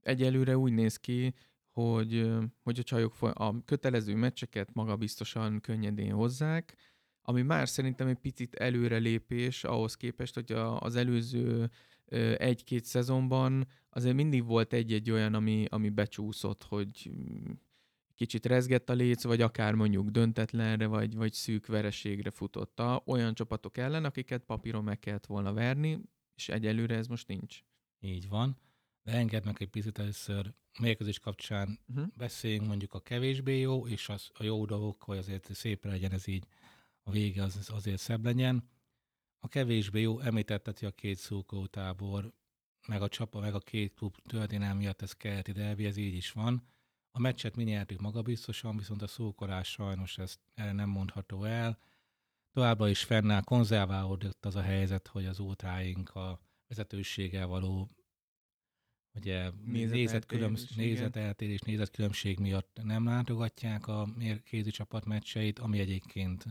egyelőre 0.00 0.56
úgy 0.56 0.72
néz 0.72 0.96
ki, 0.96 1.34
hogy, 1.72 2.30
hogy 2.62 2.78
a 2.78 2.82
csajok 2.82 3.22
a 3.22 3.64
kötelező 3.64 4.14
meccseket 4.14 4.72
magabiztosan 4.72 5.60
könnyedén 5.60 6.12
hozzák, 6.12 6.76
ami 7.22 7.42
már 7.42 7.68
szerintem 7.68 8.06
egy 8.06 8.18
picit 8.18 8.54
előrelépés 8.54 9.64
ahhoz 9.64 9.94
képest, 9.96 10.34
hogy 10.34 10.52
a, 10.52 10.80
az 10.80 10.96
előző 10.96 11.70
egy-két 12.36 12.84
szezonban 12.84 13.66
azért 13.90 14.14
mindig 14.14 14.44
volt 14.44 14.72
egy-egy 14.72 15.10
olyan, 15.10 15.34
ami, 15.34 15.64
ami 15.68 15.88
becsúszott, 15.88 16.62
hogy 16.62 17.10
kicsit 18.14 18.46
rezgett 18.46 18.90
a 18.90 18.92
léc, 18.92 19.22
vagy 19.22 19.40
akár 19.40 19.74
mondjuk 19.74 20.08
döntetlenre, 20.08 20.86
vagy, 20.86 21.14
vagy 21.14 21.32
szűk 21.32 21.66
vereségre 21.66 22.30
futotta 22.30 23.02
olyan 23.06 23.34
csapatok 23.34 23.76
ellen, 23.76 24.04
akiket 24.04 24.44
papíron 24.44 24.84
meg 24.84 24.98
kellett 24.98 25.26
volna 25.26 25.52
verni, 25.52 26.00
és 26.34 26.48
egyelőre 26.48 26.96
ez 26.96 27.06
most 27.06 27.28
nincs. 27.28 27.62
Így 28.00 28.28
van. 28.28 28.56
De 29.02 29.12
engedd 29.12 29.44
meg 29.44 29.56
egy 29.58 29.68
picit 29.68 29.98
először 29.98 30.54
mérkőzés 30.78 31.18
kapcsán 31.18 31.78
uh-huh. 31.88 32.06
beszéljünk 32.16 32.66
mondjuk 32.66 32.94
a 32.94 33.00
kevésbé 33.00 33.58
jó, 33.58 33.86
és 33.86 34.08
az, 34.08 34.30
a 34.34 34.44
jó 34.44 34.64
dolgok, 34.64 35.02
hogy 35.02 35.18
azért 35.18 35.54
szép 35.54 35.84
legyen 35.84 36.12
ez 36.12 36.26
így, 36.26 36.46
a 37.02 37.10
vége 37.10 37.42
az, 37.42 37.70
azért 37.70 37.98
szebb 37.98 38.24
legyen. 38.24 38.68
A 39.40 39.48
kevésbé 39.48 40.00
jó, 40.00 40.20
említetted, 40.20 40.78
hogy 40.78 40.88
a 40.88 40.92
két 40.92 41.18
szurkolótábor, 41.18 42.32
meg 42.86 43.02
a 43.02 43.08
csapa, 43.08 43.40
meg 43.40 43.54
a 43.54 43.58
két 43.58 43.94
klub 43.94 44.16
történelmi 44.28 44.78
miatt 44.78 45.02
ez 45.02 45.12
keleti 45.12 45.52
derbi, 45.52 45.84
ez 45.86 45.96
így 45.96 46.14
is 46.14 46.32
van. 46.32 46.70
A 47.10 47.20
meccset 47.20 47.56
mi 47.56 47.62
nyertük 47.62 48.00
magabiztosan, 48.00 48.76
viszont 48.76 49.02
a 49.02 49.06
szókorás 49.06 49.70
sajnos 49.70 50.18
ezt 50.18 50.40
erre 50.54 50.72
nem 50.72 50.88
mondható 50.88 51.44
el. 51.44 51.78
Továbbra 52.52 52.88
is 52.88 53.04
fennáll, 53.04 53.42
konzerválódott 53.42 54.44
az 54.44 54.56
a 54.56 54.62
helyzet, 54.62 55.06
hogy 55.06 55.26
az 55.26 55.40
ótráink 55.40 56.14
a 56.14 56.40
vezetőséggel 56.68 57.46
való 57.46 57.88
ugye 59.14 59.50
nézeteltérés, 59.64 60.74
nézeteltérés, 60.74 61.60
nézetkülönbség 61.60 62.38
miatt 62.38 62.80
nem 62.82 63.04
látogatják 63.04 63.86
a 63.86 64.08
kézi 64.44 64.70
csapat 64.70 65.04
meccseit, 65.04 65.58
ami 65.58 65.78
egyébként 65.78 66.44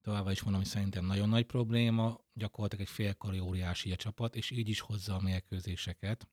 továbbá 0.00 0.30
is 0.30 0.42
mondom, 0.42 0.60
hogy 0.60 0.70
szerintem 0.70 1.04
nagyon 1.04 1.28
nagy 1.28 1.46
probléma, 1.46 2.20
gyakorlatilag 2.34 2.86
egy 2.86 2.92
félkari 2.92 3.38
óriási 3.38 3.92
a 3.92 3.96
csapat, 3.96 4.36
és 4.36 4.50
így 4.50 4.68
is 4.68 4.80
hozza 4.80 5.14
a 5.14 5.20
mérkőzéseket. 5.20 6.28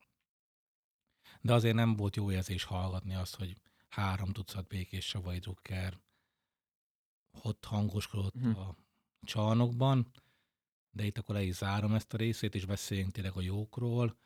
De 1.41 1.53
azért 1.53 1.75
nem 1.75 1.95
volt 1.95 2.15
jó 2.15 2.31
érzés 2.31 2.63
hallgatni 2.63 3.15
azt, 3.15 3.35
hogy 3.35 3.57
három 3.87 4.31
tucat 4.31 4.67
békés 4.67 5.05
savai 5.05 5.39
drukker 5.39 5.99
ott 7.41 7.65
hangoskodott 7.65 8.33
hm. 8.33 8.55
a 8.55 8.75
csarnokban, 9.25 10.11
de 10.91 11.05
itt 11.05 11.17
akkor 11.17 11.35
le 11.35 11.43
is 11.43 11.55
zárom 11.55 11.93
ezt 11.93 12.13
a 12.13 12.17
részét, 12.17 12.55
és 12.55 12.65
beszéljünk 12.65 13.11
tényleg 13.11 13.35
a 13.35 13.41
jókról. 13.41 14.17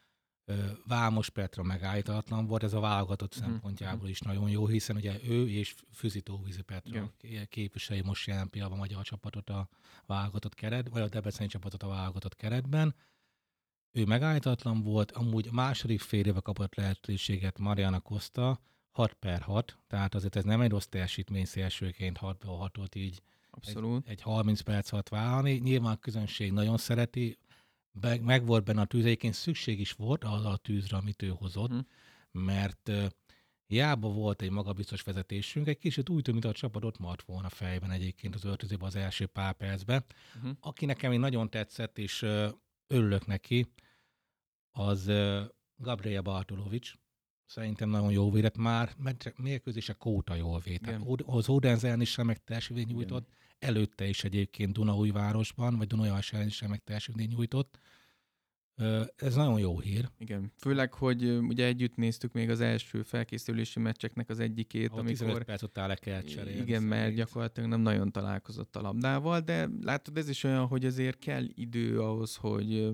Vámos 0.88 1.30
Petra 1.30 1.64
megállítatlan 1.64 2.48
volt, 2.48 2.64
ez 2.64 2.74
a 2.74 2.80
válogatott 2.80 3.36
uh-huh. 3.36 3.50
szempontjából 3.50 4.10
is 4.10 4.20
nagyon 4.20 4.50
jó, 4.50 4.68
hiszen 4.68 4.96
ugye 4.96 5.20
ő 5.24 5.50
és 5.50 5.76
Füzitóvízi 5.94 6.62
Petra 6.62 7.12
Igen. 7.22 7.48
képviseli 7.50 8.02
most 8.02 8.28
jelen 8.28 8.50
pillanatban 8.50 8.80
a 8.80 8.86
magyar 8.86 9.04
csapatot 9.04 9.50
a 9.50 9.70
válogatott 10.06 10.54
keret, 10.54 10.90
vagy 10.90 11.02
a 11.02 11.10
Debreceni 11.10 11.50
csapatot 11.50 11.84
a 11.84 11.88
válogatott 11.88 12.36
keretben. 12.36 12.96
Ő 13.92 14.06
megállítatlan 14.06 14.82
volt, 14.82 15.12
amúgy 15.12 15.48
a 15.48 15.54
második 15.54 16.00
fél 16.00 16.26
éve 16.26 16.40
kapott 16.40 16.76
lehetőséget 16.76 17.60
Mariana 17.60 18.00
Costa, 18.00 18.60
6 18.92 19.14
per 19.14 19.42
6, 19.42 19.78
tehát 19.88 20.16
azért 20.16 20.36
ez 20.36 20.44
nem 20.44 20.62
egy 20.62 20.70
rossz 20.70 20.86
teljesítmény 20.86 21.46
szélsőként 21.46 22.18
6 22.18 22.38
per 22.38 22.50
6 22.50 22.78
ot 22.78 22.96
így 22.96 23.22
Abszolút. 23.50 24.06
Egy, 24.06 24.12
egy 24.12 24.22
30 24.22 24.62
perc 24.62 24.92
alatt 24.92 25.10
vállalni. 25.10 25.52
Nyilván 25.52 25.94
a 25.94 26.00
közönség 26.00 26.52
nagyon 26.52 26.78
szereti, 26.78 27.38
meg, 27.92 28.22
meg 28.22 28.46
volt 28.46 28.64
benne 28.64 28.82
a 28.82 28.86
tűz, 28.86 29.06
egyébként 29.06 29.34
szükség 29.34 29.80
is 29.80 29.92
volt 29.92 30.24
az 30.24 30.46
a 30.46 30.58
tűzre, 30.58 30.98
amit 30.98 31.22
ő 31.22 31.28
hozott, 31.28 31.70
hmm. 31.70 31.88
mert 32.32 32.92
hiába 33.68 34.10
volt 34.10 34.42
egy 34.42 34.50
magabiztos 34.50 35.02
vezetésünk, 35.02 35.68
egy 35.68 35.78
kicsit 35.78 36.10
úgy 36.10 36.22
tűnt, 36.22 36.42
mint 36.42 36.56
a 36.56 36.60
csapat 36.60 36.86
ott 36.86 37.00
maradt 37.00 37.24
volna 37.24 37.50
fejben 37.50 37.92
egyébként 37.92 38.36
az 38.36 38.44
öltözőben 38.44 38.88
az 38.88 38.96
első 38.96 39.26
pár 39.26 39.54
percben. 39.54 40.06
Uh-huh. 40.36 40.52
Aki 40.60 40.86
nekem 40.86 41.10
még 41.10 41.20
nagyon 41.20 41.50
tetszett, 41.50 41.98
és 41.98 42.22
örülök 42.88 43.26
neki, 43.26 43.72
az 44.72 45.12
Gabriela 45.76 46.22
Bartolovics. 46.22 46.94
Szerintem 47.46 47.90
nagyon 47.90 48.12
jó 48.12 48.32
védett 48.32 48.58
már, 48.58 48.94
mert 48.98 49.34
mérkőzése 49.38 49.94
kóta 49.94 50.36
jól 50.36 50.60
védett. 50.60 51.02
Az 51.26 51.50
Odenzen 51.50 52.02
is 52.02 52.18
remek 52.18 52.44
teljesítmény 52.44 52.86
nyújtott, 52.88 53.28
Igen. 53.28 53.39
Előtte 53.60 54.06
is 54.08 54.24
egyébként 54.24 54.74
Dunaújvárosban, 54.74 55.78
vagy 55.78 55.88
Dunajvás 55.88 56.34
ellen 56.34 56.48
is 56.48 56.62
remek 56.62 56.84
teljesítmény 56.84 57.28
nyújtott. 57.28 57.80
Ez 59.16 59.36
nagyon 59.36 59.60
jó 59.60 59.80
hír. 59.80 60.10
Igen, 60.18 60.52
főleg, 60.58 60.94
hogy 60.94 61.24
ugye 61.24 61.66
együtt 61.66 61.96
néztük 61.96 62.34
még 62.34 62.50
az 62.50 62.62
első 62.62 63.02
felkészülési 63.02 63.80
meccseknek 63.80 64.30
az 64.30 64.40
egyikét, 64.40 64.90
a 64.90 64.94
amikor... 64.94 65.10
15 65.12 65.44
perc 65.44 65.62
után 65.62 65.88
le 65.88 65.96
kell 65.96 66.22
cserélni. 66.22 66.60
Igen, 66.60 66.82
szerint. 66.82 66.90
mert 66.90 67.16
gyakorlatilag 67.16 67.70
nem 67.70 67.82
nagyon 67.82 68.12
találkozott 68.12 68.76
a 68.76 68.82
labdával, 68.82 69.40
de 69.40 69.70
látod, 69.82 70.18
ez 70.18 70.30
is 70.30 70.44
olyan, 70.44 70.66
hogy 70.66 70.86
azért 70.86 71.20
kell 71.20 71.44
idő 71.54 72.02
ahhoz, 72.02 72.36
hogy 72.36 72.92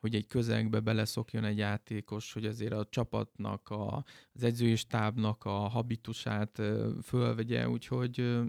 hogy 0.00 0.14
egy 0.14 0.26
közegbe 0.26 0.80
beleszokjon 0.80 1.44
egy 1.44 1.58
játékos, 1.58 2.32
hogy 2.32 2.46
azért 2.46 2.72
a 2.72 2.86
csapatnak, 2.90 3.68
a, 3.68 4.04
az 4.32 4.42
edzői 4.42 4.76
stábnak 4.76 5.44
a 5.44 5.50
habitusát 5.50 6.62
fölvegye, 7.02 7.68
úgyhogy 7.68 8.42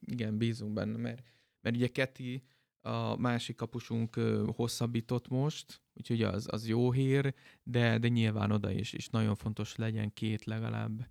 igen, 0.00 0.38
bízunk 0.38 0.72
benne, 0.72 0.96
mert, 0.96 1.22
mert 1.60 1.76
ugye 1.76 1.88
Keti, 1.88 2.42
a 2.84 3.16
másik 3.16 3.56
kapusunk 3.56 4.14
hosszabbított 4.54 5.28
most, 5.28 5.82
úgyhogy 5.94 6.22
az, 6.22 6.46
az 6.50 6.68
jó 6.68 6.92
hír, 6.92 7.34
de, 7.62 7.98
de 7.98 8.08
nyilván 8.08 8.50
oda 8.50 8.70
is, 8.70 8.92
és 8.92 9.08
nagyon 9.08 9.34
fontos 9.34 9.76
legyen 9.76 10.12
két 10.12 10.44
legalább 10.44 11.06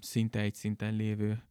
szinte 0.00 0.40
egy 0.40 0.54
szinten 0.54 0.94
lévő 0.94 1.42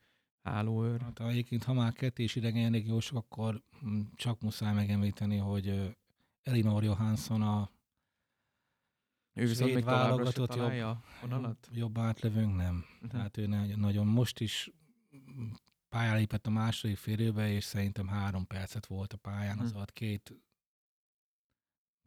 hálóőr. 0.42 1.02
Hát 1.02 1.20
egyébként, 1.20 1.64
ha 1.64 1.74
már 1.74 1.94
kettős 1.94 2.36
idegen 2.36 2.74
jósok, 2.74 3.18
akkor 3.18 3.64
hm, 3.80 4.02
csak 4.16 4.42
muszáj 4.42 4.74
megemlíteni, 4.74 5.38
hogy 5.38 5.96
Elinor 6.44 6.84
Johansson 6.84 7.42
a 7.42 7.72
ő 9.34 9.46
viszont 9.48 9.74
még 9.74 9.84
válogatott 9.84 10.56
jobb, 10.56 10.98
vonalat? 11.22 11.70
jobb 11.72 11.98
átlövőnk 11.98 12.56
nem. 12.56 12.86
Uh-huh. 12.94 13.10
Tehát 13.10 13.38
ő 13.38 13.48
nagyon 13.76 14.08
most 14.08 14.40
is 14.40 14.72
pályára 15.96 16.18
lépett 16.18 16.48
a 16.48 16.50
második 16.50 16.98
félőbe, 16.98 17.52
és 17.52 17.64
szerintem 17.64 18.08
három 18.08 18.48
percet 18.48 18.86
volt 18.86 19.14
a 19.14 19.18
pályán, 19.18 19.60
az 19.60 19.72
alatt 19.72 19.94
két 19.94 20.34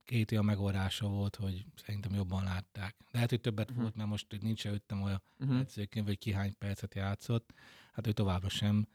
két 0.05 0.33
olyan 0.33 0.45
megoldása 0.45 1.09
volt, 1.09 1.37
hogy 1.37 1.67
szerintem 1.75 2.15
jobban 2.15 2.45
látták. 2.45 2.97
Lehet, 3.11 3.31
hogy 3.31 3.41
többet 3.41 3.69
uh-huh. 3.69 3.83
volt, 3.83 3.97
mert 3.97 4.09
most 4.09 4.41
nincs 4.41 4.67
előttem 4.67 5.03
olyan 5.03 5.23
uh-huh. 5.39 5.59
edzőként, 5.59 6.07
hogy 6.07 6.19
ki 6.19 6.33
hány 6.33 6.59
percet 6.59 6.95
játszott. 6.95 7.55
Hát 7.93 8.07
ő 8.07 8.13
továbbra 8.13 8.49
sem 8.49 8.89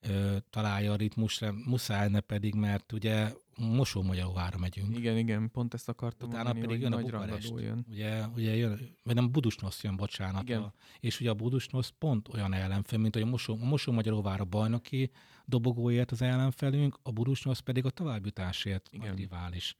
ö, 0.00 0.36
találja 0.50 0.92
a 0.92 0.96
ritmusra, 0.96 1.52
muszáj 1.64 2.08
ne 2.08 2.20
pedig, 2.20 2.54
mert 2.54 2.92
ugye 2.92 3.32
Mosó-Magyaróvára 3.58 4.58
megyünk. 4.58 4.96
Igen, 4.96 5.16
igen, 5.16 5.50
pont 5.50 5.74
ezt 5.74 5.88
akartam 5.88 6.28
Utána 6.28 6.44
mondani, 6.44 6.66
pedig 6.66 6.80
jön 6.82 6.92
a 6.92 7.00
Bukarest. 7.00 7.52
Jön. 7.56 7.84
Ugye, 7.88 8.26
ugye 8.26 8.56
jön, 8.56 8.96
vagy 9.02 9.14
nem 9.14 9.30
Budusnosz 9.30 9.82
jön, 9.82 9.96
bocsánat. 9.96 10.42
Igen. 10.42 10.62
A, 10.62 10.72
és 11.00 11.20
ugye 11.20 11.30
a 11.30 11.34
Budusnosz 11.34 11.92
pont 11.98 12.28
olyan 12.28 12.52
ellenfél, 12.52 12.98
mint 12.98 13.14
hogy 13.14 13.22
a 13.22 13.26
Mosó, 13.26 13.58
a 13.60 13.64
Mosó-Magyaróvára 13.64 14.44
bajnoki 14.44 15.10
dobogóért 15.44 16.10
az 16.10 16.22
ellenfelünk, 16.22 16.98
a 17.02 17.12
Budusnosz 17.12 17.58
pedig 17.58 17.84
a 17.84 17.90
továbbjutásért 17.90 18.88
igen. 18.90 19.12
a 19.12 19.14
rivális 19.14 19.76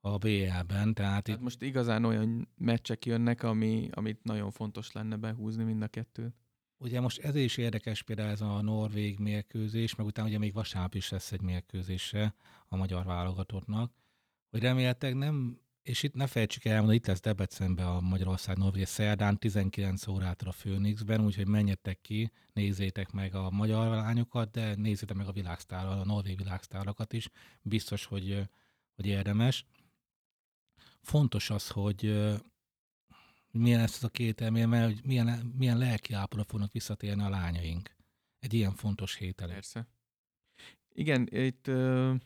a 0.00 0.18
BL-ben. 0.18 0.94
Tehát, 0.94 1.28
itt... 1.28 1.40
most 1.40 1.62
igazán 1.62 2.04
olyan 2.04 2.48
meccsek 2.56 3.06
jönnek, 3.06 3.42
ami, 3.42 3.88
amit 3.92 4.24
nagyon 4.24 4.50
fontos 4.50 4.92
lenne 4.92 5.16
behúzni 5.16 5.64
mind 5.64 5.82
a 5.82 5.86
kettőt. 5.86 6.34
Ugye 6.82 7.00
most 7.00 7.18
ez 7.18 7.34
is 7.34 7.56
érdekes 7.56 8.02
például 8.02 8.30
ez 8.30 8.40
a 8.40 8.62
norvég 8.62 9.18
mérkőzés, 9.18 9.94
meg 9.94 10.06
utána 10.06 10.28
ugye 10.28 10.38
még 10.38 10.52
vasárnap 10.52 10.94
is 10.94 11.08
lesz 11.08 11.32
egy 11.32 11.40
mérkőzése 11.40 12.34
a 12.68 12.76
magyar 12.76 13.04
válogatottnak, 13.04 13.92
hogy 14.50 14.60
remélhetőleg 14.60 15.16
nem, 15.16 15.60
és 15.82 16.02
itt 16.02 16.14
ne 16.14 16.26
felejtsük 16.26 16.64
el, 16.64 16.84
hogy 16.84 16.94
itt 16.94 17.06
lesz 17.06 17.20
Debrecenben 17.20 17.86
a 17.86 18.00
Magyarország 18.00 18.56
Norvég 18.56 18.86
szerdán 18.86 19.38
19 19.38 20.06
órától 20.06 20.48
a 20.48 20.52
Főnixben, 20.52 21.24
úgyhogy 21.24 21.46
menjetek 21.46 22.00
ki, 22.00 22.30
nézzétek 22.52 23.12
meg 23.12 23.34
a 23.34 23.50
magyar 23.50 23.88
lányokat, 23.88 24.50
de 24.50 24.74
nézzétek 24.74 25.16
meg 25.16 25.26
a 25.26 25.32
világsztárral, 25.32 26.00
a 26.00 26.04
norvég 26.04 26.36
világsztárakat 26.36 27.12
is, 27.12 27.28
biztos, 27.62 28.04
hogy, 28.04 28.48
hogy 28.94 29.06
érdemes. 29.06 29.66
Fontos 31.00 31.50
az, 31.50 31.68
hogy 31.68 32.30
milyen 33.52 33.80
lesz 33.80 33.96
ez 33.96 34.04
a 34.04 34.08
két 34.08 34.40
elmény, 34.40 34.68
mert 34.68 34.84
hogy 34.92 35.00
milyen, 35.04 35.52
milyen 35.56 35.78
lelki 35.78 36.12
állapotba 36.12 36.44
fognak 36.44 36.72
visszatérni 36.72 37.22
a 37.22 37.28
lányaink. 37.28 37.90
Egy 38.38 38.54
ilyen 38.54 38.74
fontos 38.74 39.14
hét 39.16 39.40
elé. 39.40 39.52
Persze. 39.52 39.86
Igen, 40.94 41.28
itt 41.30 41.66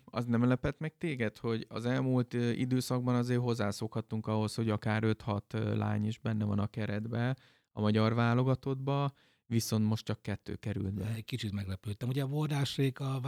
az 0.04 0.24
nem 0.24 0.44
lepett 0.44 0.78
meg 0.78 0.96
téged, 0.98 1.38
hogy 1.38 1.66
az 1.68 1.86
elmúlt 1.86 2.32
időszakban 2.32 3.14
azért 3.14 3.40
hozzászokhattunk 3.40 4.26
ahhoz, 4.26 4.54
hogy 4.54 4.70
akár 4.70 5.02
5-6 5.06 5.76
lány 5.76 6.06
is 6.06 6.18
benne 6.18 6.44
van 6.44 6.58
a 6.58 6.66
keretbe, 6.66 7.36
a 7.72 7.80
magyar 7.80 8.14
válogatottba, 8.14 9.12
viszont 9.46 9.84
most 9.84 10.04
csak 10.04 10.22
kettő 10.22 10.54
került 10.56 10.94
be. 10.94 11.06
Egy 11.14 11.24
kicsit 11.24 11.52
meglepődtem. 11.52 12.08
Ugye 12.08 12.22
a 12.22 12.26
Bordás 12.26 12.76
Réka 12.76 13.20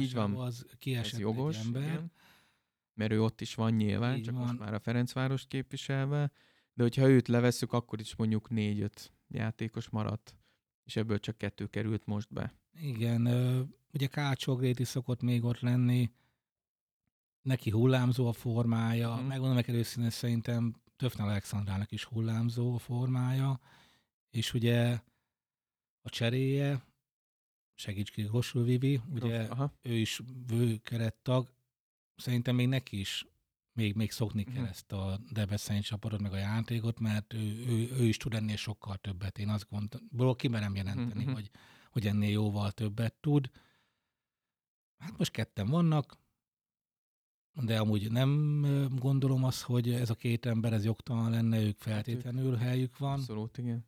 Így 0.00 0.14
van. 0.14 0.34
az 0.34 0.66
kiesett 0.78 1.12
Ez 1.12 1.18
jogos, 1.18 1.58
egy 1.58 1.64
ember. 1.66 1.82
igen. 1.82 2.12
mert 2.94 3.12
ő 3.12 3.22
ott 3.22 3.40
is 3.40 3.54
van 3.54 3.72
nyilván, 3.72 4.16
Így 4.16 4.22
csak 4.24 4.34
van. 4.34 4.42
most 4.42 4.58
már 4.58 4.74
a 4.74 4.78
Ferencváros 4.78 5.46
képviselve, 5.46 6.30
de 6.78 6.84
hogyha 6.84 7.08
őt 7.08 7.28
levesszük, 7.28 7.72
akkor 7.72 8.00
is 8.00 8.16
mondjuk 8.16 8.50
négy-öt 8.50 9.12
játékos 9.28 9.88
maradt, 9.88 10.34
és 10.84 10.96
ebből 10.96 11.18
csak 11.20 11.38
kettő 11.38 11.66
került 11.66 12.06
most 12.06 12.32
be. 12.32 12.54
Igen, 12.80 13.26
ugye 13.92 14.06
Kácsogréti 14.06 14.84
szokott 14.84 15.22
még 15.22 15.44
ott 15.44 15.60
lenni, 15.60 16.10
neki 17.42 17.70
hullámzó 17.70 18.26
a 18.28 18.32
formája, 18.32 19.14
Mhm. 19.14 19.22
mm. 19.22 19.26
megmondom 19.26 19.56
neked 19.56 19.74
őszintén, 19.74 20.10
szerintem 20.10 20.74
Töfne 20.96 21.24
Alexandrának 21.24 21.92
is 21.92 22.04
hullámzó 22.04 22.74
a 22.74 22.78
formája, 22.78 23.60
és 24.30 24.54
ugye 24.54 24.98
a 26.02 26.08
cseréje, 26.08 26.82
segíts 27.74 28.10
ki, 28.10 28.22
Rosul 28.22 28.64
Vivi, 28.64 29.00
ugye 29.12 29.42
Aha. 29.42 29.72
ő 29.82 29.92
is 29.94 30.20
vőkerettag, 30.46 31.52
szerintem 32.16 32.54
még 32.54 32.68
neki 32.68 33.00
is 33.00 33.26
még, 33.78 33.94
még 33.94 34.10
szokni 34.10 34.44
kell 34.44 34.54
Mhm. 34.62 34.70
ezt 34.70 34.92
a 34.92 35.20
Debrecen 35.30 35.80
csapatot, 35.80 36.20
meg 36.20 36.32
a 36.32 36.36
játékot, 36.36 36.98
mert 37.00 37.32
ő, 37.32 37.64
ő, 37.66 37.90
ő 37.92 38.04
is 38.04 38.16
tud 38.16 38.34
ennél 38.34 38.56
sokkal 38.56 38.96
többet. 38.96 39.38
Én 39.38 39.48
azt 39.48 39.66
gondolom, 39.70 40.36
kimerem 40.36 40.74
jelenteni, 40.74 41.24
Mhm. 41.24 41.32
hogy, 41.32 41.50
hogy 41.90 42.06
ennél 42.06 42.30
jóval 42.30 42.72
többet 42.72 43.14
tud. 43.14 43.50
Hát 44.98 45.18
most 45.18 45.30
ketten 45.30 45.68
vannak, 45.68 46.18
de 47.52 47.78
amúgy 47.78 48.10
nem 48.10 48.60
gondolom 48.96 49.44
azt, 49.44 49.62
hogy 49.62 49.90
ez 49.92 50.10
a 50.10 50.14
két 50.14 50.46
ember, 50.46 50.72
ez 50.72 50.84
jogtalan 50.84 51.30
lenne, 51.30 51.60
ők 51.60 51.78
feltétlenül 51.78 52.56
helyük 52.56 52.98
van. 52.98 53.12
Abszolút, 53.18 53.58
igen. 53.58 53.86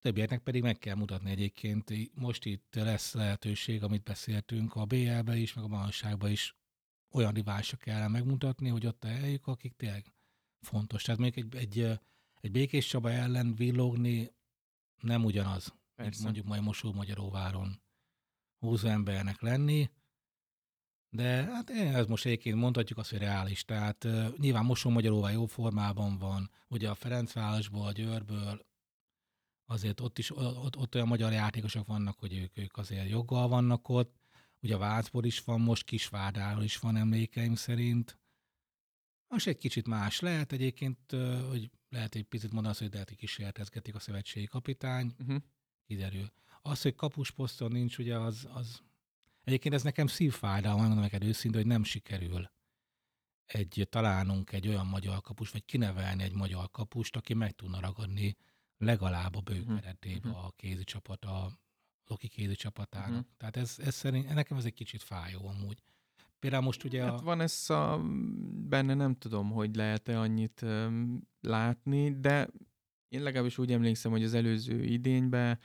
Többieknek 0.00 0.42
pedig 0.42 0.62
meg 0.62 0.78
kell 0.78 0.94
mutatni 0.94 1.30
egyébként. 1.30 1.92
Most 2.14 2.44
itt 2.44 2.74
lesz 2.74 3.14
lehetőség, 3.14 3.82
amit 3.82 4.02
beszéltünk 4.02 4.74
a 4.74 4.84
BL-be 4.84 5.36
is, 5.36 5.54
meg 5.54 5.64
a 5.64 5.68
bajnokságban 5.68 6.30
is 6.30 6.56
olyan 7.12 7.32
riválisra 7.32 7.76
kell 7.76 8.08
megmutatni, 8.08 8.68
hogy 8.68 8.86
ott 8.86 9.04
a 9.04 9.08
helyük, 9.08 9.46
akik 9.46 9.76
tényleg 9.76 10.12
fontos. 10.60 11.02
Tehát 11.02 11.20
még 11.20 11.38
egy, 11.38 11.56
egy, 11.56 12.00
egy 12.40 12.50
Békés 12.50 12.86
Csaba 12.86 13.10
ellen 13.10 13.54
villogni 13.54 14.30
nem 15.00 15.24
ugyanaz, 15.24 15.68
mint 15.68 16.08
Persze. 16.08 16.22
mondjuk 16.22 16.46
majd 16.46 16.62
Mosó 16.62 16.92
Magyaróváron 16.92 17.80
húzó 18.58 18.88
embernek 18.88 19.40
lenni, 19.40 19.90
de 21.10 21.44
hát 21.44 21.70
ez 21.70 22.06
most 22.06 22.26
egyébként 22.26 22.56
mondhatjuk 22.56 22.98
azt, 22.98 23.10
hogy 23.10 23.18
reális. 23.18 23.64
Tehát 23.64 24.04
uh, 24.04 24.36
nyilván 24.36 24.64
Mosó 24.64 24.90
Magyaróvá 24.90 25.30
jó 25.30 25.46
formában 25.46 26.18
van, 26.18 26.50
ugye 26.68 26.90
a 26.90 26.94
Ferencvárosból, 26.94 27.86
a 27.86 27.92
Győrből, 27.92 28.66
azért 29.66 30.00
ott 30.00 30.18
is 30.18 30.36
ott, 30.36 30.76
ott 30.76 30.94
olyan 30.94 31.06
magyar 31.06 31.32
játékosok 31.32 31.86
vannak, 31.86 32.18
hogy 32.18 32.34
ők, 32.34 32.58
ők 32.58 32.76
azért 32.76 33.08
joggal 33.08 33.48
vannak 33.48 33.88
ott. 33.88 34.19
Ugye 34.62 34.74
a 34.74 34.78
Vácból 34.78 35.24
is 35.24 35.40
van, 35.40 35.60
most 35.60 35.84
Kisvárdáról 35.84 36.62
is 36.62 36.76
van 36.78 36.96
emlékeim 36.96 37.54
szerint. 37.54 38.18
Most 39.28 39.46
egy 39.46 39.56
kicsit 39.58 39.86
más 39.86 40.20
lehet 40.20 40.52
egyébként, 40.52 40.98
hogy 41.48 41.70
lehet 41.88 42.14
egy 42.14 42.24
picit 42.24 42.50
mondani 42.52 42.68
azt, 42.72 42.80
hogy 42.82 42.92
lehet, 42.92 43.08
hogy 43.08 43.18
kísérletezgetik 43.18 43.94
a 43.94 43.98
szövetségi 43.98 44.46
kapitány, 44.46 45.14
Uh-huh. 45.18 45.42
kiderül. 45.86 46.32
Az, 46.62 46.82
hogy 46.82 46.94
kapusposzton 46.94 47.72
nincs, 47.72 47.98
ugye 47.98 48.18
az, 48.18 48.48
az... 48.52 48.82
Egyébként 49.44 49.74
ez 49.74 49.82
nekem 49.82 50.06
szívfájdalom, 50.06 50.80
mondom 50.80 50.98
neked 50.98 51.24
őszintén, 51.24 51.60
hogy 51.60 51.70
nem 51.70 51.84
sikerül 51.84 52.50
egy, 53.44 53.86
találnunk 53.90 54.52
egy 54.52 54.68
olyan 54.68 54.86
magyar 54.86 55.20
kapus, 55.20 55.50
vagy 55.50 55.64
kinevelni 55.64 56.22
egy 56.22 56.34
magyar 56.34 56.70
kapust, 56.70 57.16
aki 57.16 57.34
meg 57.34 57.52
tudna 57.54 57.80
ragadni 57.80 58.36
legalább 58.76 59.34
a 59.34 59.42
Mhm. 59.50 59.74
keretébe 59.74 60.28
Mhm. 60.28 60.36
a 60.38 60.50
kézi 60.56 60.84
csapat, 60.84 61.24
a 61.24 61.58
Loki 62.10 62.28
kézi 62.28 62.54
csapatának. 62.54 63.10
Mhm. 63.10 63.36
Tehát 63.36 63.56
ez, 63.56 63.76
ez 63.78 63.94
szerint, 63.94 64.34
nekem 64.34 64.56
ez 64.56 64.64
egy 64.64 64.74
kicsit 64.74 65.02
fájó 65.02 65.48
amúgy. 65.48 65.82
Például 66.38 66.62
most 66.62 66.84
ugye 66.84 67.02
Hát 67.02 67.20
a... 67.20 67.22
van 67.22 67.40
ez 67.40 67.70
a, 67.70 68.00
benne 68.68 68.94
nem 68.94 69.14
tudom, 69.14 69.50
hogy 69.50 69.76
lehet-e 69.76 70.18
annyit 70.18 70.62
um, 70.62 71.28
látni, 71.40 72.20
de 72.20 72.48
én 73.08 73.22
legalábbis 73.22 73.58
úgy 73.58 73.72
emlékszem, 73.72 74.10
hogy 74.10 74.24
az 74.24 74.34
előző 74.34 74.84
idényben, 74.84 75.58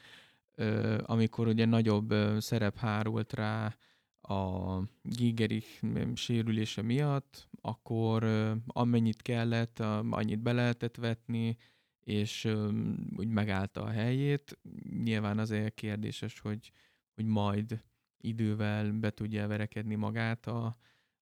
uh, 0.57 0.97
amikor 1.03 1.47
ugye 1.47 1.65
nagyobb 1.65 2.11
uh, 2.11 2.37
szerep 2.37 2.77
hárult 2.77 3.33
rá 3.33 3.75
a 4.21 4.79
Gigerich 5.01 5.83
sérülése 6.13 6.81
miatt, 6.81 7.47
akkor 7.61 8.23
uh, 8.23 8.51
amennyit 8.67 9.21
kellett, 9.21 9.79
uh, 9.79 9.87
annyit 10.09 10.39
be 10.39 10.51
lehetett 10.51 10.95
vetni, 10.95 11.57
és 12.05 12.45
um, 12.45 13.07
úgy 13.17 13.27
megállta 13.27 13.83
a 13.83 13.89
helyét. 13.89 14.57
Nyilván 15.03 15.39
azért 15.39 15.73
kérdéses, 15.73 16.39
hogy, 16.39 16.71
hogy 17.15 17.25
majd 17.25 17.83
idővel 18.17 18.91
be 18.91 19.09
tudja 19.09 19.47
verekedni 19.47 19.95
magát 19.95 20.47
a, 20.47 20.75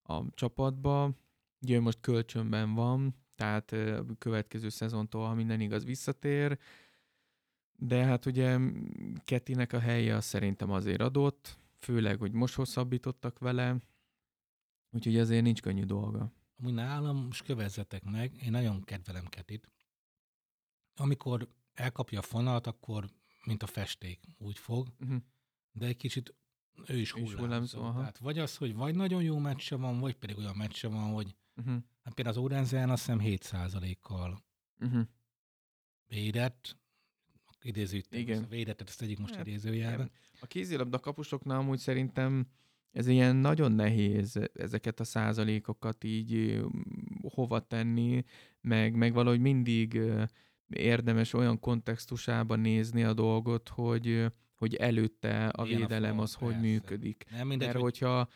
a 0.03 0.29
csapatba. 0.33 1.11
Ugye 1.61 1.79
most 1.79 1.99
kölcsönben 1.99 2.73
van, 2.73 3.15
tehát 3.35 3.71
a 3.71 4.05
következő 4.17 4.69
szezontól, 4.69 5.27
ha 5.27 5.33
minden 5.33 5.61
igaz, 5.61 5.85
visszatér. 5.85 6.59
De 7.75 8.03
hát 8.03 8.25
ugye 8.25 8.59
Ketinek 9.25 9.73
a 9.73 9.79
helye 9.79 10.15
az 10.15 10.25
szerintem 10.25 10.71
azért 10.71 11.01
adott, 11.01 11.57
főleg, 11.79 12.19
hogy 12.19 12.31
most 12.31 12.55
hosszabbítottak 12.55 13.39
vele, 13.39 13.77
úgyhogy 14.91 15.17
azért 15.17 15.43
nincs 15.43 15.61
könnyű 15.61 15.83
dolga. 15.83 16.31
Amúgy 16.59 16.73
nálam, 16.73 17.25
most 17.25 17.45
kövezzetek 17.45 18.03
meg, 18.03 18.31
én 18.43 18.51
nagyon 18.51 18.83
kedvelem 18.83 19.25
Ketit. 19.25 19.67
Amikor 20.95 21.47
elkapja 21.73 22.19
a 22.19 22.21
fonalat, 22.21 22.67
akkor 22.67 23.09
mint 23.45 23.63
a 23.63 23.67
festék 23.67 24.19
úgy 24.37 24.57
fog, 24.57 24.87
Uh-huh. 25.01 25.17
de 25.71 25.85
egy 25.85 25.97
kicsit 25.97 26.33
ő 26.87 26.97
is 26.97 27.11
hullámzó. 27.11 27.37
hullámzó, 27.37 27.81
aha. 27.81 27.99
Tehát 27.99 28.17
vagy 28.17 28.39
az, 28.39 28.57
hogy 28.57 28.73
vagy 28.75 28.95
nagyon 28.95 29.23
jó 29.23 29.37
meccse 29.37 29.75
van, 29.75 29.99
vagy 29.99 30.15
pedig 30.15 30.37
olyan 30.37 30.55
meccse 30.57 30.87
van, 30.87 31.13
hogy 31.13 31.35
Uh-huh. 31.55 31.75
hát 32.03 32.13
például 32.13 32.37
az 32.37 32.43
Orenzen 32.43 32.89
azt 32.89 33.05
hiszem 33.05 33.19
7%-kal 33.23 34.43
Uh-huh. 34.79 35.01
védett, 36.07 36.77
idézőt, 37.61 38.07
Igen. 38.15 38.43
a 38.43 38.47
védettet, 38.47 38.87
ezt 38.89 38.99
tegyük 38.99 39.17
most 39.19 39.35
Hát, 39.35 39.47
idézőjelben. 39.47 40.11
A 40.39 40.45
kézilabda 40.47 40.99
kapusoknál 40.99 41.57
amúgy 41.59 41.79
szerintem 41.79 42.47
ez 42.91 43.07
ilyen 43.07 43.35
nagyon 43.35 43.71
nehéz 43.71 44.39
ezeket 44.53 44.99
a 44.99 45.03
százalékokat 45.03 46.03
így 46.03 46.61
hova 47.21 47.59
tenni, 47.67 48.23
meg, 48.61 48.95
meg 48.95 49.13
valahogy 49.13 49.39
mindig 49.39 49.99
érdemes 50.73 51.33
olyan 51.33 51.59
kontextusában 51.59 52.59
nézni 52.59 53.03
a 53.03 53.13
dolgot, 53.13 53.69
hogy, 53.69 54.25
hogy 54.55 54.75
előtte 54.75 55.47
a 55.47 55.63
Milyen 55.63 55.77
a 55.77 55.79
védelem 55.79 56.09
form, 56.09 56.21
az 56.21 56.33
hogy 56.33 56.53
persze. 56.53 56.67
működik. 56.67 57.25
Nem 57.31 57.47
mindegy, 57.47 57.67
Mert 57.67 57.79
hogy 57.79 57.97
hogyha 57.97 58.27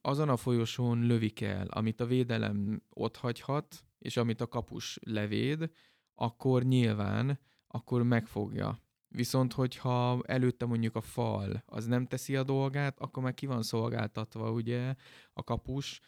azon 0.00 0.28
a 0.28 0.36
folyosón 0.36 1.06
lövik 1.06 1.40
el, 1.40 1.66
amit 1.66 2.00
a 2.00 2.06
védelem 2.06 2.82
ott 2.90 3.16
hagyhat, 3.16 3.84
és 3.98 4.16
amit 4.16 4.40
a 4.40 4.46
kapus 4.46 4.98
levéd, 5.02 5.70
akkor 6.14 6.62
nyilván, 6.62 7.40
akkor 7.66 8.02
megfogja. 8.02 8.80
Viszont, 9.08 9.52
hogyha 9.52 10.22
előtte 10.26 10.66
mondjuk 10.66 10.96
a 10.96 11.00
fal 11.00 11.62
az 11.66 11.86
nem 11.86 12.06
teszi 12.06 12.36
a 12.36 12.42
dolgát, 12.42 13.00
akkor 13.00 13.22
meg 13.22 13.34
ki 13.34 13.46
van 13.46 13.62
szolgáltatva 13.62 14.50
ugye 14.50 14.94
a 15.32 15.44
kapus, 15.44 16.00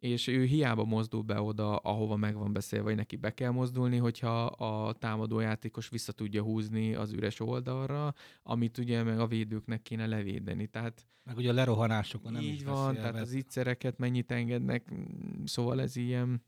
és 0.00 0.26
ő 0.26 0.44
hiába 0.44 0.84
mozdul 0.84 1.22
be 1.22 1.40
oda, 1.40 1.76
ahova 1.76 2.16
meg 2.16 2.34
van 2.34 2.52
beszélve, 2.52 2.84
vagy 2.84 2.96
neki 2.96 3.16
be 3.16 3.34
kell 3.34 3.50
mozdulni, 3.50 3.96
hogyha 3.96 4.44
a 4.44 4.92
támadójátékos 4.92 5.88
vissza 5.88 6.12
tudja 6.12 6.42
húzni 6.42 6.94
az 6.94 7.12
üres 7.12 7.40
oldalra, 7.40 8.14
amit 8.42 8.78
ugye 8.78 9.02
meg 9.02 9.20
a 9.20 9.26
védőknek 9.26 9.82
kéne 9.82 10.06
levédeni. 10.06 10.66
Tehát 10.66 11.06
meg 11.24 11.36
ugye 11.36 11.50
a 11.50 11.52
lerohanásokon 11.52 12.32
nem 12.32 12.42
így 12.42 12.54
is 12.54 12.64
van, 12.64 12.94
tehát 12.94 13.14
az 13.14 13.32
ígyszereket 13.32 13.98
mennyit 13.98 14.30
engednek, 14.30 14.92
szóval 15.44 15.80
ez 15.80 15.96
ilyen, 15.96 16.42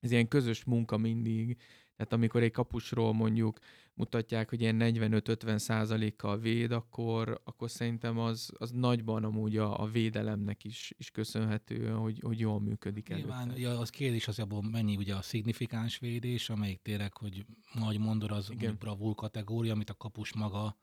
ez 0.00 0.10
ilyen 0.10 0.28
közös 0.28 0.64
munka 0.64 0.96
mindig. 0.96 1.56
Tehát 1.96 2.12
amikor 2.12 2.42
egy 2.42 2.50
kapusról 2.50 3.12
mondjuk 3.12 3.58
mutatják, 3.94 4.48
hogy 4.48 4.60
ilyen 4.60 4.76
45-50 4.80 5.58
százalékkal 5.58 6.38
véd, 6.38 6.72
akkor, 6.72 7.40
akkor 7.44 7.70
szerintem 7.70 8.18
az, 8.18 8.52
az 8.58 8.70
nagyban 8.70 9.24
amúgy 9.24 9.56
a, 9.56 9.80
a 9.80 9.86
védelemnek 9.86 10.64
is, 10.64 10.92
is 10.96 11.10
köszönhető, 11.10 11.90
hogy, 11.90 12.20
hogy 12.22 12.38
jól 12.38 12.60
működik 12.60 13.08
Nyilván 13.08 13.40
előtte. 13.40 13.58
ugye 13.58 13.68
az 13.68 13.90
kérdés 13.90 14.28
az 14.28 14.38
abból 14.38 14.62
mennyi 14.62 14.96
ugye 14.96 15.14
a 15.14 15.22
szignifikáns 15.22 15.98
védés, 15.98 16.50
amelyik 16.50 16.82
tényleg, 16.82 17.16
hogy 17.16 17.46
nagy 17.72 17.98
mondod, 17.98 18.30
az 18.30 18.50
Igen. 18.50 18.76
bravúr 18.78 19.14
kategória, 19.14 19.72
amit 19.72 19.90
a 19.90 19.94
kapus 19.94 20.32
maga 20.32 20.76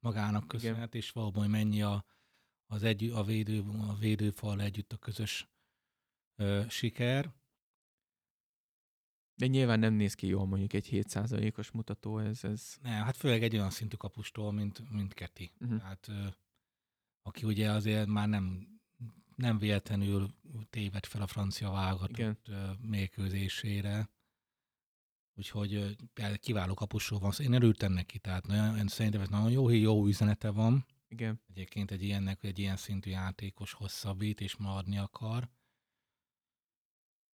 magának 0.00 0.48
köszönhet, 0.48 0.94
és 0.94 1.10
valóban 1.10 1.42
hogy 1.42 1.52
mennyi 1.52 1.82
a, 1.82 2.04
az 2.66 2.82
egy, 2.82 3.10
a, 3.10 3.24
védő, 3.24 3.64
a 3.88 3.94
védőfal 3.94 4.60
együtt 4.60 4.92
a 4.92 4.96
közös 4.96 5.48
ö, 6.36 6.62
siker. 6.68 7.34
De 9.36 9.46
nyilván 9.46 9.78
nem 9.78 9.94
néz 9.94 10.14
ki 10.14 10.26
jól 10.26 10.46
mondjuk 10.46 10.72
egy 10.72 10.86
7 10.86 11.08
százalékos 11.08 11.70
mutató, 11.70 12.18
ez, 12.18 12.44
ez 12.44 12.76
Ne, 12.82 12.90
hát 12.90 13.16
főleg 13.16 13.42
egy 13.42 13.54
olyan 13.54 13.70
szintű 13.70 13.96
kapustól, 13.96 14.52
mint, 14.52 14.90
mint 14.90 15.14
Keti. 15.14 15.52
Tehát, 15.78 16.08
ö, 16.08 16.26
aki 17.22 17.46
ugye 17.46 17.70
azért 17.70 18.06
már 18.06 18.28
nem, 18.28 18.68
nem 19.36 19.58
véletlenül 19.58 20.34
téved 20.70 21.06
fel 21.06 21.22
a 21.22 21.26
francia 21.26 21.70
válogatott 21.70 22.50
mérkőzésére. 22.80 24.08
úgyhogy 25.34 25.96
kiváló 26.40 26.74
kapusról 26.74 27.18
van. 27.18 27.32
Én 27.38 27.52
örültem 27.52 27.92
neki, 27.92 28.18
tehát 28.18 28.46
nagyon, 28.46 28.78
én 28.78 28.88
szerintem 28.88 29.20
ez 29.20 29.28
nagyon 29.28 29.50
jó, 29.50 29.68
jó 29.68 30.06
üzenete 30.06 30.50
van. 30.50 30.86
Igen. 31.08 31.40
Egyébként 31.48 31.90
egy 31.90 32.02
ilyennek, 32.02 32.44
egy 32.44 32.58
ilyen 32.58 32.76
szintű 32.76 33.10
játékos 33.10 33.72
hosszabbít 33.72 34.40
és 34.40 34.56
maradni 34.56 34.98
akar. 34.98 35.48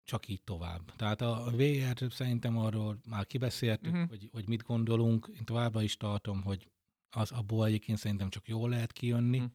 Csak 0.04 0.28
így 0.28 0.42
tovább. 0.42 0.96
Tehát 0.96 1.20
a 1.20 1.50
VR 1.50 2.12
szerintem 2.12 2.58
arról 2.58 3.00
már 3.08 3.26
kibeszéltük, 3.26 3.92
uh-huh. 3.92 4.08
hogy, 4.08 4.28
hogy 4.32 4.48
mit 4.48 4.62
gondolunk. 4.62 5.30
Én 5.34 5.44
továbbra 5.44 5.82
is 5.82 5.96
tartom, 5.96 6.42
hogy 6.42 6.70
az 7.10 7.30
abból 7.30 7.66
egyébként 7.66 7.98
szerintem 7.98 8.30
csak 8.30 8.48
jól 8.48 8.68
lehet 8.68 8.92
kijönni. 8.92 9.38
Uh-huh. 9.38 9.52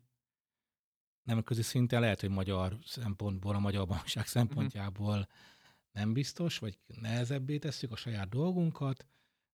Nemzetközi 1.24 1.62
szinten 1.62 2.02
lehet, 2.02 2.20
hogy 2.20 2.30
magyar 2.30 2.78
szempontból, 2.86 3.56
a 3.56 3.60
magyar 3.60 3.88
bajnokság 3.88 4.24
mhm. 4.24 4.32
szempontjából 4.32 5.18
uh-huh. 5.18 5.28
nem 5.91 6.14
biztos, 6.14 6.58
vagy 6.58 6.78
nehezebbé 7.02 7.58
tesszük 7.58 7.91
a 7.91 7.95
saját 7.95 8.30
dolgunkat, 8.30 9.06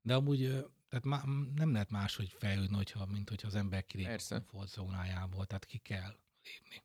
de 0.02 0.16
amúgy 0.16 0.66
tehát 0.94 1.06
má, 1.06 1.24
nem 1.56 1.72
lehet 1.72 1.89
máshogy 1.89 2.36
fejlődni, 2.38 2.76
hogyha, 2.76 3.06
mint 3.06 3.30
hogyha 3.30 3.48
az 3.48 3.56
ember 3.56 3.86
kilép 3.86 4.22
a 4.30 4.39
komfortzónájából, 4.39 5.46
tehát 5.46 5.66
ki 5.66 5.78
kell 5.78 6.18
lépni. 6.44 6.84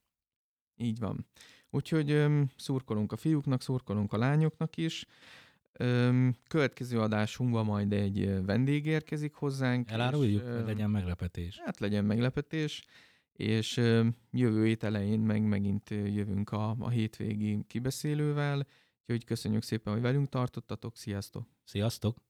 Így 0.76 0.98
van. 0.98 1.26
Úgyhogy 1.70 2.10
öm, 2.10 2.50
szurkolunk 2.56 3.12
a 3.12 3.16
fiúknak, 3.16 3.62
szurkolunk 3.62 4.12
a 4.12 4.18
lányoknak 4.18 4.76
is. 4.76 5.06
Öm, 5.72 6.34
következő 6.48 7.00
adásunkban 7.00 7.64
majd 7.64 7.92
egy 7.92 8.44
vendég 8.44 8.86
érkezik 8.86 9.34
hozzánk. 9.34 9.90
Eláruljuk, 9.90 10.46
hogy 10.46 10.64
legyen 10.64 10.90
meglepetés. 10.90 11.60
Hát 11.64 11.80
legyen 11.80 12.04
meglepetés, 12.04 12.84
és 13.32 13.76
öm, 13.76 14.16
jövő 14.30 14.64
hét 14.64 14.82
elején 14.82 15.20
meg 15.20 15.42
megint 15.42 15.90
jövünk 15.90 16.50
a, 16.50 16.76
a 16.78 16.88
hétvégi 16.88 17.64
kibeszélővel. 17.66 18.66
Úgyhogy 19.00 19.24
köszönjük 19.24 19.62
szépen, 19.62 19.92
hogy 19.92 20.02
velünk 20.02 20.28
tartottatok. 20.28 20.96
Sziasztok! 20.96 21.46
Sziasztok! 21.64 22.27